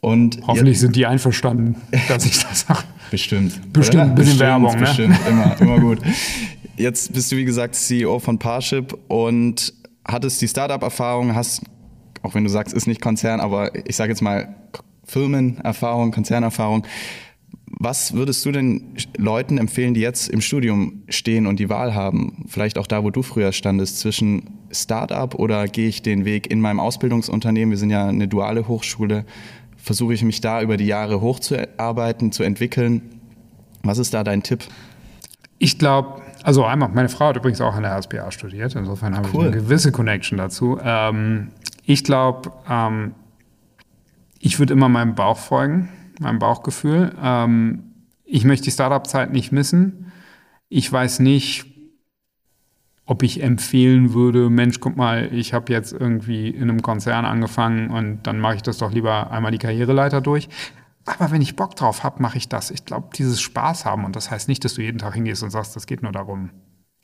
Und 0.00 0.40
Hoffentlich 0.46 0.80
sind 0.80 0.96
die 0.96 1.06
einverstanden, 1.06 1.76
dass 2.08 2.24
ich 2.24 2.38
das 2.38 2.60
sage. 2.60 2.84
Bestimmt. 3.10 3.72
Bestimmt, 3.72 4.02
ein 4.02 4.14
bisschen 4.14 4.38
bestimmt, 4.38 4.40
Werbung, 4.40 4.74
ne? 4.74 4.80
Bestimmt, 4.80 5.18
immer, 5.28 5.56
immer 5.60 5.80
gut. 5.80 5.98
Jetzt 6.76 7.12
bist 7.12 7.30
du, 7.30 7.36
wie 7.36 7.44
gesagt, 7.44 7.74
CEO 7.74 8.18
von 8.18 8.38
Parship 8.38 8.96
und 9.08 9.74
hattest 10.06 10.40
die 10.40 10.48
Startup-Erfahrung, 10.48 11.34
hast, 11.34 11.62
auch 12.22 12.34
wenn 12.34 12.44
du 12.44 12.50
sagst, 12.50 12.72
ist 12.72 12.86
nicht 12.86 13.02
Konzern, 13.02 13.40
aber 13.40 13.74
ich 13.86 13.96
sage 13.96 14.10
jetzt 14.10 14.22
mal 14.22 14.54
Firmenerfahrung, 15.04 16.12
Konzernerfahrung. 16.12 16.86
Was 17.66 18.14
würdest 18.14 18.44
du 18.46 18.52
denn 18.52 18.94
Leuten 19.16 19.58
empfehlen, 19.58 19.94
die 19.94 20.00
jetzt 20.00 20.28
im 20.28 20.40
Studium 20.40 21.02
stehen 21.08 21.46
und 21.46 21.58
die 21.58 21.68
Wahl 21.68 21.94
haben, 21.94 22.44
vielleicht 22.48 22.78
auch 22.78 22.86
da, 22.86 23.04
wo 23.04 23.10
du 23.10 23.22
früher 23.22 23.52
standest, 23.52 23.98
zwischen 24.00 24.59
Startup 24.72 25.34
oder 25.34 25.66
gehe 25.66 25.88
ich 25.88 26.02
den 26.02 26.24
Weg 26.24 26.50
in 26.50 26.60
meinem 26.60 26.80
Ausbildungsunternehmen? 26.80 27.70
Wir 27.70 27.78
sind 27.78 27.90
ja 27.90 28.06
eine 28.06 28.28
duale 28.28 28.68
Hochschule. 28.68 29.24
Versuche 29.76 30.14
ich 30.14 30.22
mich 30.22 30.40
da 30.40 30.62
über 30.62 30.76
die 30.76 30.86
Jahre 30.86 31.20
hochzuarbeiten, 31.20 32.32
zu 32.32 32.42
entwickeln? 32.42 33.20
Was 33.82 33.98
ist 33.98 34.12
da 34.12 34.24
dein 34.24 34.42
Tipp? 34.42 34.64
Ich 35.58 35.78
glaube, 35.78 36.22
also 36.42 36.64
einmal, 36.64 36.88
meine 36.90 37.08
Frau 37.08 37.26
hat 37.26 37.36
übrigens 37.36 37.60
auch 37.60 37.74
an 37.74 37.82
der 37.82 37.92
HSBA 37.92 38.30
studiert, 38.30 38.74
insofern 38.74 39.16
habe 39.16 39.28
cool. 39.32 39.46
ich 39.46 39.52
eine 39.52 39.62
gewisse 39.62 39.92
Connection 39.92 40.38
dazu. 40.38 40.78
Ähm, 40.82 41.48
ich 41.84 42.04
glaube, 42.04 42.52
ähm, 42.68 43.14
ich 44.38 44.58
würde 44.58 44.72
immer 44.72 44.88
meinem 44.88 45.14
Bauch 45.14 45.36
folgen, 45.36 45.90
meinem 46.18 46.38
Bauchgefühl. 46.38 47.12
Ähm, 47.22 47.84
ich 48.24 48.44
möchte 48.44 48.64
die 48.64 48.70
Startup-Zeit 48.70 49.32
nicht 49.32 49.52
missen. 49.52 50.12
Ich 50.68 50.90
weiß 50.90 51.18
nicht, 51.18 51.69
ob 53.10 53.24
ich 53.24 53.42
empfehlen 53.42 54.14
würde, 54.14 54.50
Mensch, 54.50 54.78
guck 54.78 54.96
mal, 54.96 55.34
ich 55.34 55.52
habe 55.52 55.72
jetzt 55.72 55.92
irgendwie 55.92 56.48
in 56.48 56.70
einem 56.70 56.80
Konzern 56.80 57.24
angefangen 57.24 57.90
und 57.90 58.22
dann 58.22 58.38
mache 58.38 58.54
ich 58.54 58.62
das 58.62 58.78
doch 58.78 58.92
lieber 58.92 59.32
einmal 59.32 59.50
die 59.50 59.58
Karriereleiter 59.58 60.20
durch. 60.20 60.48
Aber 61.06 61.32
wenn 61.32 61.42
ich 61.42 61.56
Bock 61.56 61.74
drauf 61.74 62.04
habe, 62.04 62.22
mache 62.22 62.38
ich 62.38 62.48
das. 62.48 62.70
Ich 62.70 62.84
glaube, 62.84 63.08
dieses 63.16 63.40
Spaß 63.40 63.84
haben, 63.84 64.04
und 64.04 64.14
das 64.14 64.30
heißt 64.30 64.46
nicht, 64.46 64.64
dass 64.64 64.74
du 64.74 64.82
jeden 64.82 64.98
Tag 64.98 65.14
hingehst 65.14 65.42
und 65.42 65.50
sagst, 65.50 65.74
das 65.74 65.88
geht 65.88 66.04
nur 66.04 66.12
darum, 66.12 66.50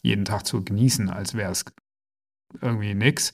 jeden 0.00 0.24
Tag 0.24 0.46
zu 0.46 0.62
genießen, 0.62 1.10
als 1.10 1.34
wäre 1.34 1.50
es 1.50 1.64
irgendwie 2.62 2.94
nix. 2.94 3.32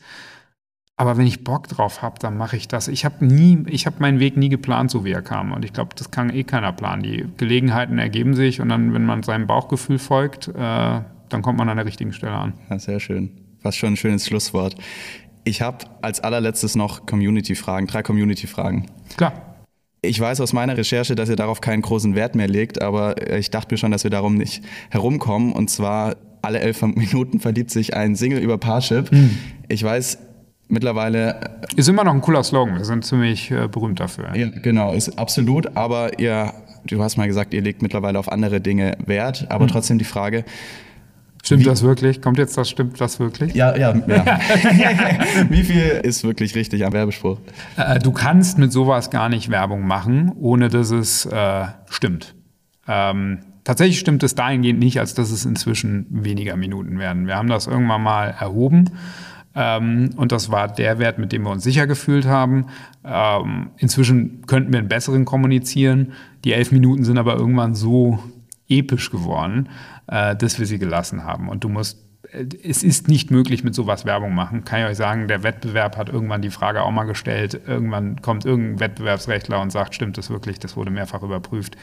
Aber 0.97 1.19
wenn 1.19 1.27
ich 1.27 1.45
Bock 1.45 1.69
drauf 1.69 2.01
habe, 2.01 2.19
dann 2.21 2.39
mache 2.39 2.57
ich 2.57 2.69
das. 2.69 2.89
Ich 2.89 3.05
habe 3.05 3.23
nie, 3.23 3.65
ich 3.67 3.85
habe 3.85 3.97
meinen 3.99 4.19
Weg 4.19 4.39
nie 4.39 4.49
geplant, 4.49 4.91
so 4.91 5.05
wie 5.05 5.13
er 5.13 5.21
kam. 5.21 5.53
Und 5.53 5.67
ich 5.67 5.75
glaube, 5.75 5.95
das 5.95 6.11
kann 6.11 6.31
eh 6.31 6.45
keiner 6.45 6.73
planen. 6.73 7.03
Die 7.03 7.27
Gelegenheiten 7.37 7.99
ergeben 7.99 8.33
sich 8.33 8.63
und 8.63 8.71
dann, 8.71 8.95
wenn 8.95 9.05
man 9.05 9.23
seinem 9.23 9.47
Bauchgefühl 9.47 9.99
folgt, 9.99 10.49
äh, 10.49 11.01
dann 11.33 11.43
kommt 11.43 11.59
man 11.59 11.69
an 11.69 11.77
der 11.77 11.87
richtigen 11.87 12.13
Stelle 12.13 12.33
an. 12.33 12.55
Ja, 12.71 12.79
sehr 12.79 13.01
schön. 13.01 13.31
Was 13.63 13.77
schon 13.77 13.95
ein 13.95 13.97
schönes 13.97 14.27
Schlusswort. 14.27 14.77
Ich 15.45 15.63
habe 15.63 15.79
als 16.03 16.21
allerletztes 16.21 16.77
noch 16.77 17.07
Community-Fragen, 17.07 17.87
drei 17.87 18.03
Community-Fragen. 18.03 18.87
Klar. 19.17 19.33
Ich 20.03 20.19
weiß 20.19 20.41
aus 20.41 20.53
meiner 20.53 20.77
Recherche, 20.77 21.15
dass 21.15 21.29
ihr 21.29 21.37
darauf 21.37 21.61
keinen 21.61 21.83
großen 21.83 22.15
Wert 22.15 22.35
mehr 22.35 22.49
legt, 22.49 22.83
aber 22.83 23.37
ich 23.37 23.51
dachte 23.51 23.73
mir 23.73 23.79
schon, 23.79 23.93
dass 23.93 24.03
wir 24.03 24.11
darum 24.11 24.37
nicht 24.37 24.65
herumkommen. 24.91 25.53
Und 25.53 25.71
zwar 25.71 26.17
alle 26.43 26.59
elf 26.61 26.83
Minuten 26.83 27.41
verliebt 27.41 27.71
sich 27.71 27.95
ein 27.95 28.17
Single 28.17 28.41
über 28.41 28.59
Parship. 28.59 29.13
Mhm. 29.13 29.39
Ich 29.69 29.83
weiß, 29.83 30.19
mittlerweile. 30.73 31.41
Äh, 31.41 31.77
ist 31.77 31.89
immer 31.89 32.03
noch 32.03 32.15
ein 32.15 32.21
cooler 32.21 32.43
Slogan. 32.43 32.79
Wir 32.79 32.85
sind 32.85 33.05
ziemlich 33.05 33.51
äh, 33.51 33.69
berühmt 33.69 34.01
dafür. 34.01 34.35
Ja, 34.35 34.49
genau, 34.49 34.93
ist 34.93 35.19
absolut. 35.19 35.77
Aber 35.77 36.19
ihr, 36.19 36.53
du 36.85 37.01
hast 37.03 37.17
mal 37.17 37.29
gesagt, 37.29 37.55
ihr 37.55 37.63
legt 37.63 37.83
mittlerweile 37.83 38.19
auf 38.19 38.31
andere 38.31 38.61
Dinge 38.61 38.97
Wert. 39.07 39.47
Aber 39.51 39.65
mhm. 39.65 39.71
trotzdem 39.71 39.99
die 39.99 40.05
Frage. 40.05 40.45
Stimmt 41.45 41.63
Wie, 41.63 41.65
das 41.65 41.83
wirklich? 41.83 42.23
Kommt 42.23 42.39
jetzt 42.39 42.57
das, 42.57 42.71
stimmt 42.71 43.01
das 43.01 43.19
wirklich? 43.19 43.53
Ja, 43.55 43.77
ja, 43.77 43.93
ja. 44.07 44.25
Wie 45.49 45.65
viel 45.65 46.01
ist 46.05 46.23
wirklich 46.23 46.55
richtig 46.55 46.87
am 46.87 46.93
Werbespruch? 46.93 47.39
Äh, 47.77 47.99
du 47.99 48.13
kannst 48.13 48.59
mit 48.59 48.73
sowas 48.73 49.11
gar 49.11 49.29
nicht 49.29 49.51
Werbung 49.51 49.85
machen, 49.85 50.33
ohne 50.39 50.69
dass 50.69 50.93
es 50.93 51.27
äh, 51.27 51.65
stimmt. 51.91 52.37
Ähm, 52.87 53.41
tatsächlich 53.65 53.99
stimmt 53.99 54.23
es 54.23 54.37
dahingehend 54.37 54.79
nicht, 54.79 55.01
als 55.01 55.15
dass 55.15 55.33
es 55.33 55.45
inzwischen 55.45 56.07
weniger 56.11 56.57
Minuten 56.57 57.01
werden. 57.01 57.27
Wir 57.27 57.35
haben 57.35 57.49
das 57.49 57.67
irgendwann 57.67 58.03
mal 58.03 58.29
erhoben. 58.29 58.91
Ähm, 59.57 60.11
und 60.17 60.31
das 60.31 60.51
war 60.53 60.69
der 60.69 61.01
Wert, 61.01 61.19
mit 61.19 61.33
dem 61.33 61.43
wir 61.43 61.51
uns 61.51 61.65
sicher 61.65 61.89
gefühlt 61.89 62.25
haben. 62.25 62.67
Ähm, 63.05 63.71
inzwischen 63.79 64.47
könnten 64.47 64.73
wir 64.73 64.79
einen 64.79 64.89
besseren 64.89 65.25
kommunizieren. 65.25 66.13
Die 66.45 66.53
elf 66.53 66.71
Minuten 66.71 67.03
sind 67.03 67.19
aber 67.19 67.35
irgendwann 67.35 67.75
so 67.75 68.21
episch 68.69 69.11
geworden, 69.11 69.69
äh, 70.13 70.37
dass 70.37 70.59
wir 70.59 70.67
sie 70.67 70.79
gelassen 70.79 71.25
haben. 71.25 71.49
Und 71.49 71.65
du 71.65 71.69
musst 71.71 71.99
äh, 72.31 72.47
es 72.63 72.83
ist 72.83 73.09
nicht 73.09 73.31
möglich, 73.31 73.65
mit 73.65 73.75
sowas 73.75 74.05
Werbung 74.05 74.35
machen. 74.35 74.65
Kann 74.65 74.81
ich 74.81 74.87
euch 74.87 74.97
sagen, 74.97 75.27
der 75.27 75.43
Wettbewerb 75.43 75.97
hat 75.97 76.11
irgendwann 76.11 76.43
die 76.43 76.51
Frage 76.51 76.83
auch 76.83 76.91
mal 76.91 77.05
gestellt. 77.05 77.59
Irgendwann 77.67 78.21
kommt 78.21 78.45
irgendein 78.45 78.81
Wettbewerbsrechtler 78.81 79.61
und 79.61 79.73
sagt, 79.73 79.95
stimmt 79.95 80.19
das 80.19 80.29
wirklich? 80.29 80.59
Das 80.59 80.77
wurde 80.77 80.91
mehrfach 80.91 81.23
überprüft. 81.23 81.77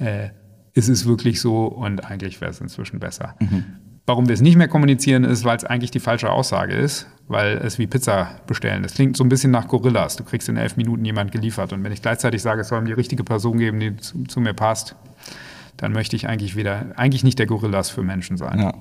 Äh, 0.00 0.30
ist 0.72 0.88
es 0.88 1.06
wirklich 1.06 1.40
so? 1.40 1.66
Und 1.66 2.04
eigentlich 2.04 2.40
wäre 2.40 2.50
es 2.50 2.60
inzwischen 2.60 3.00
besser. 3.00 3.36
Mhm. 3.40 3.64
Warum 4.06 4.26
wir 4.26 4.32
es 4.32 4.40
nicht 4.40 4.56
mehr 4.56 4.68
kommunizieren, 4.68 5.24
ist, 5.24 5.44
weil 5.44 5.58
es 5.58 5.64
eigentlich 5.64 5.90
die 5.90 6.00
falsche 6.00 6.30
Aussage 6.30 6.74
ist, 6.74 7.06
weil 7.26 7.58
es 7.58 7.78
wie 7.78 7.86
Pizza 7.86 8.40
bestellen. 8.46 8.82
Das 8.82 8.94
klingt 8.94 9.18
so 9.18 9.24
ein 9.24 9.28
bisschen 9.28 9.50
nach 9.50 9.68
Gorillas. 9.68 10.16
Du 10.16 10.24
kriegst 10.24 10.48
in 10.48 10.56
elf 10.56 10.78
Minuten 10.78 11.04
jemand 11.04 11.30
geliefert. 11.30 11.74
Und 11.74 11.84
wenn 11.84 11.92
ich 11.92 12.00
gleichzeitig 12.00 12.40
sage, 12.40 12.62
es 12.62 12.68
soll 12.68 12.80
mir 12.80 12.86
die 12.86 12.92
richtige 12.94 13.24
Person 13.24 13.58
geben, 13.58 13.78
die 13.78 13.96
zu, 13.96 14.24
zu 14.24 14.40
mir 14.40 14.54
passt, 14.54 14.96
dann 15.78 15.92
möchte 15.92 16.14
ich 16.14 16.28
eigentlich 16.28 16.54
wieder, 16.56 16.92
eigentlich 16.96 17.24
nicht 17.24 17.38
der 17.38 17.46
Gorillas 17.46 17.88
für 17.90 18.02
Menschen 18.02 18.36
sein. 18.36 18.58
Ja. 18.58 18.74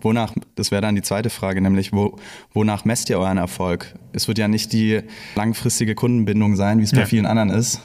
Wonach, 0.00 0.32
das 0.54 0.70
wäre 0.70 0.80
dann 0.80 0.94
die 0.94 1.02
zweite 1.02 1.28
Frage, 1.28 1.60
nämlich 1.60 1.92
wo, 1.92 2.16
wonach 2.52 2.84
messt 2.84 3.10
ihr 3.10 3.18
euren 3.18 3.36
Erfolg? 3.36 3.94
Es 4.12 4.28
wird 4.28 4.38
ja 4.38 4.48
nicht 4.48 4.72
die 4.72 5.02
langfristige 5.34 5.94
Kundenbindung 5.94 6.54
sein, 6.56 6.78
wie 6.78 6.84
es 6.84 6.92
bei 6.92 7.00
ja. 7.00 7.06
vielen 7.06 7.26
anderen 7.26 7.50
ist. 7.50 7.82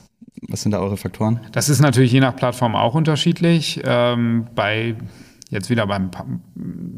Was 0.48 0.62
sind 0.62 0.72
da 0.72 0.80
eure 0.80 0.98
Faktoren? 0.98 1.39
Das 1.52 1.70
ist 1.70 1.80
natürlich 1.82 2.12
je 2.12 2.20
nach 2.20 2.36
Plattform 2.36 2.76
auch 2.76 2.96
unterschiedlich. 2.96 3.82
Ähm, 3.84 4.48
bei 4.54 4.96
Jetzt 5.54 5.69
wieder 5.69 5.86
beim 5.86 6.10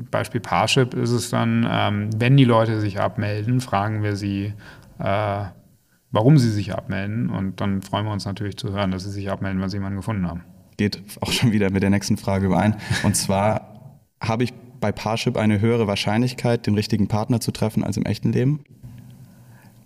Beispiel 0.10 0.40
Parship 0.40 0.94
ist 0.94 1.12
es 1.12 1.30
dann, 1.30 1.68
ähm, 1.70 2.10
wenn 2.16 2.38
die 2.38 2.46
Leute 2.46 2.80
sich 2.80 3.02
abmelden, 3.02 3.60
fragen 3.60 4.02
wir 4.02 4.16
sie, 4.16 4.54
äh, 4.98 5.44
warum 6.12 6.38
sie 6.38 6.50
sich 6.50 6.74
abmelden. 6.74 7.30
Und 7.30 7.60
dann 7.60 7.82
freuen 7.82 8.06
wir 8.06 8.14
uns 8.14 8.24
natürlich 8.24 8.56
zu 8.56 8.72
hören, 8.72 8.92
dass 8.92 9.04
sie 9.04 9.12
sich 9.12 9.30
abmelden, 9.30 9.60
weil 9.60 9.70
sie 9.70 9.76
jemanden 9.76 9.98
gefunden 9.98 10.26
haben. 10.26 10.46
Geht 10.78 11.02
auch 11.22 11.32
schon 11.32 11.52
wieder 11.52 11.72
mit 11.72 11.84
der 11.84 11.90
nächsten 11.90 12.18
Frage 12.18 12.48
überein. 12.48 12.76
Und 13.04 13.16
zwar 13.16 13.96
habe 14.20 14.44
ich 14.44 14.54
bei 14.80 14.92
Parship 14.92 15.38
eine 15.38 15.62
höhere 15.62 15.88
Wahrscheinlichkeit, 15.88 16.68
den 16.68 16.76
richtigen 16.76 17.08
Partner 17.08 17.40
zu 17.40 17.52
treffen 17.52 17.84
als 17.84 17.98
im 17.98 18.06
echten 18.06 18.32
Leben? 18.32 18.64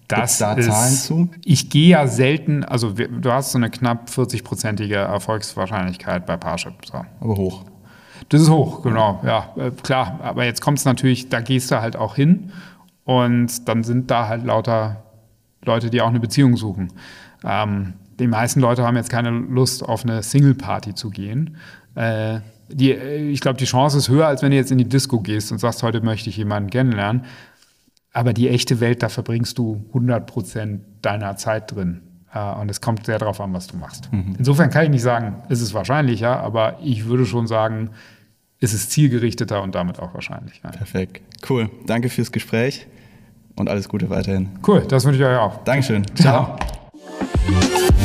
Das 0.10 0.40
da 0.40 0.54
ist, 0.54 0.66
Zahlen 0.66 0.94
zu? 0.94 1.30
Ich 1.46 1.70
gehe 1.70 1.90
ja 1.90 2.08
selten, 2.08 2.64
also 2.64 2.94
du 2.94 3.32
hast 3.32 3.52
so 3.52 3.60
eine 3.60 3.70
knapp 3.70 4.10
40-prozentige 4.10 4.96
Erfolgswahrscheinlichkeit 4.96 6.26
bei 6.26 6.36
Parship. 6.36 6.74
So. 6.86 7.06
Aber 7.22 7.38
hoch. 7.38 7.66
Das 8.30 8.42
ist 8.42 8.50
hoch, 8.50 8.82
genau, 8.82 9.22
ja, 9.24 9.54
äh, 9.56 9.72
klar. 9.72 10.20
Aber 10.22 10.46
jetzt 10.46 10.62
kommt 10.62 10.80
es 10.80 10.86
natürlich, 10.86 11.30
da 11.30 11.42
gehst 11.42 11.72
du 11.72 11.80
halt 11.80 11.96
auch 11.96 12.16
hin 12.16 12.52
und 13.06 13.68
dann 13.68 13.84
sind 13.84 14.12
da 14.12 14.28
halt 14.28 14.44
lauter 14.44 15.04
Leute, 15.64 15.90
die 15.90 16.02
auch 16.02 16.10
eine 16.10 16.20
Beziehung 16.20 16.58
suchen. 16.58 16.92
Ähm, 17.44 17.94
die 18.20 18.28
meisten 18.28 18.60
Leute 18.60 18.84
haben 18.86 18.96
jetzt 18.96 19.10
keine 19.10 19.30
Lust, 19.30 19.84
auf 19.84 20.04
eine 20.04 20.22
Single-Party 20.22 20.94
zu 20.94 21.10
gehen. 21.10 21.58
Äh, 21.96 22.40
die, 22.70 22.92
äh, 22.92 23.30
ich 23.30 23.42
glaube, 23.42 23.58
die 23.58 23.66
Chance 23.66 23.98
ist 23.98 24.10
höher, 24.10 24.28
als 24.28 24.42
wenn 24.42 24.52
du 24.52 24.58
jetzt 24.58 24.72
in 24.72 24.78
die 24.78 24.88
Disco 24.88 25.20
gehst 25.20 25.52
und 25.52 25.58
sagst, 25.58 25.84
heute 25.84 26.02
möchte 26.02 26.30
ich 26.30 26.38
jemanden 26.38 26.70
kennenlernen. 26.70 27.26
Aber 28.12 28.34
die 28.34 28.50
echte 28.50 28.80
Welt, 28.80 29.04
da 29.04 29.10
verbringst 29.10 29.58
du 29.58 29.86
100 29.90 30.26
Prozent 30.26 30.82
deiner 31.02 31.38
Zeit 31.38 31.74
drin. 31.74 32.02
Äh, 32.34 32.40
und 32.40 32.70
es 32.70 32.82
kommt 32.82 33.06
sehr 33.06 33.20
darauf 33.20 33.40
an, 33.42 33.54
was 33.54 33.68
du 33.68 33.78
machst. 33.78 34.12
Mhm. 34.12 34.36
Insofern 34.38 34.70
kann 34.70 34.84
ich 34.86 34.90
nicht 34.90 35.04
sagen, 35.04 35.44
ist 35.50 35.62
es 35.62 35.74
wahrscheinlicher, 35.74 36.40
aber 36.40 36.78
ich 36.84 37.06
würde 37.06 37.26
schon 37.26 37.48
sagen, 37.48 37.92
ist 38.60 38.74
es 38.74 38.90
zielgerichteter 38.90 39.62
und 39.64 39.76
damit 39.76 40.00
auch 40.00 40.14
wahrscheinlich. 40.14 40.62
Ja. 40.64 40.72
Perfekt. 40.72 41.22
Cool. 41.50 41.70
Danke 41.86 42.10
fürs 42.10 42.32
Gespräch 42.32 42.88
und 43.56 43.70
alles 43.70 43.88
Gute 43.88 44.10
weiterhin. 44.10 44.50
Cool, 44.68 44.86
das 44.88 45.06
wünsche 45.06 45.20
ich 45.20 45.26
euch 45.26 45.38
auch. 45.38 45.64
Dankeschön. 45.64 46.06
Ciao. 46.16 46.58
Ciao. 46.58 47.99